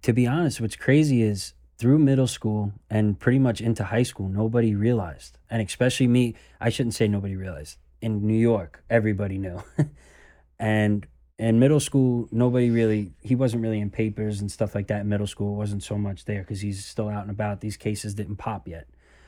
to 0.01 0.13
be 0.13 0.25
honest, 0.25 0.61
what's 0.61 0.77
crazy 0.77 1.21
is 1.21 1.53
through 1.77 1.99
middle 1.99 2.27
school 2.27 2.71
and 2.89 3.19
pretty 3.19 3.39
much 3.39 3.59
into 3.59 3.83
high 3.83 4.03
school, 4.03 4.29
nobody 4.29 4.73
realized. 4.73 5.37
And 5.49 5.61
especially 5.61 6.07
me, 6.07 6.35
I 6.61 6.69
shouldn't 6.69 6.95
say 6.95 7.07
nobody 7.07 7.35
realized. 7.35 7.77
In 8.01 8.25
New 8.25 8.39
York, 8.39 8.81
everybody 8.89 9.37
knew. 9.37 9.61
and 10.59 11.05
in 11.37 11.59
middle 11.59 11.79
school, 11.79 12.27
nobody 12.31 12.69
really, 12.69 13.11
he 13.21 13.35
wasn't 13.35 13.61
really 13.61 13.79
in 13.81 13.89
papers 13.89 14.39
and 14.39 14.49
stuff 14.51 14.73
like 14.75 14.87
that 14.87 15.01
in 15.01 15.09
middle 15.09 15.27
school. 15.27 15.55
Wasn't 15.55 15.83
so 15.83 15.97
much 15.97 16.25
there 16.25 16.41
because 16.41 16.61
he's 16.61 16.85
still 16.85 17.09
out 17.09 17.23
and 17.23 17.31
about. 17.31 17.59
These 17.59 17.75
cases 17.77 18.13
didn't 18.13 18.37
pop 18.37 18.67
yet. 18.67 18.87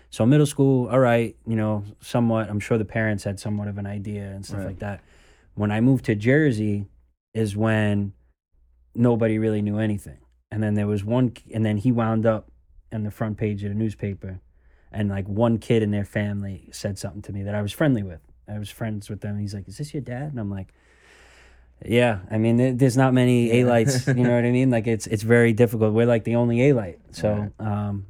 So 0.10 0.26
middle 0.26 0.46
school, 0.46 0.88
all 0.88 1.00
right, 1.00 1.36
you 1.46 1.56
know, 1.58 1.84
somewhat, 2.00 2.50
I'm 2.50 2.60
sure 2.62 2.78
the 2.78 2.86
parents 2.86 3.24
had 3.26 3.39
somewhat 3.39 3.68
of 3.68 3.78
an 3.78 3.86
idea 3.86 4.24
and 4.24 4.46
stuff 4.46 4.60
Right. 4.60 4.68
like 4.68 4.80
that. 4.80 5.02
When 5.56 5.72
I 5.72 5.82
moved 5.82 6.06
to 6.06 6.15
Jersey 6.15 6.88
is 7.34 7.56
when 7.56 8.13
nobody 8.94 9.38
really 9.38 9.62
knew 9.62 9.78
anything. 9.78 10.20
And 10.52 10.63
then 10.63 10.76
there 10.76 10.88
was 10.88 11.04
one, 11.04 11.34
and 11.54 11.65
then 11.65 11.78
he 11.78 11.91
wound 11.91 12.26
up 12.26 12.50
in 12.91 13.04
the 13.04 13.12
front 13.12 13.38
page 13.38 13.63
of 13.63 13.70
the 13.70 13.76
newspaper, 13.76 14.39
and 14.91 15.10
like 15.10 15.28
one 15.28 15.58
kid 15.58 15.84
in 15.84 15.91
their 15.91 16.06
family 16.06 16.70
said 16.72 16.98
something 16.98 17.22
to 17.24 17.34
me 17.34 17.44
that 17.44 17.56
I 17.56 17.62
was 17.62 17.74
friendly 17.74 18.04
with. 18.04 18.22
I 18.48 18.60
was 18.60 18.70
friends 18.70 19.10
with 19.10 19.22
them. 19.22 19.39
He's 19.39 19.54
like, 19.54 19.68
"Is 19.68 19.78
this 19.78 19.94
your 19.94 20.02
dad?" 20.02 20.32
And 20.32 20.39
I'm 20.39 20.52
like, 20.52 20.74
"Yeah." 21.84 22.20
I 22.32 22.38
mean, 22.38 22.78
there's 22.78 22.96
not 22.96 23.13
many 23.13 23.50
Alites. 23.50 24.08
you 24.08 24.24
know 24.24 24.36
what 24.36 24.46
I 24.46 24.52
mean? 24.52 24.70
Like 24.70 24.88
it's 24.88 25.08
it's 25.08 25.24
very 25.24 25.52
difficult. 25.52 25.94
We're 25.94 26.06
like 26.06 26.24
the 26.24 26.36
only 26.36 26.58
Alite. 26.58 27.00
So 27.12 27.52
um, 27.60 28.06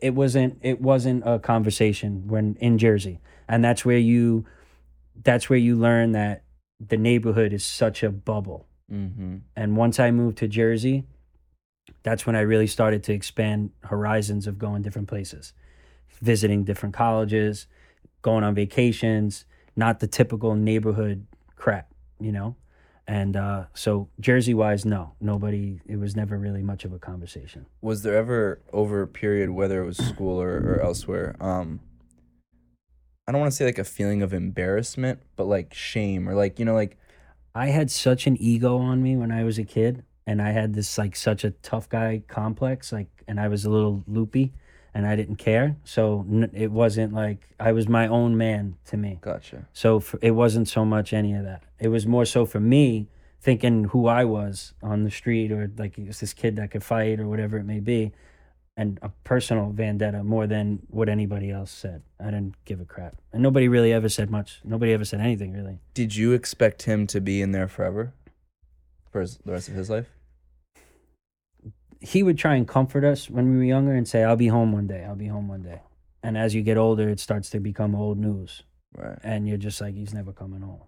it 0.00 0.14
wasn't 0.14 0.58
it 0.62 0.80
wasn't 0.80 1.22
a 1.24 1.38
conversation 1.38 2.26
when 2.26 2.56
in 2.60 2.76
Jersey, 2.78 3.20
and 3.48 3.64
that's 3.64 3.84
where 3.84 3.98
you 3.98 4.44
that's 5.22 5.48
where 5.48 5.58
you 5.58 5.76
learn 5.76 6.12
that 6.12 6.44
the 6.80 6.96
neighborhood 6.96 7.52
is 7.52 7.64
such 7.64 8.02
a 8.02 8.10
bubble. 8.10 8.66
mm-hmm. 8.90 9.38
And 9.56 9.76
once 9.76 10.00
I 10.00 10.10
moved 10.10 10.38
to 10.38 10.48
Jersey, 10.48 11.04
that's 12.02 12.26
when 12.26 12.36
I 12.36 12.40
really 12.40 12.66
started 12.66 13.02
to 13.04 13.12
expand 13.12 13.70
horizons 13.84 14.46
of 14.46 14.58
going 14.58 14.82
different 14.82 15.08
places, 15.08 15.52
visiting 16.20 16.64
different 16.64 16.94
colleges, 16.94 17.66
going 18.22 18.44
on 18.44 18.54
vacations, 18.54 19.44
not 19.76 20.00
the 20.00 20.06
typical 20.06 20.54
neighborhood 20.54 21.26
crap, 21.56 21.92
you 22.20 22.32
know? 22.32 22.56
And 23.06 23.36
uh, 23.36 23.64
so, 23.74 24.08
Jersey 24.20 24.54
wise, 24.54 24.84
no, 24.84 25.14
nobody, 25.20 25.80
it 25.86 25.96
was 25.96 26.14
never 26.14 26.38
really 26.38 26.62
much 26.62 26.84
of 26.84 26.92
a 26.92 27.00
conversation. 27.00 27.66
was 27.80 28.02
there 28.02 28.16
ever 28.16 28.60
over 28.72 29.02
a 29.02 29.08
period, 29.08 29.50
whether 29.50 29.82
it 29.82 29.86
was 29.86 29.96
school 29.96 30.40
or, 30.40 30.56
or 30.58 30.80
elsewhere, 30.80 31.34
um, 31.40 31.80
I 33.32 33.34
don't 33.34 33.40
want 33.40 33.52
to 33.52 33.56
say 33.56 33.64
like 33.64 33.78
a 33.78 33.84
feeling 33.84 34.20
of 34.20 34.34
embarrassment, 34.34 35.22
but 35.36 35.46
like 35.46 35.72
shame 35.72 36.28
or 36.28 36.34
like, 36.34 36.58
you 36.58 36.66
know, 36.66 36.74
like, 36.74 36.98
I 37.54 37.68
had 37.68 37.90
such 37.90 38.26
an 38.26 38.36
ego 38.38 38.76
on 38.76 39.02
me 39.02 39.16
when 39.16 39.32
I 39.32 39.42
was 39.42 39.58
a 39.58 39.64
kid, 39.64 40.04
and 40.26 40.42
I 40.42 40.50
had 40.50 40.74
this 40.74 40.98
like 40.98 41.16
such 41.16 41.42
a 41.42 41.52
tough 41.62 41.88
guy 41.88 42.22
complex, 42.28 42.92
like, 42.92 43.08
and 43.26 43.40
I 43.40 43.48
was 43.48 43.64
a 43.64 43.70
little 43.70 44.04
loopy, 44.06 44.52
and 44.92 45.06
I 45.06 45.16
didn't 45.16 45.36
care. 45.36 45.76
So 45.82 46.26
n- 46.30 46.50
it 46.52 46.72
wasn't 46.72 47.14
like 47.14 47.48
I 47.58 47.72
was 47.72 47.88
my 47.88 48.06
own 48.06 48.36
man 48.36 48.76
to 48.86 48.98
me. 48.98 49.18
gotcha. 49.22 49.66
So 49.72 49.98
for, 49.98 50.18
it 50.20 50.32
wasn't 50.32 50.68
so 50.68 50.84
much 50.84 51.14
any 51.14 51.32
of 51.32 51.44
that. 51.44 51.62
It 51.80 51.88
was 51.88 52.06
more 52.06 52.26
so 52.26 52.44
for 52.44 52.60
me 52.60 53.08
thinking 53.40 53.84
who 53.84 54.08
I 54.08 54.24
was 54.26 54.74
on 54.82 55.04
the 55.04 55.10
street, 55.10 55.52
or 55.52 55.70
like 55.78 55.96
it 55.96 56.06
was 56.06 56.20
this 56.20 56.34
kid 56.34 56.56
that 56.56 56.70
could 56.70 56.84
fight, 56.84 57.18
or 57.18 57.26
whatever 57.28 57.56
it 57.56 57.64
may 57.64 57.80
be, 57.80 58.12
and 58.76 58.98
a 59.02 59.10
personal 59.24 59.70
vendetta 59.70 60.24
more 60.24 60.46
than 60.46 60.80
what 60.88 61.08
anybody 61.08 61.50
else 61.50 61.70
said. 61.70 62.02
I 62.18 62.26
didn't 62.26 62.54
give 62.64 62.80
a 62.80 62.84
crap, 62.84 63.16
and 63.32 63.42
nobody 63.42 63.68
really 63.68 63.92
ever 63.92 64.08
said 64.08 64.30
much. 64.30 64.60
Nobody 64.64 64.92
ever 64.92 65.04
said 65.04 65.20
anything 65.20 65.52
really. 65.52 65.80
Did 65.94 66.16
you 66.16 66.32
expect 66.32 66.82
him 66.82 67.06
to 67.08 67.20
be 67.20 67.42
in 67.42 67.52
there 67.52 67.68
forever? 67.68 68.14
For 69.10 69.20
his, 69.20 69.38
the 69.44 69.52
rest 69.52 69.68
of 69.68 69.74
his 69.74 69.90
life? 69.90 70.06
he 72.02 72.22
would 72.22 72.36
try 72.36 72.56
and 72.56 72.66
comfort 72.66 73.04
us 73.04 73.30
when 73.30 73.50
we 73.50 73.56
were 73.56 73.64
younger 73.64 73.94
and 73.94 74.06
say, 74.06 74.24
I'll 74.24 74.36
be 74.36 74.48
home 74.48 74.72
one 74.72 74.86
day, 74.86 75.04
I'll 75.04 75.14
be 75.14 75.28
home 75.28 75.48
one 75.48 75.62
day. 75.62 75.80
And 76.22 76.36
as 76.36 76.54
you 76.54 76.62
get 76.62 76.76
older, 76.76 77.08
it 77.08 77.20
starts 77.20 77.50
to 77.50 77.60
become 77.60 77.94
old 77.94 78.18
news. 78.18 78.62
Right. 78.96 79.18
And 79.22 79.48
you're 79.48 79.56
just 79.56 79.80
like, 79.80 79.94
he's 79.94 80.12
never 80.12 80.32
coming 80.32 80.60
home. 80.60 80.82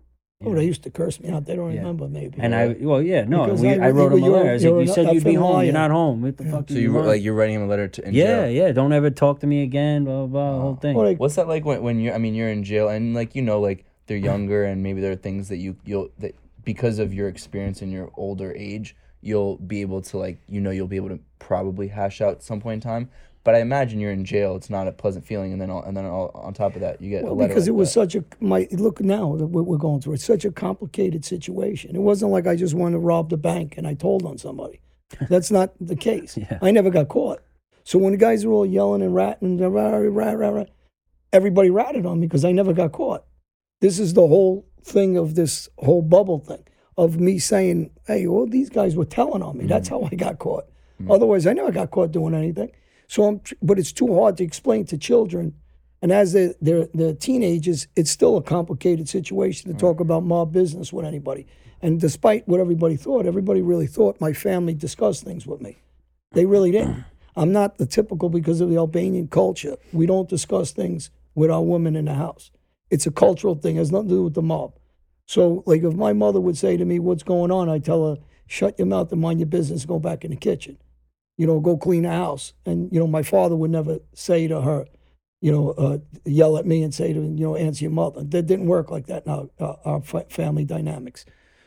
You 0.44 0.50
Oh, 0.50 0.52
know. 0.52 0.58
they 0.60 0.66
used 0.66 0.82
to 0.84 0.90
curse 0.90 1.20
me 1.20 1.30
out. 1.30 1.44
They 1.46 1.56
don't 1.56 1.72
Yeah. 1.72 1.78
remember 1.78 2.08
maybe. 2.08 2.36
And 2.38 2.54
I, 2.54 2.76
well, 2.80 3.02
yeah, 3.02 3.24
no, 3.24 3.52
we, 3.54 3.68
I- 3.68 3.88
I, 3.88 3.90
wrote 3.90 4.12
him 4.12 4.22
a 4.22 4.28
letter. 4.28 4.50
I 4.50 4.52
was 4.54 4.64
you're 4.64 4.72
like, 4.78 4.86
you 4.86 4.92
said 4.92 5.14
you'd 5.14 5.24
be 5.24 5.34
home. 5.34 5.54
liar." 5.54 5.64
You're 5.64 5.72
not 5.72 5.90
home. 5.90 6.22
What 6.22 6.36
the 6.36 6.44
fuck? 6.44 6.68
So 6.68 6.74
you 6.74 6.80
you 6.82 6.92
were, 6.92 7.02
like 7.02 7.22
you're 7.22 7.34
writing 7.34 7.56
him 7.56 7.62
a 7.62 7.66
letter 7.66 7.88
to 7.88 8.08
in 8.08 8.14
yeah, 8.14 8.24
jail. 8.46 8.50
yeah. 8.50 8.72
Don't 8.72 8.92
ever 8.92 9.10
talk 9.10 9.40
to 9.40 9.46
me 9.46 9.62
again. 9.62 10.04
Blah 10.04 10.26
blah. 10.26 10.28
blah 10.28 10.52
the 10.54 10.60
whole 10.60 10.70
oh. 10.72 10.76
thing. 10.76 10.96
Well, 10.96 11.06
like, 11.06 11.18
What's 11.20 11.36
that 11.36 11.48
like 11.48 11.64
when, 11.64 11.82
when 11.82 12.00
you're? 12.00 12.14
I 12.14 12.18
mean, 12.18 12.34
you're 12.34 12.48
in 12.50 12.64
jail, 12.64 12.88
and 12.88 13.14
like 13.14 13.34
you 13.34 13.42
know, 13.42 13.60
like 13.60 13.84
they're 14.06 14.16
younger, 14.32 14.64
and 14.64 14.82
maybe 14.82 15.00
there 15.00 15.12
are 15.12 15.16
things 15.16 15.48
that 15.48 15.56
you 15.58 15.76
you'll 15.84 16.10
that 16.18 16.34
because 16.64 16.98
of 16.98 17.12
your 17.12 17.28
experience 17.28 17.82
in 17.82 17.90
your 17.90 18.10
older 18.16 18.52
age, 18.56 18.96
you'll 19.20 19.56
be 19.58 19.80
able 19.80 20.02
to 20.02 20.18
like 20.18 20.38
you 20.48 20.60
know 20.60 20.70
you'll 20.70 20.86
be 20.86 20.96
able 20.96 21.10
to 21.10 21.20
probably 21.38 21.88
hash 21.88 22.20
out 22.20 22.42
some 22.42 22.60
point 22.60 22.82
in 22.84 22.88
time. 22.88 23.10
But 23.44 23.54
I 23.54 23.60
imagine 23.60 24.00
you're 24.00 24.10
in 24.10 24.24
jail. 24.24 24.56
It's 24.56 24.70
not 24.70 24.88
a 24.88 24.92
pleasant 24.92 25.26
feeling, 25.26 25.52
and 25.52 25.60
then 25.60 25.70
all, 25.70 25.82
and 25.82 25.94
then 25.94 26.06
all, 26.06 26.30
on 26.34 26.54
top 26.54 26.74
of 26.74 26.80
that, 26.80 27.00
you 27.02 27.10
get 27.10 27.24
Well, 27.24 27.32
a 27.32 27.34
letter 27.34 27.48
because 27.48 27.64
like 27.64 27.68
it 27.68 27.72
was 27.72 27.88
that. 27.92 28.12
such 28.12 28.14
a 28.14 28.24
my 28.40 28.66
look 28.72 29.00
now 29.00 29.36
that 29.36 29.46
what 29.46 29.66
we're 29.66 29.76
going 29.76 30.00
through. 30.00 30.14
It's 30.14 30.24
such 30.24 30.46
a 30.46 30.50
complicated 30.50 31.24
situation. 31.24 31.94
It 31.94 32.00
wasn't 32.00 32.32
like 32.32 32.46
I 32.46 32.56
just 32.56 32.74
wanted 32.74 32.94
to 32.94 33.00
rob 33.00 33.28
the 33.28 33.36
bank 33.36 33.76
and 33.76 33.86
I 33.86 33.94
told 33.94 34.24
on 34.24 34.38
somebody. 34.38 34.80
That's 35.28 35.50
not 35.50 35.74
the 35.78 35.94
case. 35.94 36.38
Yeah. 36.38 36.58
I 36.62 36.70
never 36.70 36.90
got 36.90 37.08
caught. 37.08 37.42
So 37.84 37.98
when 37.98 38.12
the 38.12 38.18
guys 38.18 38.46
were 38.46 38.52
all 38.54 38.66
yelling 38.66 39.02
and 39.02 39.14
ratting, 39.14 39.58
rah, 39.58 39.90
rah, 39.90 40.30
rah, 40.32 40.48
rah, 40.48 40.64
everybody 41.34 41.68
ratted 41.68 42.06
on 42.06 42.20
me 42.20 42.26
because 42.26 42.46
I 42.46 42.52
never 42.52 42.72
got 42.72 42.92
caught. 42.92 43.24
This 43.82 43.98
is 43.98 44.14
the 44.14 44.26
whole 44.26 44.66
thing 44.82 45.18
of 45.18 45.34
this 45.34 45.68
whole 45.78 46.00
bubble 46.00 46.38
thing 46.38 46.64
of 46.96 47.20
me 47.20 47.38
saying, 47.38 47.90
"Hey, 48.06 48.26
well, 48.26 48.46
these 48.46 48.70
guys 48.70 48.96
were 48.96 49.04
telling 49.04 49.42
on 49.42 49.58
me. 49.58 49.66
That's 49.66 49.90
mm-hmm. 49.90 50.04
how 50.04 50.08
I 50.10 50.14
got 50.14 50.38
caught. 50.38 50.64
Mm-hmm. 51.00 51.10
Otherwise, 51.10 51.46
I 51.46 51.52
never 51.52 51.72
got 51.72 51.90
caught 51.90 52.12
doing 52.12 52.34
anything." 52.34 52.72
So, 53.14 53.24
I'm, 53.24 53.40
but 53.62 53.78
it's 53.78 53.92
too 53.92 54.12
hard 54.18 54.36
to 54.38 54.44
explain 54.44 54.86
to 54.86 54.98
children 54.98 55.54
and 56.04 56.12
as 56.12 56.34
they're, 56.34 56.54
they're, 56.60 56.88
they're 56.92 57.14
teenagers, 57.14 57.86
it's 57.96 58.10
still 58.10 58.36
a 58.36 58.42
complicated 58.42 59.08
situation 59.08 59.72
to 59.72 59.78
talk 59.78 60.00
about 60.00 60.22
mob 60.22 60.52
business 60.52 60.92
with 60.92 61.06
anybody. 61.06 61.46
And 61.80 61.98
despite 61.98 62.46
what 62.46 62.60
everybody 62.60 62.96
thought, 62.96 63.24
everybody 63.24 63.62
really 63.62 63.86
thought 63.86 64.20
my 64.20 64.34
family 64.34 64.74
discussed 64.74 65.24
things 65.24 65.46
with 65.46 65.62
me. 65.62 65.78
They 66.32 66.44
really 66.44 66.72
didn't. 66.72 67.06
I'm 67.36 67.52
not 67.52 67.78
the 67.78 67.86
typical 67.86 68.28
because 68.28 68.60
of 68.60 68.68
the 68.68 68.76
Albanian 68.76 69.28
culture. 69.28 69.76
We 69.94 70.04
don't 70.04 70.28
discuss 70.28 70.72
things 70.72 71.08
with 71.34 71.50
our 71.50 71.62
women 71.62 71.96
in 71.96 72.04
the 72.04 72.14
house. 72.14 72.50
It's 72.90 73.06
a 73.06 73.10
cultural 73.10 73.54
thing. 73.54 73.76
It 73.76 73.78
has 73.78 73.92
nothing 73.92 74.08
to 74.08 74.14
do 74.16 74.24
with 74.24 74.34
the 74.34 74.42
mob. 74.42 74.74
So, 75.26 75.62
like, 75.64 75.84
if 75.84 75.94
my 75.94 76.12
mother 76.12 76.40
would 76.40 76.58
say 76.58 76.76
to 76.76 76.84
me, 76.84 76.98
"What's 76.98 77.22
going 77.22 77.50
on?" 77.50 77.70
I 77.70 77.78
tell 77.78 78.06
her, 78.10 78.20
"Shut 78.46 78.78
your 78.78 78.86
mouth 78.86 79.10
and 79.10 79.22
mind 79.22 79.40
your 79.40 79.46
business. 79.46 79.86
Go 79.86 79.98
back 79.98 80.22
in 80.22 80.32
the 80.32 80.36
kitchen. 80.36 80.76
You 81.36 81.46
know, 81.46 81.60
go 81.60 81.76
clean 81.76 82.02
the 82.02 82.10
house." 82.10 82.52
And 82.66 82.92
you 82.92 83.00
know, 83.00 83.06
my 83.06 83.22
father 83.22 83.56
would 83.56 83.70
never 83.70 84.00
say 84.12 84.46
to 84.48 84.60
her, 84.60 84.86
you 85.40 85.52
know, 85.52 85.70
uh, 85.72 85.98
yell 86.24 86.56
at 86.56 86.66
me 86.66 86.82
and 86.82 86.94
say 86.94 87.12
to 87.12 87.20
you 87.20 87.44
know, 87.44 87.54
answer 87.54 87.84
your 87.84 87.92
mother. 87.92 88.24
That 88.24 88.46
didn't 88.46 88.66
work 88.66 88.90
like 88.90 89.06
that 89.06 89.26
in 89.26 89.50
our, 89.60 89.78
our 89.84 90.00
family 90.00 90.64
dynamics. 90.64 91.26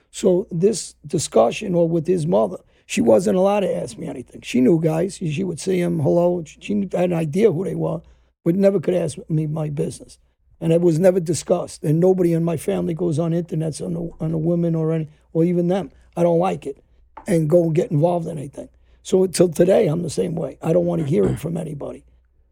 So 0.10 0.48
this 0.50 0.96
discussion, 1.06 1.76
or 1.76 1.88
with 1.88 2.08
his 2.08 2.26
mother, 2.26 2.58
she 2.88 3.02
wasn't 3.02 3.38
allowed 3.38 3.60
to 3.60 3.76
ask 3.76 3.98
me 3.98 4.08
anything. 4.08 4.42
She 4.42 4.62
knew 4.62 4.82
guys. 4.82 5.18
She 5.18 5.44
would 5.44 5.60
see 5.60 5.80
them, 5.82 6.00
hello. 6.00 6.44
She 6.46 6.60
she 6.62 6.74
had 6.94 7.12
an 7.12 7.14
idea 7.14 7.52
who 7.52 7.66
they 7.66 7.76
were, 7.76 8.02
but 8.44 8.56
never 8.56 8.80
could 8.80 8.96
ask 8.96 9.18
me 9.30 9.46
my 9.46 9.70
business. 9.70 10.18
And 10.60 10.74
it 10.74 10.82
was 10.82 10.98
never 10.98 11.20
discussed. 11.20 11.84
And 11.84 12.00
nobody 12.00 12.34
in 12.34 12.44
my 12.44 12.58
family 12.58 12.96
goes 12.96 13.20
on 13.20 13.32
internets 13.32 13.86
on 13.86 13.96
a, 13.96 14.24
on 14.24 14.32
a 14.32 14.38
woman 14.40 14.74
or 14.74 14.92
any, 14.92 15.10
or 15.34 15.44
even 15.44 15.68
them. 15.68 15.92
I 16.16 16.24
don't 16.24 16.40
like 16.40 16.66
it, 16.66 16.84
and 17.28 17.48
go 17.48 17.66
and 17.66 17.76
get 17.76 17.92
involved 17.92 18.26
in 18.26 18.40
anything. 18.40 18.70
So 19.08 19.24
until 19.24 19.48
today, 19.48 19.88
I'm 19.88 20.04
the 20.04 20.10
same 20.10 20.36
way. 20.36 20.58
I 20.62 20.74
don't 20.74 20.86
want 20.86 21.02
to 21.02 21.08
hear 21.08 21.24
it 21.24 21.39
from 21.39 21.56
anybody. 21.56 22.04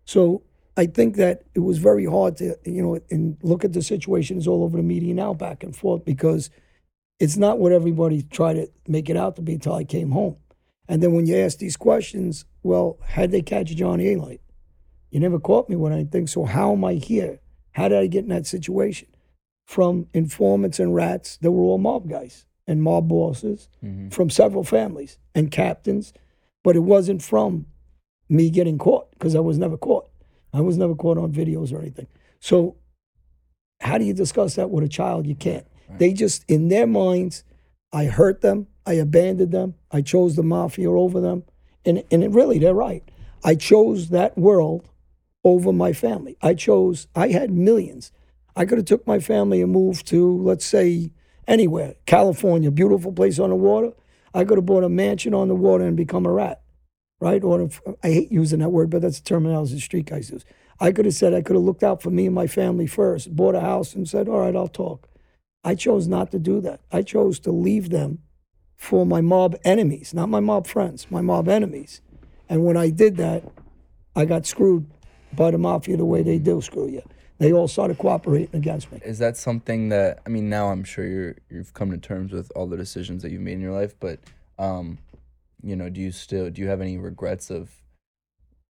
So 0.05 0.41
I 0.77 0.85
think 0.85 1.17
that 1.17 1.43
it 1.53 1.59
was 1.59 1.79
very 1.79 2.05
hard 2.05 2.37
to, 2.37 2.55
you 2.63 2.81
know, 2.81 2.97
and 3.11 3.35
look 3.41 3.65
at 3.65 3.73
the 3.73 3.81
situations 3.81 4.47
all 4.47 4.63
over 4.63 4.77
the 4.77 4.83
media 4.83 5.13
now, 5.13 5.33
back 5.33 5.65
and 5.65 5.75
forth, 5.75 6.05
because 6.05 6.49
it's 7.19 7.35
not 7.35 7.59
what 7.59 7.73
everybody 7.73 8.21
tried 8.21 8.53
to 8.53 8.69
make 8.87 9.09
it 9.09 9.17
out 9.17 9.35
to 9.35 9.41
be 9.41 9.55
until 9.55 9.73
I 9.73 9.83
came 9.83 10.11
home. 10.11 10.37
And 10.87 11.03
then 11.03 11.11
when 11.11 11.25
you 11.25 11.35
ask 11.35 11.57
these 11.57 11.75
questions, 11.75 12.45
well, 12.63 12.99
how'd 13.05 13.31
they 13.31 13.41
catch 13.41 13.75
Johnny 13.75 14.15
Alite? 14.15 14.39
You 15.11 15.19
never 15.19 15.39
caught 15.39 15.67
me 15.67 15.75
with 15.75 15.91
anything, 15.91 16.25
so 16.25 16.45
how 16.45 16.71
am 16.71 16.85
I 16.85 16.93
here? 16.93 17.41
How 17.73 17.89
did 17.89 17.97
I 17.97 18.07
get 18.07 18.23
in 18.23 18.29
that 18.29 18.47
situation? 18.47 19.09
From 19.65 20.07
informants 20.13 20.79
and 20.79 20.95
rats 20.95 21.35
that 21.41 21.51
were 21.51 21.63
all 21.63 21.79
mob 21.79 22.09
guys 22.09 22.45
and 22.65 22.81
mob 22.81 23.09
bosses 23.09 23.67
mm-hmm. 23.83 24.07
from 24.07 24.29
several 24.29 24.63
families 24.63 25.17
and 25.33 25.51
captains, 25.51 26.13
but 26.65 26.75
it 26.75 26.80
wasn't 26.80 27.21
from 27.21 27.67
me 28.28 28.49
getting 28.49 28.80
caught 28.80 29.12
because 29.12 29.36
I 29.36 29.39
was 29.39 29.60
never 29.60 29.78
caught. 29.78 30.10
I 30.51 30.62
was 30.62 30.80
never 30.80 30.95
caught 30.95 31.19
on 31.19 31.32
videos 31.32 31.71
or 31.71 31.80
anything. 31.80 32.08
So, 32.39 32.75
how 33.82 33.99
do 33.99 34.04
you 34.04 34.13
discuss 34.13 34.56
that 34.56 34.71
with 34.71 34.84
a 34.84 34.89
child? 34.89 35.28
You 35.28 35.36
can't. 35.36 35.67
They 35.99 36.12
just, 36.12 36.43
in 36.47 36.69
their 36.69 36.88
minds, 36.88 37.43
I 37.93 38.06
hurt 38.06 38.41
them, 38.41 38.65
I 38.84 38.93
abandoned 38.93 39.51
them, 39.51 39.75
I 39.91 40.01
chose 40.01 40.36
the 40.36 40.41
mafia 40.41 40.89
over 40.89 41.21
them. 41.21 41.43
And, 41.86 42.04
and 42.10 42.23
it 42.23 42.32
really, 42.32 42.58
they're 42.58 42.73
right. 42.73 43.04
I 43.43 43.54
chose 43.54 44.10
that 44.10 44.36
world 44.36 44.89
over 45.43 45.71
my 45.71 45.93
family. 45.93 46.36
I 46.41 46.56
chose, 46.56 47.08
I 47.15 47.28
had 47.28 47.51
millions. 47.51 48.12
I 48.56 48.65
could 48.65 48.80
have 48.80 48.88
took 48.88 49.06
my 49.06 49.19
family 49.19 49.62
and 49.62 49.71
moved 49.71 50.08
to, 50.08 50.41
let's 50.41 50.65
say, 50.65 51.12
anywhere, 51.47 51.93
California, 52.08 52.71
beautiful 52.71 53.12
place 53.12 53.38
on 53.38 53.51
the 53.51 53.56
water. 53.56 53.91
I 54.35 54.45
could 54.45 54.59
have 54.59 54.65
bought 54.67 54.83
a 54.83 54.89
mansion 54.89 55.33
on 55.33 55.47
the 55.47 55.55
water 55.55 55.85
and 55.85 55.97
become 55.97 56.27
a 56.27 56.31
rat 56.31 56.61
right? 57.19 57.43
Or 57.43 57.69
I 58.03 58.09
hate 58.11 58.31
using 58.31 58.59
that 58.59 58.69
word, 58.69 58.89
but 58.89 59.01
that's 59.01 59.19
the 59.19 59.25
terminology 59.25 59.75
the 59.75 59.81
street 59.81 60.05
guys 60.07 60.29
use. 60.29 60.45
I 60.79 60.91
could 60.91 61.05
have 61.05 61.13
said 61.13 61.33
I 61.33 61.41
could 61.41 61.55
have 61.55 61.63
looked 61.63 61.83
out 61.83 62.01
for 62.01 62.09
me 62.09 62.25
and 62.25 62.35
my 62.35 62.47
family 62.47 62.87
first, 62.87 63.35
bought 63.35 63.55
a 63.55 63.61
house, 63.61 63.95
and 63.95 64.07
said, 64.07 64.27
"All 64.27 64.41
right, 64.41 64.55
I'll 64.55 64.67
talk." 64.67 65.07
I 65.63 65.75
chose 65.75 66.07
not 66.07 66.31
to 66.31 66.39
do 66.39 66.61
that. 66.61 66.81
I 66.91 67.01
chose 67.01 67.39
to 67.41 67.51
leave 67.51 67.89
them 67.89 68.19
for 68.75 69.05
my 69.05 69.21
mob 69.21 69.55
enemies, 69.63 70.13
not 70.13 70.29
my 70.29 70.39
mob 70.39 70.67
friends, 70.67 71.07
my 71.09 71.21
mob 71.21 71.47
enemies. 71.47 72.01
And 72.49 72.65
when 72.65 72.77
I 72.77 72.89
did 72.89 73.17
that, 73.17 73.43
I 74.15 74.25
got 74.25 74.45
screwed 74.45 74.85
by 75.33 75.51
the 75.51 75.57
mafia 75.57 75.97
the 75.97 76.05
way 76.05 76.21
they 76.21 76.37
do 76.37 76.61
screw 76.61 76.87
you. 76.87 77.01
They 77.37 77.51
all 77.51 77.67
started 77.67 77.97
cooperating 77.97 78.55
against 78.55 78.91
me. 78.91 79.01
Is 79.03 79.19
that 79.19 79.35
something 79.35 79.89
that 79.89 80.19
I 80.25 80.29
mean? 80.29 80.49
Now 80.49 80.69
I'm 80.69 80.83
sure 80.83 81.05
you're 81.05 81.35
you've 81.49 81.73
come 81.73 81.91
to 81.91 81.97
terms 81.97 82.31
with 82.31 82.51
all 82.55 82.67
the 82.67 82.77
decisions 82.77 83.23
that 83.23 83.31
you've 83.31 83.41
made 83.41 83.53
in 83.53 83.61
your 83.61 83.73
life, 83.73 83.93
but 83.99 84.19
um, 84.57 84.99
you 85.61 85.75
know, 85.75 85.89
do 85.89 85.99
you 85.99 86.11
still 86.11 86.49
do 86.49 86.61
you 86.61 86.67
have 86.67 86.81
any 86.81 86.97
regrets 86.97 87.49
of, 87.49 87.71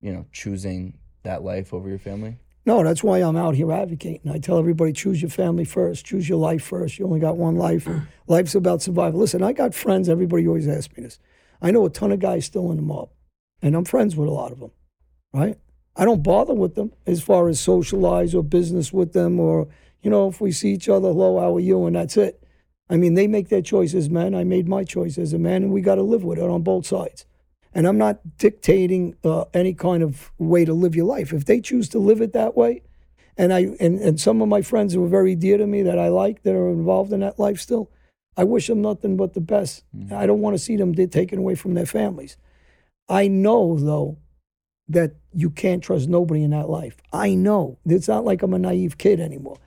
you 0.01 0.13
know, 0.13 0.25
choosing 0.31 0.97
that 1.23 1.43
life 1.43 1.73
over 1.73 1.89
your 1.89 1.99
family? 1.99 2.37
No, 2.65 2.81
that's 2.81 3.03
why 3.03 3.17
I'm 3.17 3.35
out 3.35 3.55
here 3.55 3.71
advocating. 3.73 4.31
I 4.31 4.37
tell 4.37 4.57
everybody 4.57 4.93
choose 4.93 5.21
your 5.21 5.29
family 5.29 5.65
first, 5.65 6.05
choose 6.05 6.29
your 6.29 6.37
life 6.37 6.63
first. 6.63 6.97
You 6.97 7.05
only 7.05 7.19
got 7.19 7.35
one 7.35 7.57
life. 7.57 7.89
Life's 8.27 8.55
about 8.55 8.81
survival. 8.81 9.19
Listen, 9.19 9.43
I 9.43 9.51
got 9.51 9.75
friends. 9.75 10.07
Everybody 10.07 10.47
always 10.47 10.67
asks 10.67 10.95
me 10.95 11.03
this. 11.03 11.19
I 11.61 11.71
know 11.71 11.85
a 11.85 11.89
ton 11.89 12.13
of 12.13 12.19
guys 12.19 12.45
still 12.45 12.71
in 12.71 12.77
the 12.77 12.83
mob, 12.83 13.09
and 13.61 13.75
I'm 13.75 13.85
friends 13.85 14.15
with 14.15 14.29
a 14.29 14.31
lot 14.31 14.51
of 14.53 14.59
them, 14.59 14.71
right? 15.33 15.57
I 15.95 16.05
don't 16.05 16.23
bother 16.23 16.53
with 16.53 16.75
them 16.75 16.91
as 17.05 17.21
far 17.21 17.47
as 17.49 17.59
socialize 17.59 18.33
or 18.33 18.43
business 18.43 18.91
with 18.91 19.13
them, 19.13 19.39
or 19.39 19.67
you 20.01 20.09
know, 20.09 20.27
if 20.27 20.41
we 20.41 20.51
see 20.51 20.73
each 20.73 20.89
other, 20.89 21.09
hello, 21.09 21.39
how 21.39 21.55
are 21.55 21.59
you, 21.59 21.85
and 21.85 21.95
that's 21.95 22.17
it. 22.17 22.43
I 22.89 22.97
mean, 22.97 23.13
they 23.13 23.27
make 23.27 23.49
their 23.49 23.61
choice 23.61 23.93
as 23.93 24.09
men. 24.09 24.35
I 24.35 24.43
made 24.43 24.67
my 24.67 24.83
choice 24.83 25.17
as 25.17 25.33
a 25.33 25.39
man, 25.39 25.63
and 25.63 25.71
we 25.71 25.81
got 25.81 25.95
to 25.95 26.01
live 26.01 26.23
with 26.23 26.39
it 26.39 26.49
on 26.49 26.63
both 26.63 26.85
sides. 26.85 27.25
And 27.73 27.87
I'm 27.87 27.97
not 27.97 28.37
dictating 28.37 29.15
uh, 29.23 29.45
any 29.53 29.73
kind 29.73 30.03
of 30.03 30.31
way 30.37 30.65
to 30.65 30.73
live 30.73 30.95
your 30.95 31.05
life. 31.05 31.33
If 31.33 31.45
they 31.45 31.61
choose 31.61 31.89
to 31.89 31.99
live 31.99 32.21
it 32.21 32.33
that 32.33 32.55
way, 32.55 32.83
and 33.37 33.53
I 33.53 33.75
and, 33.79 33.99
and 33.99 34.19
some 34.19 34.41
of 34.41 34.47
my 34.47 34.61
friends 34.61 34.93
who 34.93 35.03
are 35.03 35.09
very 35.09 35.35
dear 35.35 35.57
to 35.57 35.65
me 35.65 35.83
that 35.83 35.97
I 35.97 36.09
like 36.09 36.43
that 36.43 36.55
are 36.55 36.69
involved 36.69 37.13
in 37.13 37.21
that 37.21 37.39
life 37.39 37.59
still, 37.59 37.89
I 38.35 38.43
wish 38.43 38.67
them 38.67 38.81
nothing 38.81 39.17
but 39.17 39.33
the 39.33 39.41
best. 39.41 39.83
I 40.11 40.25
don't 40.25 40.41
want 40.41 40.55
to 40.55 40.63
see 40.63 40.75
them 40.75 40.93
taken 40.93 41.39
away 41.39 41.55
from 41.55 41.73
their 41.73 41.85
families. 41.85 42.37
I 43.09 43.27
know 43.27 43.77
though 43.77 44.17
that 44.89 45.13
you 45.33 45.49
can't 45.49 45.83
trust 45.83 46.09
nobody 46.09 46.43
in 46.43 46.51
that 46.51 46.69
life. 46.69 46.97
I 47.11 47.35
know. 47.35 47.77
It's 47.85 48.07
not 48.07 48.25
like 48.25 48.41
I'm 48.41 48.53
a 48.53 48.59
naive 48.59 48.97
kid 48.97 49.19
anymore. 49.19 49.57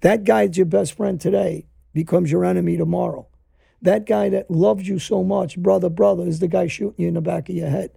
That 0.00 0.24
guy's 0.24 0.56
your 0.56 0.66
best 0.66 0.94
friend 0.94 1.20
today 1.20 1.66
becomes 1.92 2.30
your 2.30 2.44
enemy 2.44 2.76
tomorrow. 2.76 3.26
That 3.80 4.06
guy 4.06 4.28
that 4.30 4.50
loves 4.50 4.88
you 4.88 4.98
so 4.98 5.22
much, 5.22 5.56
brother, 5.56 5.88
brother, 5.88 6.26
is 6.26 6.40
the 6.40 6.48
guy 6.48 6.66
shooting 6.66 7.02
you 7.04 7.08
in 7.08 7.14
the 7.14 7.20
back 7.20 7.48
of 7.48 7.54
your 7.54 7.68
head. 7.68 7.90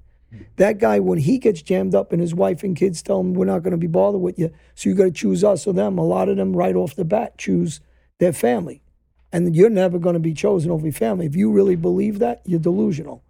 That 0.57 0.77
guy, 0.77 0.99
when 0.99 1.17
he 1.17 1.39
gets 1.39 1.61
jammed 1.61 1.95
up 1.95 2.11
and 2.11 2.21
his 2.21 2.35
wife 2.35 2.63
and 2.63 2.75
kids 2.75 3.01
tell 3.01 3.19
him, 3.19 3.33
we're 3.33 3.45
not 3.45 3.63
going 3.63 3.71
to 3.71 3.77
be 3.77 3.87
bothered 3.87 4.21
with 4.21 4.37
you, 4.37 4.53
so 4.75 4.89
you 4.89 4.95
got 4.95 5.05
to 5.05 5.11
choose 5.11 5.43
us 5.43 5.65
or 5.65 5.73
them, 5.73 5.97
a 5.97 6.05
lot 6.05 6.29
of 6.29 6.37
them 6.37 6.55
right 6.55 6.75
off 6.75 6.95
the 6.95 7.05
bat 7.05 7.37
choose 7.37 7.81
their 8.19 8.33
family. 8.33 8.81
And 9.31 9.55
you're 9.55 9.69
never 9.69 9.99
going 9.99 10.13
to 10.13 10.19
be 10.19 10.33
chosen 10.33 10.71
over 10.71 10.85
your 10.85 10.93
family. 10.93 11.25
If 11.25 11.35
you 11.35 11.51
really 11.51 11.75
believe 11.75 12.19
that, 12.19 12.41
you're 12.45 12.59
delusional. 12.59 13.23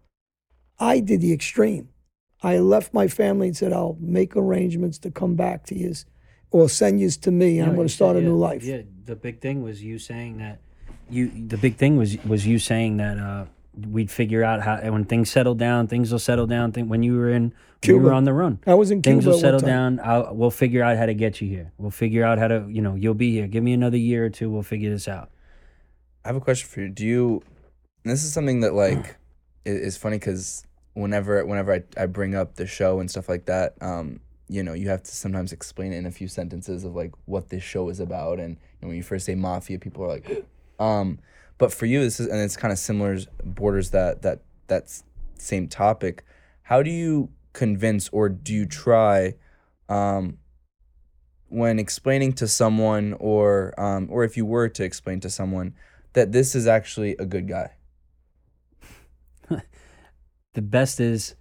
I 0.79 0.99
did 0.99 1.21
the 1.21 1.33
extreme. 1.33 1.89
I 2.41 2.59
left 2.59 2.93
my 2.93 3.07
family 3.07 3.47
and 3.47 3.57
said, 3.57 3.73
I'll 3.73 3.97
make 3.99 4.35
arrangements 4.35 4.97
to 4.99 5.11
come 5.11 5.35
back 5.35 5.65
to 5.67 5.75
you 5.77 5.93
or 6.51 6.69
send 6.69 6.99
you 7.01 7.09
to 7.09 7.31
me, 7.31 7.59
and 7.59 7.69
I'm 7.69 7.75
going 7.75 7.87
to 7.87 7.93
start 7.93 8.15
said- 8.15 8.23
a 8.23 8.25
new 8.25 8.37
life. 8.37 8.63
Yeah, 8.63 8.81
the 9.05 9.15
big 9.15 9.41
thing 9.41 9.61
was 9.61 9.83
you 9.83 9.99
saying 9.99 10.37
that 10.37 10.59
you. 11.09 11.29
The 11.47 11.57
big 11.57 11.75
thing 11.77 11.97
was 11.97 12.17
was 12.23 12.45
you 12.47 12.59
saying 12.59 12.97
that 12.97 13.17
uh, 13.19 13.45
we'd 13.87 14.09
figure 14.11 14.43
out 14.43 14.61
how 14.61 14.75
and 14.75 14.93
when 14.93 15.05
things 15.05 15.29
settle 15.29 15.55
down, 15.55 15.87
things 15.87 16.11
will 16.11 16.19
settle 16.19 16.47
down. 16.47 16.71
Think 16.71 16.89
when 16.89 17.03
you 17.03 17.17
were 17.17 17.29
in, 17.29 17.53
when 17.83 17.95
you 17.95 17.99
were 17.99 18.13
on 18.13 18.23
the 18.23 18.33
run, 18.33 18.59
I 18.67 18.73
was 18.75 18.89
in 18.91 19.01
things 19.01 19.25
will 19.25 19.37
settle 19.39 19.59
down. 19.59 19.99
I'll, 20.03 20.33
we'll 20.33 20.51
figure 20.51 20.83
out 20.83 20.97
how 20.97 21.05
to 21.07 21.13
get 21.13 21.41
you 21.41 21.47
here. 21.49 21.71
We'll 21.77 21.91
figure 21.91 22.23
out 22.23 22.37
how 22.37 22.47
to, 22.47 22.65
you 22.69 22.81
know, 22.81 22.95
you'll 22.95 23.13
be 23.15 23.31
here. 23.31 23.47
Give 23.47 23.63
me 23.63 23.73
another 23.73 23.97
year 23.97 24.25
or 24.25 24.29
two. 24.29 24.49
We'll 24.49 24.63
figure 24.63 24.89
this 24.91 25.07
out. 25.07 25.29
I 26.23 26.29
have 26.29 26.35
a 26.35 26.41
question 26.41 26.67
for 26.69 26.81
you. 26.81 26.89
Do 26.89 27.05
you? 27.05 27.41
This 28.05 28.23
is 28.23 28.31
something 28.33 28.61
that 28.61 28.73
like 28.73 29.17
i- 29.65 29.69
is 29.69 29.97
funny 29.97 30.17
because 30.17 30.63
whenever 30.93 31.45
whenever 31.45 31.73
I, 31.73 31.83
I 31.97 32.05
bring 32.05 32.35
up 32.35 32.55
the 32.55 32.67
show 32.67 32.99
and 32.99 33.09
stuff 33.09 33.29
like 33.29 33.45
that, 33.45 33.75
um, 33.81 34.19
you 34.47 34.63
know, 34.63 34.73
you 34.73 34.89
have 34.89 35.03
to 35.03 35.15
sometimes 35.15 35.53
explain 35.53 35.93
it 35.93 35.97
in 35.97 36.05
a 36.05 36.11
few 36.11 36.27
sentences 36.27 36.83
of 36.83 36.95
like 36.95 37.13
what 37.25 37.49
this 37.49 37.63
show 37.63 37.89
is 37.89 37.99
about. 37.99 38.39
And 38.39 38.55
you 38.55 38.81
know, 38.81 38.87
when 38.89 38.97
you 38.97 39.03
first 39.03 39.25
say 39.25 39.35
mafia, 39.35 39.79
people 39.79 40.03
are 40.03 40.07
like, 40.07 40.45
um, 40.79 41.19
but 41.57 41.73
for 41.73 41.85
you, 41.85 42.01
this 42.01 42.19
is 42.19 42.27
and 42.27 42.39
it's 42.39 42.57
kind 42.57 42.71
of 42.71 42.79
similar 42.79 43.17
borders 43.43 43.91
that 43.91 44.21
that 44.23 44.41
that 44.67 45.01
same 45.35 45.67
topic. 45.67 46.23
How 46.63 46.83
do 46.83 46.91
you 46.91 47.29
convince 47.53 48.09
or 48.09 48.29
do 48.29 48.53
you 48.53 48.65
try? 48.65 49.35
Um, 49.87 50.37
when 51.49 51.79
explaining 51.79 52.33
to 52.33 52.47
someone 52.47 53.15
or 53.19 53.73
um, 53.79 54.07
or 54.11 54.23
if 54.23 54.37
you 54.37 54.45
were 54.45 54.69
to 54.69 54.83
explain 54.83 55.19
to 55.21 55.29
someone 55.29 55.73
that 56.13 56.31
this 56.31 56.55
is 56.55 56.67
actually 56.67 57.15
a 57.17 57.25
good 57.25 57.47
guy 57.47 57.71
the 60.53 60.61
best 60.61 60.99
is 60.99 61.35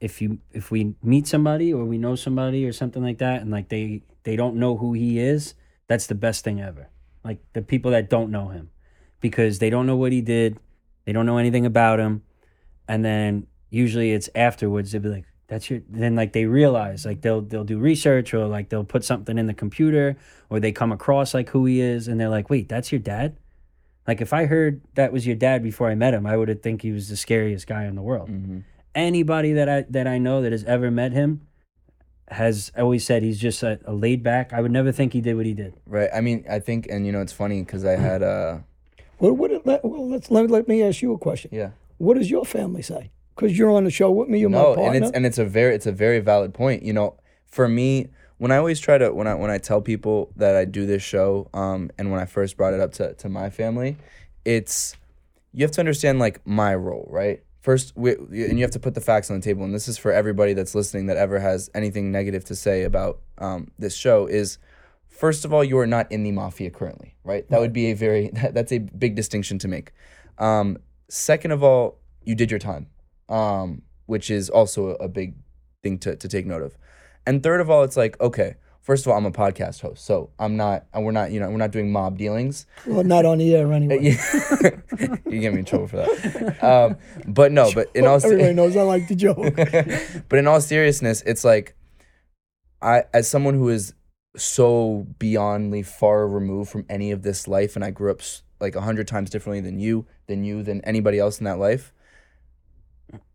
if 0.00 0.20
you 0.20 0.38
if 0.52 0.70
we 0.70 0.94
meet 1.02 1.26
somebody 1.26 1.72
or 1.72 1.84
we 1.84 1.98
know 1.98 2.14
somebody 2.14 2.66
or 2.66 2.72
something 2.72 3.02
like 3.02 3.18
that 3.18 3.40
and 3.40 3.50
like 3.50 3.68
they 3.68 4.02
they 4.24 4.36
don't 4.36 4.56
know 4.56 4.76
who 4.76 4.92
he 4.92 5.18
is 5.18 5.54
that's 5.88 6.06
the 6.06 6.14
best 6.14 6.44
thing 6.44 6.60
ever. 6.60 6.88
Like 7.24 7.38
the 7.52 7.62
people 7.62 7.90
that 7.90 8.08
don't 8.08 8.30
know 8.30 8.48
him 8.48 8.70
because 9.20 9.58
they 9.58 9.70
don't 9.70 9.86
know 9.86 9.96
what 9.96 10.12
he 10.12 10.20
did 10.20 10.58
they 11.04 11.12
don't 11.12 11.26
know 11.26 11.38
anything 11.38 11.66
about 11.66 12.00
him 12.00 12.22
and 12.88 13.04
then 13.04 13.46
usually 13.70 14.12
it's 14.12 14.28
afterwards 14.34 14.92
they'll 14.92 15.00
be 15.00 15.08
like 15.08 15.24
that's 15.46 15.70
your 15.70 15.80
then 15.88 16.16
like 16.16 16.32
they 16.32 16.46
realize 16.46 17.04
like 17.04 17.20
they'll 17.20 17.42
they'll 17.42 17.64
do 17.64 17.78
research 17.78 18.34
or 18.34 18.46
like 18.46 18.68
they'll 18.68 18.84
put 18.84 19.04
something 19.04 19.38
in 19.38 19.46
the 19.46 19.54
computer 19.54 20.16
or 20.50 20.58
they 20.58 20.72
come 20.72 20.92
across 20.92 21.34
like 21.34 21.50
who 21.50 21.64
he 21.66 21.80
is 21.80 22.08
and 22.08 22.20
they're 22.20 22.28
like 22.28 22.50
wait 22.50 22.68
that's 22.68 22.90
your 22.90 22.98
dad 23.00 23.36
like 24.06 24.20
if 24.20 24.32
i 24.32 24.46
heard 24.46 24.80
that 24.94 25.12
was 25.12 25.26
your 25.26 25.36
dad 25.36 25.62
before 25.62 25.88
i 25.88 25.94
met 25.94 26.12
him 26.14 26.26
i 26.26 26.36
would 26.36 26.48
have 26.48 26.60
think 26.62 26.82
he 26.82 26.92
was 26.92 27.08
the 27.08 27.16
scariest 27.16 27.66
guy 27.66 27.84
in 27.84 27.94
the 27.94 28.02
world. 28.02 28.30
Anybody 28.94 29.52
that 29.54 29.68
i 29.68 29.84
that 29.90 30.06
i 30.06 30.18
know 30.18 30.42
that 30.42 30.52
has 30.52 30.64
ever 30.64 30.90
met 30.90 31.12
him 31.12 31.46
has 32.28 32.72
always 32.76 33.04
said 33.06 33.22
he's 33.22 33.38
just 33.38 33.62
a, 33.62 33.78
a 33.84 33.92
laid 33.92 34.22
back. 34.22 34.52
I 34.52 34.60
would 34.60 34.70
never 34.70 34.90
think 34.92 35.12
he 35.12 35.20
did 35.20 35.34
what 35.36 35.44
he 35.46 35.54
did. 35.54 35.74
Right. 35.86 36.08
I 36.14 36.20
mean 36.20 36.44
i 36.48 36.58
think 36.58 36.86
and 36.90 37.06
you 37.06 37.12
know 37.12 37.20
it's 37.20 37.32
funny 37.32 37.62
because 37.62 37.84
i 37.84 37.92
had 37.96 38.22
uh 38.22 38.58
What, 39.18 39.36
what, 39.36 39.50
let, 39.66 39.84
well, 39.84 40.08
let's, 40.08 40.30
let, 40.30 40.50
let 40.50 40.66
me 40.68 40.82
ask 40.82 41.00
you 41.02 41.12
a 41.14 41.18
question. 41.18 41.50
yeah. 41.52 41.70
What 41.98 42.16
does 42.18 42.30
your 42.30 42.44
family 42.44 42.82
say? 42.82 43.12
Because 43.36 43.56
you're 43.56 43.70
on 43.70 43.84
the 43.84 43.90
show 43.90 44.10
with 44.10 44.28
me, 44.28 44.40
you're 44.40 44.50
no 44.50 44.58
my 44.58 44.64
partner. 44.74 44.84
and 44.86 44.96
it's 45.04 45.10
and 45.16 45.26
it's 45.26 45.38
a 45.38 45.44
very 45.44 45.74
it's 45.74 45.86
a 45.86 45.92
very 45.92 46.20
valid 46.20 46.52
point. 46.52 46.82
You 46.82 46.92
know 46.92 47.14
for 47.46 47.68
me 47.68 48.08
when 48.42 48.50
i 48.50 48.56
always 48.56 48.80
try 48.80 48.98
to 48.98 49.12
when 49.14 49.28
i 49.28 49.34
when 49.34 49.50
i 49.50 49.58
tell 49.58 49.80
people 49.80 50.32
that 50.34 50.56
i 50.56 50.64
do 50.64 50.84
this 50.84 51.02
show 51.02 51.48
um 51.54 51.90
and 51.96 52.10
when 52.10 52.20
i 52.20 52.24
first 52.24 52.56
brought 52.56 52.74
it 52.74 52.80
up 52.80 52.92
to, 52.92 53.14
to 53.14 53.28
my 53.28 53.48
family 53.48 53.96
it's 54.44 54.96
you 55.52 55.62
have 55.62 55.70
to 55.70 55.80
understand 55.80 56.18
like 56.18 56.44
my 56.46 56.74
role 56.74 57.06
right? 57.10 57.42
First 57.60 57.92
we, 57.96 58.14
and 58.14 58.58
you 58.58 58.62
have 58.62 58.72
to 58.72 58.80
put 58.80 58.94
the 58.94 59.00
facts 59.00 59.30
on 59.30 59.38
the 59.38 59.42
table 59.42 59.62
and 59.64 59.72
this 59.72 59.86
is 59.86 59.96
for 59.96 60.10
everybody 60.10 60.52
that's 60.52 60.74
listening 60.74 61.06
that 61.06 61.16
ever 61.16 61.38
has 61.38 61.70
anything 61.74 62.10
negative 62.10 62.44
to 62.46 62.56
say 62.56 62.82
about 62.82 63.20
um, 63.38 63.70
this 63.78 63.94
show 63.94 64.26
is 64.26 64.58
first 65.06 65.44
of 65.44 65.52
all 65.52 65.62
you 65.62 65.78
are 65.78 65.86
not 65.86 66.10
in 66.10 66.24
the 66.24 66.32
mafia 66.32 66.70
currently 66.70 67.14
right? 67.22 67.48
That 67.50 67.60
would 67.60 67.72
be 67.72 67.92
a 67.92 67.94
very 67.94 68.28
that, 68.32 68.54
that's 68.54 68.72
a 68.72 68.78
big 68.78 69.14
distinction 69.14 69.58
to 69.60 69.68
make. 69.68 69.92
Um, 70.38 70.78
second 71.08 71.52
of 71.52 71.62
all 71.62 71.98
you 72.24 72.34
did 72.34 72.50
your 72.50 72.58
time 72.58 72.88
um, 73.28 73.82
which 74.06 74.30
is 74.30 74.50
also 74.50 74.88
a, 74.88 75.04
a 75.04 75.08
big 75.08 75.36
thing 75.82 75.98
to, 75.98 76.16
to 76.16 76.28
take 76.28 76.46
note 76.46 76.62
of 76.62 76.76
and 77.26 77.42
third 77.42 77.60
of 77.60 77.70
all 77.70 77.82
it's 77.82 77.96
like 77.96 78.20
okay 78.20 78.56
first 78.80 79.06
of 79.06 79.12
all 79.12 79.18
i'm 79.18 79.26
a 79.26 79.30
podcast 79.30 79.80
host 79.80 80.04
so 80.04 80.30
i'm 80.38 80.56
not 80.56 80.86
we're 80.94 81.12
not 81.12 81.30
you 81.30 81.38
know 81.38 81.48
we're 81.50 81.56
not 81.56 81.70
doing 81.70 81.92
mob 81.92 82.18
dealings 82.18 82.66
well, 82.86 83.04
not 83.04 83.24
on 83.24 83.38
the 83.38 83.54
air 83.54 83.72
anyway. 83.72 84.16
you 85.26 85.40
get 85.40 85.52
me 85.52 85.60
in 85.60 85.64
trouble 85.64 85.86
for 85.86 85.96
that 85.96 86.64
um, 86.64 86.96
but 87.26 87.52
no 87.52 87.70
but 87.72 87.90
in 87.94 88.06
all 88.06 88.18
Everybody 88.32 88.54
knows 88.54 88.76
I 88.76 88.82
like 88.82 89.08
the 89.08 89.14
joke. 89.14 89.54
but 90.28 90.38
in 90.38 90.46
all 90.46 90.60
seriousness, 90.60 91.22
it's 91.22 91.44
like 91.44 91.76
I 92.80 93.04
as 93.12 93.28
someone 93.28 93.54
who 93.54 93.68
is 93.68 93.94
so 94.36 95.06
beyondly 95.18 95.82
far 95.82 96.26
removed 96.26 96.70
from 96.70 96.86
any 96.88 97.10
of 97.10 97.22
this 97.22 97.46
life 97.46 97.76
and 97.76 97.84
I 97.84 97.90
grew 97.90 98.10
up 98.10 98.22
like 98.60 98.74
a 98.74 98.80
hundred 98.80 99.08
times 99.08 99.28
differently 99.30 99.60
than 99.60 99.78
you, 99.78 100.06
than 100.26 100.44
you, 100.44 100.62
than 100.62 100.80
anybody 100.82 101.18
else 101.18 101.38
in 101.38 101.44
that 101.44 101.58
life. 101.58 101.92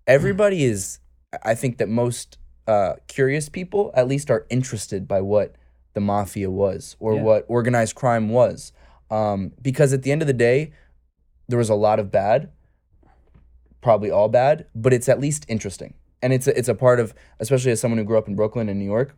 Everybody 0.08 0.64
is 0.64 1.00
I 1.44 1.56
think 1.56 1.78
that 1.78 1.90
most 1.90 2.38
uh, 2.68 2.96
curious 3.08 3.50
people 3.50 3.92
at 3.96 4.08
least 4.08 4.30
are 4.30 4.46
interested 4.50 5.08
by 5.08 5.22
what 5.22 5.56
the 5.94 6.02
mafia 6.02 6.52
was 6.52 6.96
or 7.00 7.16
Yeah. 7.16 7.22
what 7.24 7.46
organized 7.48 7.96
crime 7.96 8.30
was. 8.30 8.72
Um, 9.10 9.54
because 9.62 9.94
at 9.94 10.04
the 10.04 10.12
end 10.12 10.22
of 10.22 10.28
the 10.28 10.34
day, 10.34 10.72
there 11.48 11.58
was 11.58 11.70
a 11.70 11.76
lot 11.76 11.98
of 11.98 12.12
bad, 12.12 12.50
probably 13.82 14.12
all 14.12 14.28
bad, 14.28 14.66
but 14.76 14.92
it's 14.94 15.08
at 15.08 15.20
least 15.20 15.46
interesting. 15.48 15.94
And 16.22 16.34
it's 16.34 16.48
a, 16.48 16.58
it's 16.58 16.68
a 16.68 16.76
part 16.76 17.00
of, 17.00 17.14
especially 17.40 17.72
as 17.72 17.80
someone 17.80 17.98
who 17.98 18.04
grew 18.04 18.18
up 18.18 18.28
in 18.28 18.36
Brooklyn 18.36 18.70
and 18.70 18.80
New 18.80 18.86
York, 18.86 19.16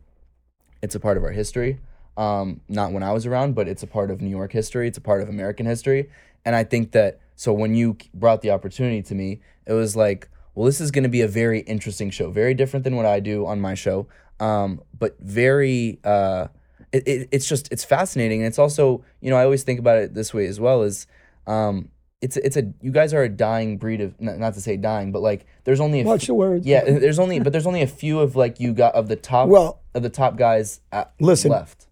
it's 0.82 0.94
a 0.94 1.00
part 1.00 1.16
of 1.16 1.24
our 1.24 1.32
history. 1.32 1.80
Um, 2.16 2.60
not 2.68 2.92
when 2.92 3.02
I 3.02 3.12
was 3.12 3.26
around, 3.26 3.54
but 3.54 3.66
it's 3.68 3.82
a 3.82 3.86
part 3.86 4.10
of 4.10 4.20
New 4.20 4.30
York 4.30 4.52
history. 4.52 4.86
It's 4.86 4.98
a 4.98 5.00
part 5.00 5.22
of 5.22 5.28
American 5.28 5.66
history. 5.66 6.10
And 6.44 6.54
I 6.54 6.64
think 6.64 6.92
that, 6.92 7.20
so 7.36 7.52
when 7.52 7.74
you 7.74 7.96
brought 8.14 8.42
the 8.42 8.50
opportunity 8.50 9.02
to 9.02 9.14
me, 9.14 9.40
it 9.66 9.72
was 9.72 9.96
like, 9.96 10.28
well, 10.54 10.66
this 10.66 10.80
is 10.80 10.90
going 10.90 11.04
to 11.04 11.08
be 11.10 11.20
a 11.22 11.28
very 11.28 11.60
interesting 11.60 12.10
show, 12.10 12.30
very 12.30 12.54
different 12.54 12.84
than 12.84 12.96
what 12.96 13.06
I 13.06 13.20
do 13.20 13.46
on 13.46 13.60
my 13.60 13.74
show, 13.74 14.06
um, 14.40 14.80
but 14.98 15.16
very, 15.20 15.98
uh, 16.04 16.48
it, 16.92 17.06
it, 17.06 17.28
it's 17.30 17.48
just, 17.48 17.70
it's 17.72 17.84
fascinating. 17.84 18.40
And 18.40 18.46
it's 18.48 18.58
also, 18.58 19.04
you 19.20 19.30
know, 19.30 19.36
I 19.36 19.44
always 19.44 19.62
think 19.62 19.78
about 19.78 19.98
it 19.98 20.14
this 20.14 20.34
way 20.34 20.46
as 20.46 20.58
well 20.58 20.82
is, 20.82 21.06
um, 21.46 21.90
it's 22.22 22.36
it's 22.36 22.54
a 22.58 22.70
you 22.82 22.90
guys 22.90 23.14
are 23.14 23.22
a 23.22 23.30
dying 23.30 23.78
breed 23.78 24.02
of 24.02 24.20
not, 24.20 24.36
not 24.38 24.52
to 24.52 24.60
say 24.60 24.76
dying 24.76 25.10
but 25.10 25.22
like 25.22 25.46
there's 25.64 25.80
only 25.80 26.02
a 26.02 26.04
Watch 26.04 26.26
the 26.26 26.34
words. 26.34 26.66
yeah 26.66 26.84
there's 26.84 27.18
only 27.18 27.40
but 27.40 27.50
there's 27.50 27.66
only 27.66 27.80
a 27.80 27.86
few 27.86 28.20
of 28.20 28.36
like 28.36 28.60
you 28.60 28.74
got 28.74 28.94
of 28.94 29.08
the 29.08 29.16
top 29.16 29.48
Well, 29.48 29.80
of 29.94 30.02
the 30.02 30.10
top 30.10 30.36
guys 30.36 30.80
at, 30.92 31.14
Listen, 31.18 31.50
left. 31.50 31.86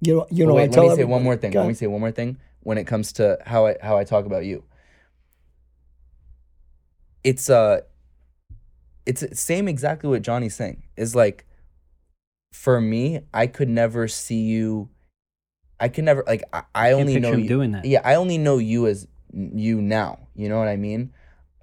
You 0.00 0.18
know, 0.18 0.26
you 0.30 0.46
know, 0.46 0.54
wait 0.54 0.76
I 0.76 0.80
let 0.80 0.90
me 0.90 0.96
say 0.96 1.04
one 1.04 1.24
more 1.24 1.36
thing 1.36 1.50
let 1.52 1.66
me 1.66 1.74
say 1.74 1.88
one 1.88 2.00
more 2.00 2.12
thing 2.12 2.38
when 2.60 2.78
it 2.78 2.86
comes 2.86 3.12
to 3.14 3.38
how 3.44 3.66
I 3.66 3.76
how 3.82 3.96
I 3.98 4.04
talk 4.04 4.24
about 4.24 4.44
you 4.44 4.62
it's 7.28 7.50
uh 7.50 7.80
it's 9.04 9.22
same 9.38 9.68
exactly 9.68 10.08
what 10.08 10.22
Johnny's 10.22 10.54
saying 10.54 10.82
is 10.96 11.14
like 11.14 11.44
for 12.52 12.80
me 12.80 13.20
I 13.34 13.46
could 13.46 13.68
never 13.68 14.08
see 14.08 14.40
you 14.54 14.88
I 15.78 15.88
could 15.88 16.04
never 16.04 16.24
like 16.26 16.42
I, 16.52 16.62
I 16.74 16.88
Can't 16.90 17.00
only 17.00 17.20
know 17.20 17.32
you, 17.32 17.48
doing 17.48 17.72
that. 17.72 17.84
yeah 17.84 18.00
I 18.04 18.14
only 18.14 18.38
know 18.38 18.56
you 18.58 18.86
as 18.86 19.06
you 19.32 19.82
now 19.82 20.20
you 20.34 20.48
know 20.48 20.58
what 20.58 20.68
I 20.68 20.76
mean 20.76 21.12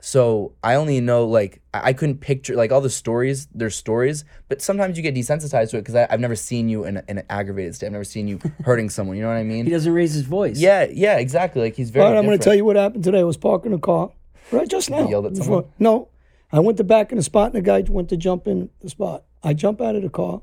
so 0.01 0.53
I 0.63 0.75
only 0.75 1.01
know 1.01 1.25
like 1.25 1.61
I, 1.73 1.89
I 1.89 1.93
couldn't 1.93 2.19
picture 2.19 2.55
like 2.55 2.71
all 2.71 2.81
the 2.81 2.89
stories 2.91 3.47
there's 3.55 3.75
stories 3.75 4.23
but 4.49 4.61
sometimes 4.61 4.97
you 4.97 5.01
get 5.03 5.15
desensitized 5.15 5.71
to 5.71 5.77
it 5.77 5.81
because 5.81 5.95
I've 5.95 6.19
never 6.19 6.35
seen 6.35 6.69
you 6.69 6.85
in, 6.85 6.97
a, 6.97 7.03
in 7.07 7.17
an 7.17 7.25
aggravated 7.29 7.73
state 7.73 7.87
I've 7.87 7.93
never 7.93 8.03
seen 8.03 8.27
you 8.27 8.39
hurting 8.65 8.89
someone 8.91 9.17
you 9.17 9.23
know 9.23 9.29
what 9.29 9.37
I 9.37 9.43
mean? 9.43 9.65
he 9.65 9.71
doesn't 9.71 9.91
raise 9.91 10.13
his 10.13 10.23
voice 10.37 10.59
yeah 10.59 10.85
yeah 10.91 11.17
exactly 11.17 11.61
like 11.63 11.75
he's 11.75 11.89
very 11.89 12.05
All 12.05 12.11
right, 12.11 12.19
I'm 12.19 12.25
going 12.25 12.37
to 12.37 12.43
tell 12.43 12.53
you 12.53 12.65
what 12.65 12.75
happened 12.75 13.03
today. 13.03 13.21
I 13.21 13.23
was 13.23 13.37
parking 13.37 13.73
a 13.73 13.79
car, 13.79 14.11
right 14.51 14.67
just 14.67 14.89
now. 14.89 15.07
yelled 15.09 15.25
at 15.25 15.35
before- 15.35 15.65
No, 15.79 16.09
I 16.51 16.59
went 16.59 16.77
to 16.77 16.83
back 16.83 17.11
in 17.11 17.17
the 17.17 17.23
spot, 17.23 17.47
and 17.47 17.55
the 17.55 17.61
guy 17.61 17.83
went 17.89 18.09
to 18.09 18.17
jump 18.17 18.47
in 18.47 18.69
the 18.81 18.89
spot. 18.89 19.23
I 19.43 19.53
jump 19.53 19.81
out 19.81 19.95
of 19.95 20.01
the 20.01 20.09
car. 20.09 20.41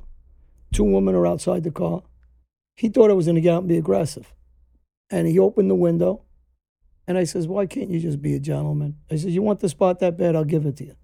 Two 0.73 0.85
women 0.85 1.15
are 1.15 1.27
outside 1.27 1.65
the 1.65 1.71
car. 1.71 2.03
He 2.77 2.89
thought 2.89 3.11
I 3.11 3.15
was 3.15 3.27
going 3.27 3.35
to 3.37 3.41
get 3.41 3.55
out 3.55 3.61
and 3.61 3.69
be 3.69 3.77
aggressive, 3.79 4.33
and 5.11 5.27
he 5.29 5.39
opened 5.39 5.71
the 5.71 5.75
window, 5.75 6.23
and 7.07 7.19
I 7.19 7.25
says, 7.25 7.47
"Why 7.47 7.67
can't 7.67 7.91
you 7.91 8.01
just 8.01 8.23
be 8.23 8.35
a 8.35 8.41
gentleman?" 8.41 8.97
I 9.11 9.17
says, 9.17 9.35
"You 9.35 9.43
want 9.43 9.61
the 9.61 9.69
spot 9.69 9.99
that 10.01 10.17
bad? 10.17 10.35
I'll 10.35 10.45
give 10.45 10.65
it 10.67 10.77
to 10.79 10.85
you." 10.85 10.97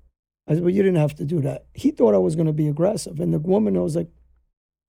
I 0.46 0.54
said, 0.54 0.64
"But 0.64 0.72
you 0.72 0.82
didn't 0.82 0.98
have 1.00 1.14
to 1.16 1.24
do 1.24 1.40
that." 1.42 1.66
He 1.74 1.90
thought 1.90 2.14
I 2.14 2.18
was 2.18 2.34
going 2.36 2.46
to 2.46 2.52
be 2.54 2.68
aggressive, 2.68 3.20
and 3.20 3.34
the 3.34 3.38
woman 3.38 3.80
was 3.80 3.96
like, 3.96 4.08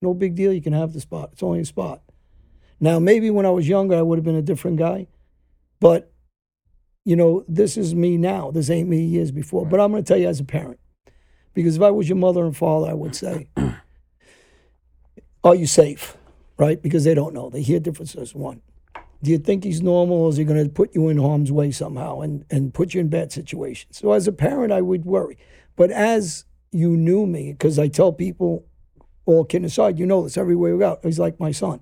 "No 0.00 0.14
big 0.14 0.34
deal. 0.34 0.52
You 0.52 0.62
can 0.62 0.72
have 0.72 0.94
the 0.94 1.00
spot. 1.00 1.30
It's 1.32 1.42
only 1.42 1.60
a 1.60 1.64
spot." 1.66 2.02
Now, 2.80 2.98
maybe 2.98 3.28
when 3.30 3.44
I 3.44 3.50
was 3.50 3.68
younger, 3.68 3.94
I 3.96 4.02
would 4.02 4.16
have 4.16 4.24
been 4.24 4.34
a 4.36 4.40
different 4.42 4.78
guy, 4.78 5.06
but 5.80 6.09
you 7.04 7.16
know, 7.16 7.44
this 7.48 7.76
is 7.76 7.94
me 7.94 8.16
now. 8.16 8.50
This 8.50 8.70
ain't 8.70 8.88
me 8.88 9.02
years 9.02 9.30
before. 9.30 9.66
But 9.66 9.80
I'm 9.80 9.90
going 9.90 10.02
to 10.04 10.08
tell 10.08 10.20
you 10.20 10.28
as 10.28 10.40
a 10.40 10.44
parent, 10.44 10.78
because 11.54 11.76
if 11.76 11.82
I 11.82 11.90
was 11.90 12.08
your 12.08 12.16
mother 12.16 12.44
and 12.44 12.56
father, 12.56 12.90
I 12.90 12.94
would 12.94 13.14
say, 13.14 13.48
"Are 15.44 15.54
you 15.54 15.66
safe?" 15.66 16.16
Right? 16.58 16.80
Because 16.82 17.04
they 17.04 17.14
don't 17.14 17.34
know. 17.34 17.48
They 17.48 17.62
hear 17.62 17.80
differences. 17.80 18.34
One, 18.34 18.60
do 19.22 19.30
you 19.30 19.38
think 19.38 19.64
he's 19.64 19.80
normal, 19.80 20.16
or 20.16 20.28
is 20.28 20.36
he 20.36 20.44
going 20.44 20.62
to 20.62 20.70
put 20.70 20.94
you 20.94 21.08
in 21.08 21.18
harm's 21.18 21.50
way 21.50 21.70
somehow 21.70 22.20
and 22.20 22.44
and 22.50 22.74
put 22.74 22.94
you 22.94 23.00
in 23.00 23.08
bad 23.08 23.32
situations? 23.32 23.98
So 23.98 24.12
as 24.12 24.28
a 24.28 24.32
parent, 24.32 24.72
I 24.72 24.82
would 24.82 25.04
worry. 25.04 25.38
But 25.76 25.90
as 25.90 26.44
you 26.70 26.96
knew 26.96 27.26
me, 27.26 27.52
because 27.52 27.78
I 27.78 27.88
tell 27.88 28.12
people, 28.12 28.66
all 29.24 29.44
kidding 29.44 29.64
aside, 29.64 29.98
you 29.98 30.06
know 30.06 30.22
this 30.22 30.36
everywhere 30.36 30.74
we 30.74 30.80
go. 30.80 30.98
He's 31.02 31.18
like 31.18 31.40
my 31.40 31.52
son. 31.52 31.80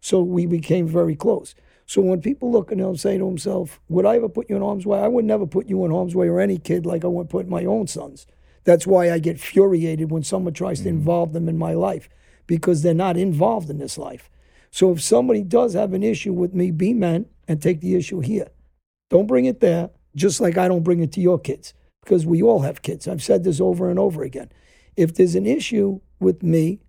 So 0.00 0.22
we 0.22 0.46
became 0.46 0.86
very 0.86 1.16
close. 1.16 1.54
So 1.90 2.00
when 2.02 2.20
people 2.20 2.52
look 2.52 2.70
at 2.70 2.78
him 2.78 2.86
and 2.86 3.00
say 3.00 3.18
to 3.18 3.26
himself, 3.26 3.80
Would 3.88 4.06
I 4.06 4.14
ever 4.14 4.28
put 4.28 4.48
you 4.48 4.54
in 4.54 4.62
harm's 4.62 4.86
way? 4.86 5.00
I 5.00 5.08
would 5.08 5.24
never 5.24 5.44
put 5.44 5.68
you 5.68 5.84
in 5.84 5.90
harm's 5.90 6.14
way 6.14 6.28
or 6.28 6.38
any 6.38 6.56
kid 6.56 6.86
like 6.86 7.04
I 7.04 7.08
would 7.08 7.28
put 7.28 7.48
my 7.48 7.64
own 7.64 7.88
sons. 7.88 8.28
That's 8.62 8.86
why 8.86 9.10
I 9.10 9.18
get 9.18 9.40
furiated 9.40 10.08
when 10.08 10.22
someone 10.22 10.54
tries 10.54 10.82
to 10.82 10.86
mm. 10.86 10.92
involve 10.92 11.32
them 11.32 11.48
in 11.48 11.58
my 11.58 11.74
life 11.74 12.08
because 12.46 12.82
they're 12.82 12.94
not 12.94 13.16
involved 13.16 13.70
in 13.70 13.78
this 13.78 13.98
life. 13.98 14.30
So 14.70 14.92
if 14.92 15.02
somebody 15.02 15.42
does 15.42 15.74
have 15.74 15.92
an 15.92 16.04
issue 16.04 16.32
with 16.32 16.54
me, 16.54 16.70
be 16.70 16.94
men 16.94 17.26
and 17.48 17.60
take 17.60 17.80
the 17.80 17.96
issue 17.96 18.20
here. 18.20 18.50
Don't 19.08 19.26
bring 19.26 19.46
it 19.46 19.58
there, 19.58 19.90
just 20.14 20.40
like 20.40 20.56
I 20.56 20.68
don't 20.68 20.84
bring 20.84 21.00
it 21.00 21.10
to 21.14 21.20
your 21.20 21.40
kids, 21.40 21.74
because 22.04 22.24
we 22.24 22.40
all 22.40 22.60
have 22.60 22.82
kids. 22.82 23.08
I've 23.08 23.20
said 23.20 23.42
this 23.42 23.60
over 23.60 23.90
and 23.90 23.98
over 23.98 24.22
again. 24.22 24.52
If 24.96 25.16
there's 25.16 25.34
an 25.34 25.44
issue 25.44 25.98
with 26.20 26.44
me, 26.44 26.82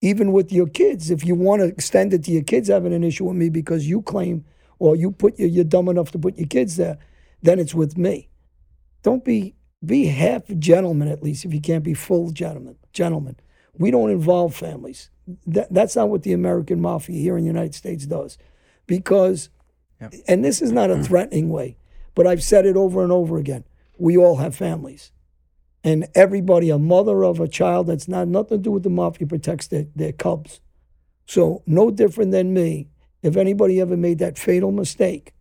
even 0.00 0.32
with 0.32 0.52
your 0.52 0.66
kids, 0.68 1.10
if 1.10 1.24
you 1.24 1.34
want 1.34 1.60
to 1.60 1.66
extend 1.66 2.14
it 2.14 2.24
to 2.24 2.30
your 2.30 2.42
kids 2.42 2.68
having 2.68 2.92
an 2.92 3.04
issue 3.04 3.24
with 3.24 3.36
me 3.36 3.48
because 3.48 3.88
you 3.88 4.02
claim 4.02 4.44
or 4.78 4.94
you 4.94 5.10
put 5.10 5.38
you're 5.38 5.64
dumb 5.64 5.88
enough 5.88 6.12
to 6.12 6.18
put 6.18 6.38
your 6.38 6.46
kids 6.46 6.76
there, 6.76 6.98
then 7.42 7.58
it's 7.58 7.74
with 7.74 7.98
me. 7.98 8.28
Don't 9.02 9.24
be 9.24 9.54
be 9.84 10.06
half 10.06 10.42
gentleman 10.58 11.08
at 11.08 11.22
least 11.22 11.44
if 11.44 11.54
you 11.54 11.60
can't 11.60 11.84
be 11.84 11.94
full 11.94 12.30
gentleman. 12.30 12.76
Gentlemen, 12.92 13.36
we 13.76 13.90
don't 13.90 14.10
involve 14.10 14.54
families. 14.54 15.10
That, 15.46 15.72
that's 15.72 15.94
not 15.94 16.08
what 16.08 16.22
the 16.22 16.32
American 16.32 16.80
mafia 16.80 17.20
here 17.20 17.36
in 17.36 17.44
the 17.44 17.48
United 17.48 17.74
States 17.74 18.06
does, 18.06 18.38
because, 18.86 19.50
Yep. 20.00 20.14
and 20.26 20.44
this 20.44 20.62
is 20.62 20.72
not 20.72 20.90
a 20.90 21.02
threatening 21.02 21.50
way, 21.50 21.76
but 22.14 22.26
I've 22.26 22.42
said 22.42 22.64
it 22.66 22.76
over 22.76 23.02
and 23.02 23.12
over 23.12 23.36
again. 23.36 23.64
We 23.98 24.16
all 24.16 24.36
have 24.36 24.54
families, 24.54 25.10
and 25.84 26.08
everybody, 26.14 26.70
a 26.70 26.78
mother 26.78 27.24
of 27.24 27.40
a 27.40 27.48
child 27.48 27.86
that's 27.86 28.08
not 28.08 28.28
nothing 28.28 28.58
to 28.58 28.62
do 28.62 28.70
with 28.72 28.82
the 28.82 28.90
mafia, 28.90 29.26
protects 29.26 29.68
their, 29.68 29.86
their 29.94 30.12
cubs. 30.12 30.60
So 31.26 31.62
no 31.66 31.90
different 31.90 32.32
than 32.32 32.52
me. 32.52 32.88
If 33.22 33.36
anybody 33.36 33.80
ever 33.80 33.96
made 33.96 34.18
that 34.18 34.38
fatal 34.38 34.72
mistake, 34.72 35.32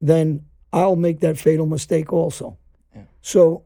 then 0.00 0.46
I'll 0.72 0.96
make 0.96 1.20
that 1.20 1.38
fatal 1.38 1.66
mistake 1.66 2.12
also. 2.12 2.58
So 3.22 3.64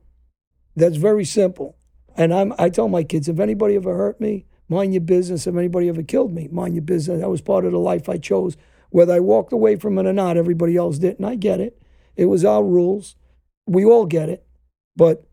that's 0.76 0.97
very 0.97 1.24
simple. 1.24 1.76
And 2.16 2.33
I'm, 2.33 2.53
I 2.59 2.68
tell 2.70 2.89
my 2.89 3.05
kids, 3.05 3.29
if 3.29 3.41
anybody 3.41 3.76
ever 3.76 3.97
hurt 3.97 4.20
me, 4.20 4.47
mind 4.68 4.93
your 4.93 5.01
business. 5.01 5.47
If 5.47 5.57
anybody 5.57 5.89
ever 5.89 6.03
killed 6.03 6.33
me, 6.33 6.49
mind 6.51 6.74
your 6.74 6.83
business. 6.83 7.20
That 7.20 7.31
was 7.31 7.41
part 7.41 7.64
of 7.64 7.72
the 7.72 7.79
life 7.79 8.09
I 8.09 8.18
chose. 8.18 8.57
Whether 8.91 9.14
I 9.14 9.20
walked 9.20 9.53
away 9.53 9.76
from 9.76 9.99
it 9.99 10.07
or 10.07 10.12
not, 10.12 10.37
everybody 10.37 10.76
else 10.76 10.99
did. 10.99 11.18
And 11.18 11.26
I 11.26 11.35
get 11.35 11.61
it. 11.61 11.81
It 12.16 12.26
was 12.26 12.45
our 12.45 12.64
rules. 12.64 13.16
We 13.66 13.85
all 13.85 14.07
get 14.07 14.29
it. 14.29 14.47
But 14.97 15.28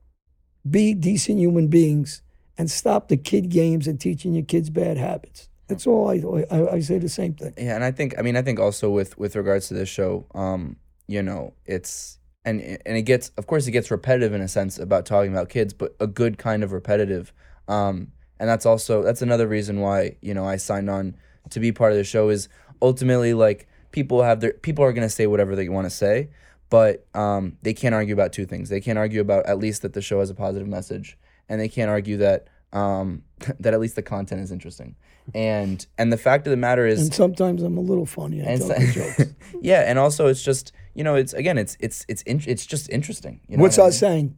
be 0.69 0.93
decent 0.93 1.39
human 1.39 1.67
beings 1.67 2.21
and 2.57 2.69
stop 2.69 3.07
the 3.07 3.17
kid 3.17 3.49
games 3.49 3.87
and 3.87 3.99
teaching 3.99 4.33
your 4.33 4.45
kids 4.45 4.69
bad 4.69 4.97
habits. 4.97 5.49
That's 5.67 5.87
all 5.87 6.09
I, 6.09 6.45
I, 6.51 6.75
I 6.75 6.79
say 6.79 6.99
the 6.99 7.09
same 7.09 7.33
thing. 7.33 7.53
Yeah, 7.57 7.75
and 7.75 7.83
I 7.83 7.91
think 7.91 8.15
I 8.17 8.21
mean 8.21 8.35
I 8.35 8.41
think 8.41 8.59
also 8.59 8.89
with 8.89 9.17
with 9.17 9.35
regards 9.35 9.67
to 9.69 9.73
this 9.73 9.89
show, 9.89 10.27
um, 10.35 10.77
you 11.07 11.23
know, 11.23 11.53
it's 11.65 12.19
and 12.43 12.61
and 12.61 12.97
it 12.97 13.03
gets 13.03 13.29
of 13.37 13.47
course 13.47 13.65
it 13.65 13.71
gets 13.71 13.89
repetitive 13.89 14.33
in 14.33 14.41
a 14.41 14.47
sense 14.47 14.77
about 14.77 15.05
talking 15.05 15.31
about 15.31 15.49
kids, 15.49 15.73
but 15.73 15.95
a 15.99 16.07
good 16.07 16.37
kind 16.37 16.63
of 16.63 16.71
repetitive. 16.71 17.33
Um, 17.67 18.11
and 18.39 18.47
that's 18.47 18.65
also 18.65 19.01
that's 19.01 19.21
another 19.21 19.47
reason 19.47 19.79
why 19.79 20.17
you 20.21 20.33
know 20.33 20.45
I 20.45 20.57
signed 20.57 20.89
on 20.89 21.15
to 21.49 21.59
be 21.59 21.71
part 21.71 21.91
of 21.91 21.97
the 21.97 22.03
show 22.03 22.29
is 22.29 22.47
ultimately 22.81 23.33
like 23.33 23.67
people 23.91 24.21
have 24.21 24.41
their 24.41 24.53
people 24.53 24.85
are 24.85 24.93
gonna 24.93 25.09
say 25.09 25.25
whatever 25.25 25.55
they 25.55 25.67
want 25.67 25.85
to 25.85 25.91
say, 25.91 26.29
but 26.69 27.05
um, 27.13 27.57
they 27.61 27.73
can't 27.73 27.95
argue 27.95 28.13
about 28.13 28.33
two 28.33 28.45
things. 28.45 28.69
They 28.69 28.81
can't 28.81 28.97
argue 28.97 29.21
about 29.21 29.45
at 29.45 29.57
least 29.59 29.81
that 29.83 29.93
the 29.93 30.01
show 30.01 30.19
has 30.19 30.29
a 30.29 30.35
positive 30.35 30.67
message, 30.67 31.17
and 31.49 31.59
they 31.61 31.69
can't 31.69 31.89
argue 31.89 32.17
that 32.17 32.47
um, 32.73 33.23
that 33.59 33.73
at 33.73 33.79
least 33.79 33.95
the 33.95 34.01
content 34.01 34.41
is 34.41 34.51
interesting. 34.51 34.95
And 35.33 35.85
and 35.97 36.13
the 36.13 36.17
fact 36.17 36.45
of 36.47 36.51
the 36.51 36.57
matter 36.57 36.85
is, 36.85 37.01
And 37.01 37.13
sometimes 37.13 37.63
I'm 37.63 37.77
a 37.77 37.81
little 37.81 38.05
funny. 38.05 38.41
I 38.41 38.45
and 38.45 38.61
tell 38.61 38.79
so- 38.79 38.91
jokes. 38.91 39.21
yeah, 39.61 39.81
and 39.89 39.97
also 39.97 40.27
it's 40.27 40.43
just 40.43 40.71
you 40.93 41.03
know 41.03 41.15
it's 41.15 41.33
again 41.33 41.57
it's 41.57 41.75
it's 41.79 42.05
it's 42.07 42.21
in, 42.23 42.41
it's 42.45 42.65
just 42.65 42.89
interesting. 42.89 43.41
You 43.47 43.57
know 43.57 43.63
What's 43.63 43.77
what 43.77 43.85
I 43.85 43.87
mean? 43.87 43.91
saying? 43.93 44.37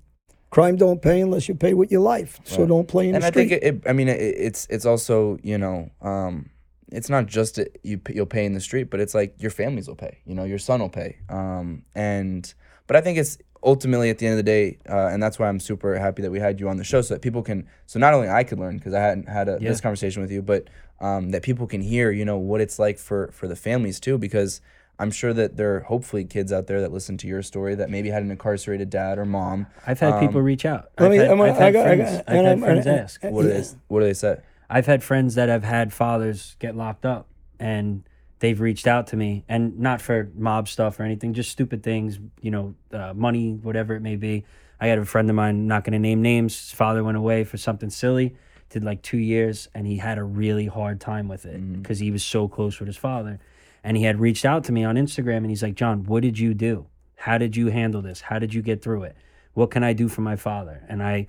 Crime 0.50 0.78
don't 0.78 1.02
pay 1.02 1.20
unless 1.20 1.50
you 1.50 1.56
pay 1.56 1.74
with 1.74 1.92
your 1.92 2.00
life. 2.00 2.40
So 2.46 2.60
Right. 2.60 2.70
don't 2.70 2.88
play 2.88 3.10
in 3.10 3.16
And 3.16 3.22
the 3.24 3.28
I 3.28 3.32
street. 3.32 3.50
think 3.50 3.64
it, 3.64 3.76
it, 3.76 3.90
I 3.90 3.92
mean 3.94 4.08
it, 4.08 4.20
it's 4.22 4.66
it's 4.70 4.86
also 4.86 5.38
you 5.44 5.58
know 5.58 5.90
um, 6.02 6.50
it's 6.92 7.10
not 7.10 7.26
just 7.26 7.58
it, 7.58 7.80
you 7.84 8.00
you'll 8.10 8.26
pay 8.26 8.46
in 8.46 8.54
the 8.54 8.62
street, 8.62 8.86
but 8.90 9.00
it's 9.00 9.14
like 9.16 9.36
your 9.40 9.52
families 9.52 9.88
will 9.88 9.96
pay. 9.96 10.20
You 10.26 10.36
know 10.36 10.44
your 10.46 10.60
son 10.60 10.80
will 10.82 10.90
pay. 10.90 11.18
Um, 11.30 11.84
and 11.96 12.54
but 12.88 12.96
I 12.96 13.02
think 13.02 13.18
it's 13.18 13.38
ultimately 13.64 14.10
at 14.10 14.18
the 14.20 14.26
end 14.28 14.34
of 14.34 14.38
the 14.38 14.44
day, 14.52 14.78
uh, 14.90 15.08
and 15.08 15.22
that's 15.22 15.38
why 15.40 15.48
I'm 15.50 15.60
super 15.60 15.98
happy 15.98 16.22
that 16.22 16.32
we 16.32 16.40
had 16.40 16.60
you 16.60 16.70
on 16.70 16.78
the 16.78 16.84
show, 16.84 17.02
so 17.02 17.14
that 17.16 17.22
people 17.22 17.42
can. 17.44 17.68
So 17.86 18.00
not 18.00 18.14
only 18.14 18.30
I 18.30 18.44
could 18.44 18.60
learn 18.60 18.78
because 18.78 18.94
I 18.94 19.00
hadn't 19.02 19.28
had 19.28 19.50
a, 19.50 19.58
Yeah. 19.60 19.70
this 19.70 19.82
conversation 19.82 20.22
with 20.22 20.32
you, 20.32 20.42
but 20.42 20.70
um, 21.00 21.30
that 21.32 21.44
people 21.44 21.68
can 21.68 21.82
hear, 21.82 22.12
you 22.12 22.26
know, 22.26 22.38
what 22.38 22.62
it's 22.62 22.80
like 22.80 22.98
for 22.98 23.30
for 23.32 23.48
the 23.48 23.56
families 23.56 24.00
too, 24.00 24.18
because. 24.18 24.62
I'm 25.00 25.12
sure 25.12 25.32
that 25.32 25.58
there 25.58 25.76
are 25.76 25.80
hopefully 25.82 26.26
kids 26.26 26.52
out 26.52 26.66
there 26.66 26.82
that 26.82 26.92
listen 26.92 27.18
to 27.20 27.28
your 27.28 27.44
story 27.44 27.76
that 27.76 27.92
maybe 27.92 28.10
had 28.10 28.24
an 28.24 28.32
incarcerated 28.32 28.90
dad 28.90 29.20
or 29.20 29.26
mom. 29.28 29.68
I've 29.86 30.00
had 30.00 30.20
people 30.20 30.40
Um, 30.40 30.44
reach 30.44 30.66
out. 30.66 30.90
Let 30.98 31.06
I've 31.06 31.12
me- 31.12 31.18
had, 31.18 31.28
I'm 31.30 31.38
gonna- 31.38 31.52
I've 31.52 31.56
had 31.58 31.68
I 31.68 31.72
got- 31.72 31.86
I 31.86 31.96
friends, 31.96 32.12
got- 32.18 32.30
I've 32.36 32.46
had 32.46 32.60
friends 32.60 32.88
ask. 32.88 33.24
and- 33.24 33.36
What 33.36 33.44
do 33.44 33.50
they 33.50 33.64
What 33.90 34.00
do 34.00 34.06
they 34.08 34.14
say? 34.16 34.38
I've 34.70 34.86
had 34.86 35.04
friends 35.04 35.36
that 35.36 35.50
have 35.50 35.64
had 35.64 35.94
fathers 35.94 36.56
get 36.60 36.76
locked 36.76 37.06
up 37.06 37.28
and 37.60 38.04
they've 38.40 38.60
reached 38.60 38.88
out 38.88 39.08
to 39.08 39.16
me 39.16 39.44
and 39.48 39.80
not 39.80 40.02
for 40.02 40.30
mob 40.36 40.68
stuff 40.68 41.00
or 41.00 41.04
anything, 41.04 41.34
just 41.34 41.50
stupid 41.52 41.84
things, 41.84 42.20
you 42.42 42.52
know, 42.52 42.76
uh, 42.92 43.14
money, 43.14 43.54
whatever 43.54 43.96
it 43.96 44.02
may 44.02 44.16
be. 44.16 44.46
I 44.80 44.88
had 44.88 45.00
a 45.00 45.06
friend 45.06 45.30
of 45.30 45.36
mine, 45.36 45.68
not 45.68 45.84
going 45.84 45.94
to 45.94 46.00
name 46.00 46.22
names. 46.22 46.58
His 46.60 46.72
father 46.72 47.04
went 47.04 47.18
away 47.18 47.44
for 47.44 47.58
something 47.58 47.90
silly, 47.90 48.36
did 48.70 48.84
like 48.84 49.02
two 49.02 49.18
years, 49.18 49.70
and 49.74 49.88
he 49.88 49.98
had 49.98 50.18
a 50.18 50.24
really 50.24 50.68
hard 50.68 51.02
time 51.02 51.28
with 51.28 51.46
it 51.46 51.82
because 51.82 52.00
he 52.00 52.12
was 52.12 52.24
so 52.24 52.48
close 52.48 52.80
with 52.80 52.88
his 52.88 52.98
father. 52.98 53.40
And 53.84 53.98
he 53.98 54.04
had 54.04 54.20
reached 54.20 54.46
out 54.46 54.66
to 54.66 54.72
me 54.72 54.84
on 54.84 54.96
Instagram 54.96 55.38
and 55.38 55.50
he's 55.50 55.64
like, 55.64 55.76
John, 55.76 56.04
what 56.04 56.22
did 56.22 56.38
you 56.38 56.54
do? 56.54 56.88
How 57.16 57.38
did 57.38 57.56
you 57.56 57.68
handle 57.68 58.02
this? 58.02 58.22
How 58.22 58.38
did 58.38 58.54
you 58.54 58.62
get 58.62 58.82
through 58.82 59.04
it? 59.04 59.16
What 59.54 59.72
can 59.72 59.84
I 59.84 59.94
do 59.94 60.08
for 60.08 60.22
my 60.22 60.36
father? 60.36 60.84
And 60.88 61.02
I 61.02 61.28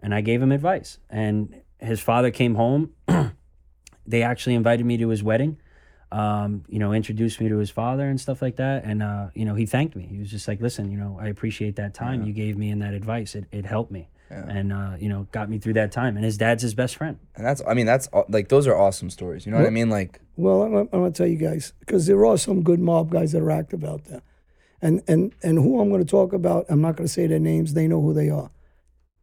and 0.00 0.14
I 0.14 0.20
gave 0.20 0.42
him 0.42 0.52
advice. 0.52 0.98
And 1.08 1.62
his 1.78 2.00
father 2.00 2.30
came 2.30 2.54
home. 2.54 2.90
they 4.06 4.22
actually 4.22 4.54
invited 4.54 4.84
me 4.86 4.96
to 4.98 5.08
his 5.08 5.22
wedding. 5.22 5.58
Um, 6.12 6.64
you 6.68 6.78
know, 6.78 6.92
introduced 6.92 7.40
me 7.40 7.48
to 7.48 7.58
his 7.58 7.70
father 7.70 8.08
and 8.08 8.20
stuff 8.20 8.40
like 8.40 8.56
that. 8.56 8.84
And 8.84 9.02
uh, 9.02 9.28
you 9.34 9.44
know, 9.44 9.54
he 9.56 9.66
thanked 9.66 9.96
me. 9.96 10.06
He 10.06 10.18
was 10.18 10.30
just 10.30 10.46
like, 10.46 10.60
"Listen, 10.60 10.90
you 10.90 10.96
know, 10.98 11.18
I 11.20 11.26
appreciate 11.26 11.76
that 11.76 11.92
time 11.92 12.22
you 12.24 12.32
gave 12.32 12.56
me 12.56 12.70
and 12.70 12.80
that 12.82 12.94
advice. 12.94 13.34
It 13.34 13.46
it 13.50 13.66
helped 13.66 13.90
me, 13.90 14.10
and 14.30 14.72
uh, 14.72 14.92
you 15.00 15.08
know, 15.08 15.26
got 15.32 15.50
me 15.50 15.58
through 15.58 15.72
that 15.72 15.90
time." 15.90 16.14
And 16.16 16.24
his 16.24 16.38
dad's 16.38 16.62
his 16.62 16.74
best 16.74 16.94
friend. 16.96 17.18
And 17.34 17.44
that's, 17.44 17.62
I 17.66 17.74
mean, 17.74 17.86
that's 17.86 18.08
like 18.28 18.48
those 18.48 18.68
are 18.68 18.76
awesome 18.76 19.10
stories. 19.10 19.44
You 19.44 19.50
know 19.50 19.58
what 19.58 19.66
I 19.66 19.70
mean? 19.70 19.90
Like, 19.90 20.20
Well, 20.36 20.62
I'm, 20.62 20.76
I'm 20.76 20.86
going 20.86 21.12
to 21.12 21.16
tell 21.16 21.26
you 21.26 21.36
guys 21.36 21.72
because 21.80 22.06
there 22.06 22.24
are 22.24 22.38
some 22.38 22.62
good 22.62 22.78
mob 22.78 23.10
guys 23.10 23.32
that 23.32 23.42
are 23.42 23.50
active 23.50 23.82
out 23.82 24.04
there, 24.04 24.22
and 24.80 25.02
and 25.08 25.32
and 25.42 25.58
who 25.58 25.80
I'm 25.80 25.88
going 25.88 26.04
to 26.04 26.08
talk 26.08 26.32
about. 26.32 26.66
I'm 26.68 26.80
not 26.80 26.94
going 26.94 27.08
to 27.08 27.12
say 27.12 27.26
their 27.26 27.40
names. 27.40 27.74
They 27.74 27.88
know 27.88 28.00
who 28.00 28.14
they 28.14 28.30
are. 28.30 28.52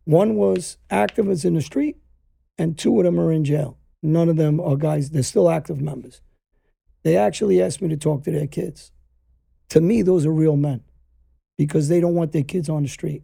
One 0.04 0.36
was 0.36 0.76
activists 0.90 1.46
in 1.46 1.54
the 1.54 1.62
street, 1.62 2.01
and 2.62 2.78
two 2.78 2.98
of 3.00 3.06
them 3.06 3.20
are 3.20 3.32
in 3.32 3.44
jail. 3.44 3.78
None 4.04 4.30
of 4.30 4.38
them 4.38 4.60
are 4.60 4.76
guys. 4.76 5.10
They're 5.10 5.24
still 5.24 5.50
active 5.50 5.82
members. 5.82 6.22
They 7.04 7.18
actually 7.18 7.62
asked 7.62 7.82
me 7.82 7.90
to 7.90 7.98
talk 7.98 8.24
to 8.24 8.32
their 8.32 8.48
kids. 8.48 8.92
To 9.70 9.82
me, 9.82 10.02
those 10.04 10.26
are 10.26 10.32
real 10.32 10.58
men, 10.58 10.82
because 11.58 11.88
they 11.88 12.00
don't 12.00 12.16
want 12.16 12.32
their 12.32 12.44
kids 12.44 12.70
on 12.70 12.84
the 12.84 12.90
street, 12.90 13.24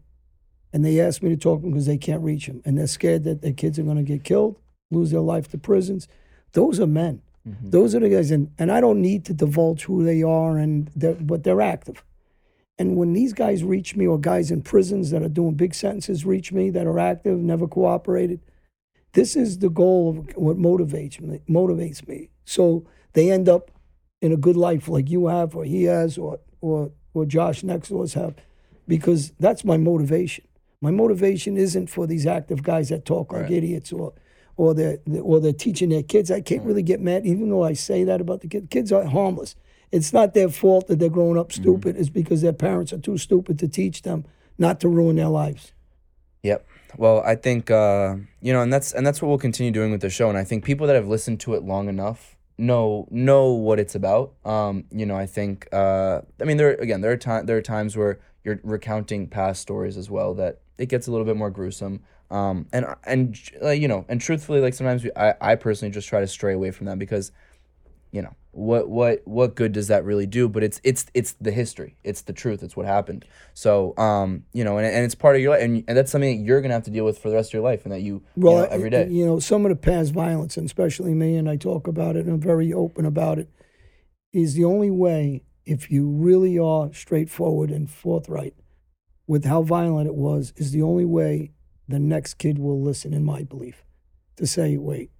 and 0.73 0.83
they 0.83 0.99
asked 0.99 1.21
me 1.21 1.29
to 1.29 1.37
talk 1.37 1.59
to 1.59 1.63
them 1.63 1.71
because 1.71 1.85
they 1.85 1.97
can't 1.97 2.23
reach 2.23 2.47
them, 2.47 2.61
and 2.65 2.77
they're 2.77 2.87
scared 2.87 3.23
that 3.25 3.41
their 3.41 3.53
kids 3.53 3.77
are 3.77 3.83
going 3.83 3.97
to 3.97 4.03
get 4.03 4.23
killed, 4.23 4.57
lose 4.89 5.11
their 5.11 5.19
life 5.19 5.47
to 5.49 5.57
prisons. 5.57 6.07
Those 6.53 6.79
are 6.79 6.87
men. 6.87 7.21
Mm-hmm. 7.47 7.69
Those 7.69 7.95
are 7.95 7.99
the 7.99 8.09
guys, 8.09 8.31
and, 8.31 8.51
and 8.57 8.71
I 8.71 8.81
don't 8.81 9.01
need 9.01 9.25
to 9.25 9.33
divulge 9.33 9.83
who 9.83 10.03
they 10.03 10.23
are, 10.23 10.57
and 10.57 10.89
they're, 10.95 11.13
but 11.13 11.43
they're 11.43 11.61
active. 11.61 12.03
And 12.79 12.95
when 12.95 13.13
these 13.13 13.33
guys 13.33 13.63
reach 13.63 13.95
me, 13.95 14.07
or 14.07 14.19
guys 14.19 14.51
in 14.51 14.61
prisons 14.61 15.11
that 15.11 15.23
are 15.23 15.29
doing 15.29 15.55
big 15.55 15.73
sentences 15.73 16.25
reach 16.25 16.51
me 16.51 16.69
that 16.71 16.87
are 16.87 16.99
active, 16.99 17.37
never 17.39 17.67
cooperated, 17.67 18.39
this 19.13 19.35
is 19.35 19.59
the 19.59 19.69
goal 19.69 20.09
of 20.09 20.37
what 20.37 20.57
motivates 20.57 21.19
me. 21.19 21.41
Motivates 21.49 22.07
me. 22.07 22.29
So 22.45 22.85
they 23.13 23.31
end 23.31 23.49
up 23.49 23.71
in 24.21 24.31
a 24.31 24.37
good 24.37 24.57
life 24.57 24.87
like 24.87 25.09
you 25.09 25.27
have, 25.27 25.55
or 25.55 25.63
he 25.63 25.83
has, 25.83 26.17
or 26.17 26.39
or 26.61 26.91
or 27.13 27.25
Josh 27.25 27.63
next 27.63 27.89
to 27.89 28.01
us 28.01 28.13
have, 28.13 28.35
because 28.87 29.31
that's 29.39 29.63
my 29.63 29.77
motivation. 29.77 30.45
My 30.81 30.91
motivation 30.91 31.57
isn't 31.57 31.87
for 31.87 32.05
these 32.05 32.27
active 32.27 32.61
guys 32.63 32.89
that 32.89 33.05
talk 33.05 33.33
like 33.33 33.43
Right. 33.43 33.51
idiots, 33.51 33.91
or 33.91 34.13
or 34.55 34.73
they're 34.73 34.99
or 35.21 35.39
they're 35.39 35.53
teaching 35.53 35.89
their 35.89 36.03
kids. 36.03 36.29
I 36.31 36.41
can't 36.41 36.63
mm. 36.63 36.67
really 36.67 36.83
get 36.83 37.01
mad, 37.01 37.25
even 37.25 37.49
though 37.49 37.63
I 37.63 37.73
say 37.73 38.03
that 38.03 38.21
about 38.21 38.41
the 38.41 38.47
kids. 38.47 38.67
Kids 38.69 38.91
are 38.91 39.05
harmless. 39.05 39.55
It's 39.91 40.11
not 40.11 40.33
their 40.33 40.49
fault 40.49 40.87
that 40.87 40.99
they're 40.99 41.09
growing 41.09 41.37
up 41.37 41.49
mm-hmm. 41.49 41.61
stupid. 41.61 41.95
It's 41.97 42.09
because 42.09 42.41
their 42.41 42.53
parents 42.53 42.91
are 42.91 42.97
too 42.97 43.17
stupid 43.17 43.57
to 43.59 43.67
teach 43.67 44.01
them 44.01 44.25
not 44.57 44.79
to 44.81 44.89
ruin 44.89 45.15
their 45.15 45.29
lives. 45.29 45.71
Yep. 46.43 46.65
Well, 46.95 47.21
I 47.25 47.35
think 47.35 47.69
uh, 47.69 48.15
you 48.41 48.53
know, 48.53 48.61
and 48.61 48.71
that's 48.71 48.93
and 48.93 49.05
that's 49.05 49.21
what 49.21 49.27
we'll 49.27 49.37
continue 49.37 49.71
doing 49.71 49.91
with 49.91 50.01
the 50.01 50.09
show. 50.09 50.29
And 50.29 50.37
I 50.37 50.43
think 50.43 50.63
people 50.63 50.87
that 50.87 50.95
have 50.95 51.07
listened 51.07 51.39
to 51.41 51.53
it 51.55 51.63
long 51.63 51.89
enough 51.89 52.35
know 52.57 53.07
know 53.11 53.51
what 53.51 53.79
it's 53.79 53.95
about. 53.95 54.33
Um, 54.45 54.85
you 54.91 55.05
know, 55.05 55.15
I 55.15 55.25
think 55.25 55.67
uh, 55.73 56.21
I 56.41 56.45
mean 56.45 56.57
there 56.57 56.75
again 56.75 57.01
there 57.01 57.11
are 57.11 57.17
time 57.17 57.45
there 57.45 57.57
are 57.57 57.61
times 57.61 57.97
where 57.97 58.19
you're 58.43 58.59
recounting 58.63 59.27
past 59.27 59.61
stories 59.61 59.97
as 59.97 60.09
well 60.09 60.33
that 60.35 60.59
it 60.77 60.87
gets 60.87 61.07
a 61.07 61.11
little 61.11 61.25
bit 61.25 61.35
more 61.35 61.49
gruesome. 61.49 62.01
Um, 62.29 62.67
and 62.73 62.85
and 63.05 63.39
you 63.61 63.87
know, 63.87 64.05
and 64.09 64.19
truthfully, 64.19 64.59
like 64.59 64.73
sometimes 64.73 65.03
we, 65.03 65.11
I 65.15 65.33
I 65.41 65.55
personally 65.55 65.91
just 65.91 66.07
try 66.07 66.19
to 66.19 66.27
stray 66.27 66.53
away 66.53 66.71
from 66.71 66.87
that 66.87 66.99
because 66.99 67.31
you 68.11 68.21
know 68.21 68.35
what 68.57 68.89
what 68.89 69.21
what 69.25 69.55
good 69.55 69.71
does 69.71 69.87
that 69.87 70.03
really 70.03 70.25
do? 70.25 70.49
But 70.49 70.63
it's 70.63 70.81
it's 70.83 71.05
it's 71.13 71.33
the 71.33 71.51
history. 71.51 71.95
It's 72.03 72.21
the 72.21 72.33
truth. 72.33 72.63
It's 72.63 72.75
what 72.75 72.87
happened. 72.87 73.23
So 73.53 73.95
um 73.97 74.45
you 74.51 74.63
know 74.63 74.77
and, 74.77 74.87
and 74.87 75.05
it's 75.05 75.15
part 75.15 75.35
of 75.35 75.41
your 75.41 75.51
life. 75.51 75.61
And, 75.61 75.83
and 75.87 75.95
that's 75.95 76.11
something 76.11 76.37
that 76.37 76.43
you're 76.43 76.61
gonna 76.61 76.73
have 76.73 76.83
to 76.83 76.91
deal 76.91 77.05
with 77.05 77.19
for 77.19 77.29
the 77.29 77.35
rest 77.35 77.49
of 77.49 77.53
your 77.53 77.63
life 77.63 77.83
and 77.85 77.93
that 77.93 78.01
you, 78.01 78.23
you 78.35 78.43
know, 78.43 78.51
Well, 78.51 78.67
every 78.71 78.89
You 79.11 79.25
know, 79.25 79.39
some 79.39 79.65
of 79.65 79.69
the 79.69 79.75
past 79.75 80.11
violence, 80.11 80.57
and 80.57 80.65
especially 80.65 81.13
me, 81.13 81.35
and 81.35 81.47
I 81.47 81.55
talk 81.55 81.87
about 81.87 82.15
it, 82.15 82.25
and 82.25 82.33
I'm 82.33 82.41
very 82.41 82.73
open 82.73 83.05
about 83.05 83.37
it, 83.37 83.49
is 84.33 84.55
the 84.55 84.65
only 84.65 84.89
way 84.89 85.43
if 85.65 85.91
you 85.91 86.09
really 86.09 86.57
are 86.57 86.91
straightforward 86.93 87.69
and 87.69 87.89
forthright 87.89 88.55
with 89.27 89.45
how 89.45 89.61
violent 89.61 90.07
it 90.07 90.15
was, 90.15 90.53
is 90.55 90.71
the 90.71 90.81
only 90.81 91.05
way 91.05 91.51
the 91.87 91.99
next 91.99 92.35
kid 92.35 92.57
will 92.57 92.81
listen, 92.81 93.13
in 93.13 93.23
my 93.23 93.43
belief, 93.43 93.83
to 94.37 94.47
say, 94.47 94.77
wait, 94.77 95.11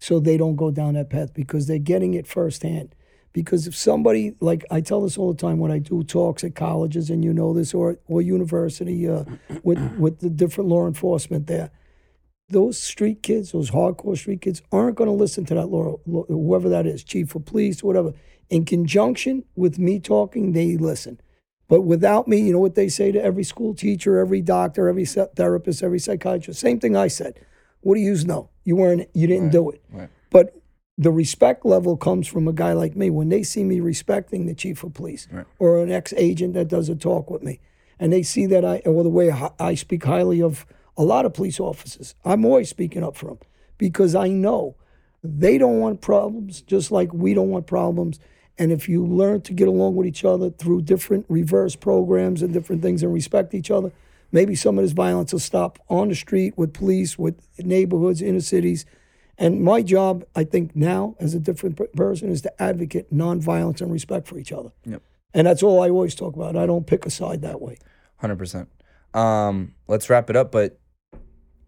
so 0.00 0.18
they 0.18 0.36
don't 0.36 0.56
go 0.56 0.70
down 0.70 0.94
that 0.94 1.10
path 1.10 1.32
because 1.34 1.66
they're 1.66 1.78
getting 1.78 2.14
it 2.14 2.26
firsthand. 2.26 2.94
Because 3.32 3.68
if 3.68 3.76
somebody, 3.76 4.34
like 4.40 4.64
I 4.70 4.80
tell 4.80 5.02
this 5.02 5.16
all 5.16 5.32
the 5.32 5.40
time 5.40 5.58
when 5.58 5.70
I 5.70 5.78
do 5.78 6.02
talks 6.02 6.42
at 6.42 6.56
colleges, 6.56 7.10
and 7.10 7.24
you 7.24 7.32
know 7.32 7.54
this, 7.54 7.72
or 7.72 7.98
or 8.08 8.20
university 8.20 9.08
uh, 9.08 9.24
with 9.62 9.78
with 9.98 10.18
the 10.18 10.30
different 10.30 10.68
law 10.68 10.88
enforcement 10.88 11.46
there, 11.46 11.70
those 12.48 12.76
street 12.76 13.22
kids, 13.22 13.52
those 13.52 13.70
hardcore 13.70 14.18
street 14.18 14.40
kids, 14.40 14.62
aren't 14.72 14.96
going 14.96 15.08
to 15.08 15.14
listen 15.14 15.44
to 15.44 15.54
that 15.54 15.66
law, 15.66 15.98
whoever 16.06 16.68
that 16.68 16.86
is, 16.86 17.04
chief 17.04 17.34
of 17.36 17.44
police, 17.44 17.84
whatever. 17.84 18.12
In 18.48 18.64
conjunction 18.64 19.44
with 19.54 19.78
me 19.78 20.00
talking, 20.00 20.50
they 20.50 20.76
listen. 20.76 21.20
But 21.68 21.82
without 21.82 22.26
me, 22.26 22.40
you 22.40 22.52
know 22.52 22.58
what 22.58 22.74
they 22.74 22.88
say 22.88 23.12
to 23.12 23.22
every 23.22 23.44
school 23.44 23.74
teacher, 23.74 24.18
every 24.18 24.40
doctor, 24.40 24.88
every 24.88 25.04
therapist, 25.04 25.84
every 25.84 26.00
psychiatrist? 26.00 26.58
Same 26.58 26.80
thing 26.80 26.96
I 26.96 27.06
said. 27.06 27.38
What 27.80 27.94
do 27.94 28.00
you 28.00 28.14
know? 28.24 28.50
You 28.64 28.76
weren't, 28.76 29.08
you 29.14 29.26
didn't 29.26 29.44
Right, 29.44 29.52
do 29.52 29.70
it. 29.70 29.82
right. 29.92 30.08
But 30.30 30.54
the 30.98 31.10
respect 31.10 31.64
level 31.64 31.96
comes 31.96 32.26
from 32.26 32.46
a 32.46 32.52
guy 32.52 32.72
like 32.74 32.94
me 32.94 33.08
when 33.10 33.30
they 33.30 33.42
see 33.42 33.64
me 33.64 33.80
respecting 33.80 34.46
the 34.46 34.54
chief 34.54 34.84
of 34.84 34.92
police 34.94 35.26
Right. 35.32 35.46
or 35.58 35.82
an 35.82 35.90
ex 35.90 36.12
agent 36.16 36.54
that 36.54 36.68
does 36.68 36.88
a 36.88 36.94
talk 36.94 37.30
with 37.30 37.42
me, 37.42 37.58
and 37.98 38.12
they 38.12 38.22
see 38.22 38.46
that 38.46 38.64
I, 38.64 38.78
or 38.84 39.02
the 39.02 39.08
way 39.08 39.30
I 39.30 39.50
I 39.58 39.74
speak 39.74 40.04
highly 40.04 40.42
of 40.42 40.66
a 40.96 41.02
lot 41.04 41.24
of 41.24 41.32
police 41.32 41.58
officers. 41.58 42.14
I'm 42.24 42.44
always 42.44 42.68
speaking 42.68 43.02
up 43.02 43.16
for 43.16 43.26
them 43.26 43.38
because 43.78 44.14
I 44.14 44.28
know 44.28 44.76
they 45.24 45.56
don't 45.56 45.80
want 45.80 46.00
problems, 46.02 46.60
just 46.62 46.90
like 46.92 47.12
we 47.14 47.32
don't 47.34 47.48
want 47.50 47.66
problems. 47.66 48.18
And 48.58 48.70
if 48.70 48.86
you 48.90 49.06
learn 49.06 49.40
to 49.42 49.54
get 49.54 49.68
along 49.68 49.96
with 49.96 50.06
each 50.06 50.22
other 50.24 50.50
through 50.50 50.82
different 50.82 51.24
reverse 51.30 51.76
programs 51.76 52.42
and 52.42 52.52
different 52.52 52.82
things 52.82 53.02
and 53.02 53.10
respect 53.12 53.54
each 53.54 53.70
other, 53.70 53.90
maybe 54.32 54.54
some 54.54 54.78
of 54.78 54.84
this 54.84 54.92
violence 54.92 55.32
will 55.32 55.40
stop 55.40 55.78
on 55.88 56.08
the 56.08 56.14
street 56.14 56.54
with 56.56 56.72
police, 56.72 57.18
with 57.18 57.40
neighborhoods, 57.58 58.22
inner 58.22 58.40
cities. 58.40 58.84
And 59.38 59.62
my 59.62 59.82
job, 59.82 60.24
I 60.36 60.44
think 60.44 60.76
now, 60.76 61.16
as 61.18 61.34
a 61.34 61.40
different 61.40 61.80
person, 61.96 62.30
is 62.30 62.42
to 62.42 62.62
advocate 62.62 63.12
nonviolence 63.12 63.80
and 63.80 63.90
respect 63.90 64.28
for 64.28 64.38
each 64.38 64.52
other. 64.52 64.70
Yep. 64.84 65.02
And 65.32 65.46
that's 65.46 65.62
all 65.62 65.82
I 65.82 65.88
always 65.88 66.14
talk 66.14 66.36
about. 66.36 66.56
I 66.56 66.66
don't 66.66 66.86
pick 66.86 67.06
a 67.06 67.10
side 67.10 67.42
that 67.42 67.60
way. 67.60 67.78
Hundred 68.16 68.36
percent. 68.36 68.68
Um, 69.14 69.74
let's 69.88 70.10
wrap 70.10 70.28
it 70.28 70.36
up. 70.36 70.52
But 70.52 70.78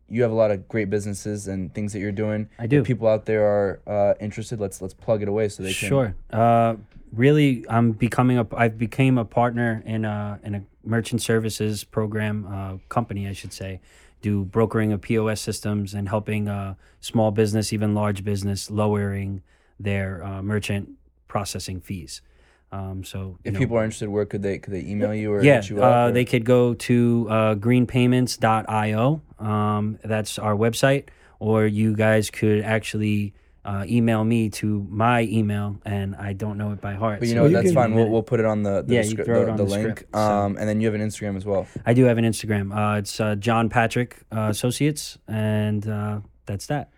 you 0.08 0.22
have 0.22 0.30
a 0.30 0.34
lot 0.34 0.50
of 0.50 0.68
great 0.68 0.90
businesses 0.90 1.48
and 1.48 1.72
things 1.72 1.94
that 1.94 2.00
you're 2.00 2.12
doing. 2.12 2.50
I 2.58 2.66
do. 2.66 2.80
If 2.80 2.86
people 2.86 3.08
out 3.08 3.24
there 3.24 3.44
are 3.44 3.80
uh, 3.86 4.14
interested, 4.20 4.60
let's 4.60 4.82
let's 4.82 4.94
plug 4.94 5.22
it 5.22 5.28
away 5.28 5.48
so 5.48 5.62
they 5.62 5.72
can. 5.72 5.88
Sure. 5.88 6.14
Uh, 6.30 6.76
really, 7.12 7.64
I'm 7.68 7.92
becoming 7.92 8.38
a. 8.38 8.46
I've 8.54 8.76
became 8.76 9.16
a 9.16 9.24
partner 9.24 9.82
in 9.86 10.04
a 10.04 10.38
in 10.44 10.54
a 10.56 10.62
merchant 10.84 11.22
services 11.22 11.84
program 11.84 12.46
uh, 12.46 12.76
company, 12.88 13.28
I 13.28 13.32
should 13.32 13.52
say. 13.52 13.80
Do 14.20 14.44
brokering 14.44 14.92
of 14.92 15.00
POS 15.00 15.40
systems 15.40 15.94
and 15.94 16.08
helping 16.08 16.48
uh, 16.48 16.74
small 17.00 17.30
business, 17.32 17.72
even 17.72 17.94
large 17.94 18.22
business, 18.22 18.70
lowering 18.70 19.42
their 19.80 20.24
uh, 20.24 20.42
merchant 20.42 20.90
processing 21.26 21.80
fees. 21.80 22.22
Um, 22.70 23.04
so 23.04 23.38
If 23.44 23.52
know, 23.52 23.58
people 23.58 23.76
are 23.76 23.84
interested, 23.84 24.08
where 24.08 24.24
could 24.24 24.42
they 24.42 24.58
could 24.58 24.72
they 24.72 24.80
email 24.80 25.14
you 25.14 25.32
or 25.32 25.42
yeah, 25.42 25.62
you 25.62 25.82
up? 25.82 25.92
uh, 25.92 26.10
they 26.10 26.24
could 26.24 26.44
go 26.44 26.72
to 26.74 27.26
uh, 27.28 27.54
greenpayments.io. 27.54 29.20
Um, 29.38 29.98
that's 30.02 30.38
our 30.38 30.54
website. 30.54 31.08
Or 31.38 31.66
you 31.66 31.94
guys 31.96 32.30
could 32.30 32.62
actually 32.62 33.34
uh, 33.64 33.84
email 33.88 34.24
me 34.24 34.50
to 34.50 34.86
my 34.90 35.22
email, 35.22 35.78
and 35.84 36.16
I 36.16 36.32
don't 36.32 36.58
know 36.58 36.72
it 36.72 36.80
by 36.80 36.94
heart. 36.94 37.20
But 37.20 37.28
you 37.28 37.34
know 37.36 37.42
Well, 37.42 37.50
you 37.50 37.56
that's 37.58 37.66
can- 37.68 37.74
fine. 37.74 37.94
We'll, 37.94 38.08
we'll 38.08 38.22
put 38.22 38.40
it 38.40 38.46
on 38.46 38.62
the 38.64 38.82
the, 38.82 38.94
Yeah, 38.94 39.02
descri- 39.02 39.24
throw 39.24 39.42
it 39.42 39.44
the, 39.46 39.50
on 39.52 39.56
the 39.56 39.64
the 39.64 39.70
link. 39.70 39.82
script, 39.98 40.14
so- 40.14 40.20
Um, 40.20 40.56
and 40.58 40.68
then 40.68 40.80
you 40.80 40.86
have 40.88 40.94
an 40.94 41.00
Instagram 41.00 41.36
as 41.36 41.44
well. 41.44 41.66
I 41.86 41.94
do 41.94 42.04
have 42.04 42.18
an 42.18 42.24
Instagram. 42.24 42.74
Uh, 42.76 42.98
it's 42.98 43.20
uh, 43.20 43.34
John 43.36 43.68
Patrick 43.68 44.16
uh, 44.32 44.48
Associates, 44.50 45.18
and 45.28 45.86
uh, 45.86 46.20
that's 46.46 46.66
that. 46.66 46.90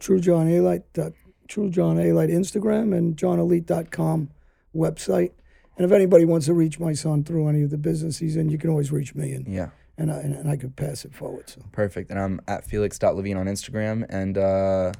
True 0.00 0.20
John 0.20 0.46
Alite, 0.48 0.82
dot- 0.92 1.12
True 1.48 1.70
John 1.70 1.96
Alite 1.96 2.30
Instagram 2.30 2.94
and 2.96 3.16
johnalite.com 3.16 4.30
website. 4.74 5.30
And 5.76 5.84
if 5.84 5.92
anybody 5.92 6.24
wants 6.24 6.46
to 6.46 6.54
reach 6.54 6.78
my 6.78 6.92
son 6.92 7.24
through 7.24 7.48
any 7.48 7.62
of 7.62 7.70
the 7.70 7.78
business 7.78 8.18
he's 8.18 8.36
in, 8.36 8.48
you 8.48 8.58
can 8.58 8.70
always 8.70 8.92
reach 8.92 9.14
me 9.14 9.32
and, 9.32 9.46
Yeah, 9.48 9.70
and, 9.98 10.10
I, 10.12 10.18
and 10.20 10.48
I 10.48 10.56
could 10.56 10.76
pass 10.76 11.04
it 11.04 11.14
forward. 11.14 11.48
So 11.50 11.62
perfect. 11.72 12.10
And 12.10 12.18
I'm 12.20 12.40
at 12.46 12.64
felix.levine 12.64 13.36
on 13.36 13.46
Instagram. 13.46 14.06
And 14.08 14.38
uh, 14.38 14.92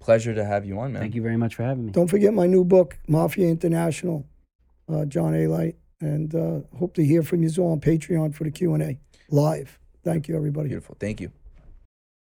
pleasure 0.00 0.34
to 0.34 0.44
have 0.44 0.64
you 0.64 0.78
on, 0.78 0.92
man. 0.92 1.02
Thank 1.02 1.14
you 1.14 1.22
very 1.22 1.36
much 1.36 1.54
for 1.54 1.62
having 1.62 1.86
me. 1.86 1.92
don't 1.92 2.08
forget 2.08 2.32
my 2.32 2.46
new 2.46 2.64
book, 2.64 2.98
Mafia 3.08 3.48
International, 3.48 4.26
uh, 4.88 5.04
John 5.04 5.32
Alite, 5.34 5.76
And 6.00 6.34
uh, 6.34 6.60
hope 6.76 6.94
to 6.94 7.04
hear 7.04 7.22
from 7.22 7.42
you 7.42 7.50
all 7.58 7.72
on 7.72 7.80
Patreon 7.80 8.34
for 8.34 8.44
the 8.44 8.50
Q&A 8.50 8.98
live. 9.30 9.78
Thank 10.04 10.28
you, 10.28 10.36
everybody. 10.36 10.68
Beautiful. 10.68 10.96
Thank 10.98 11.20
you. 11.20 11.30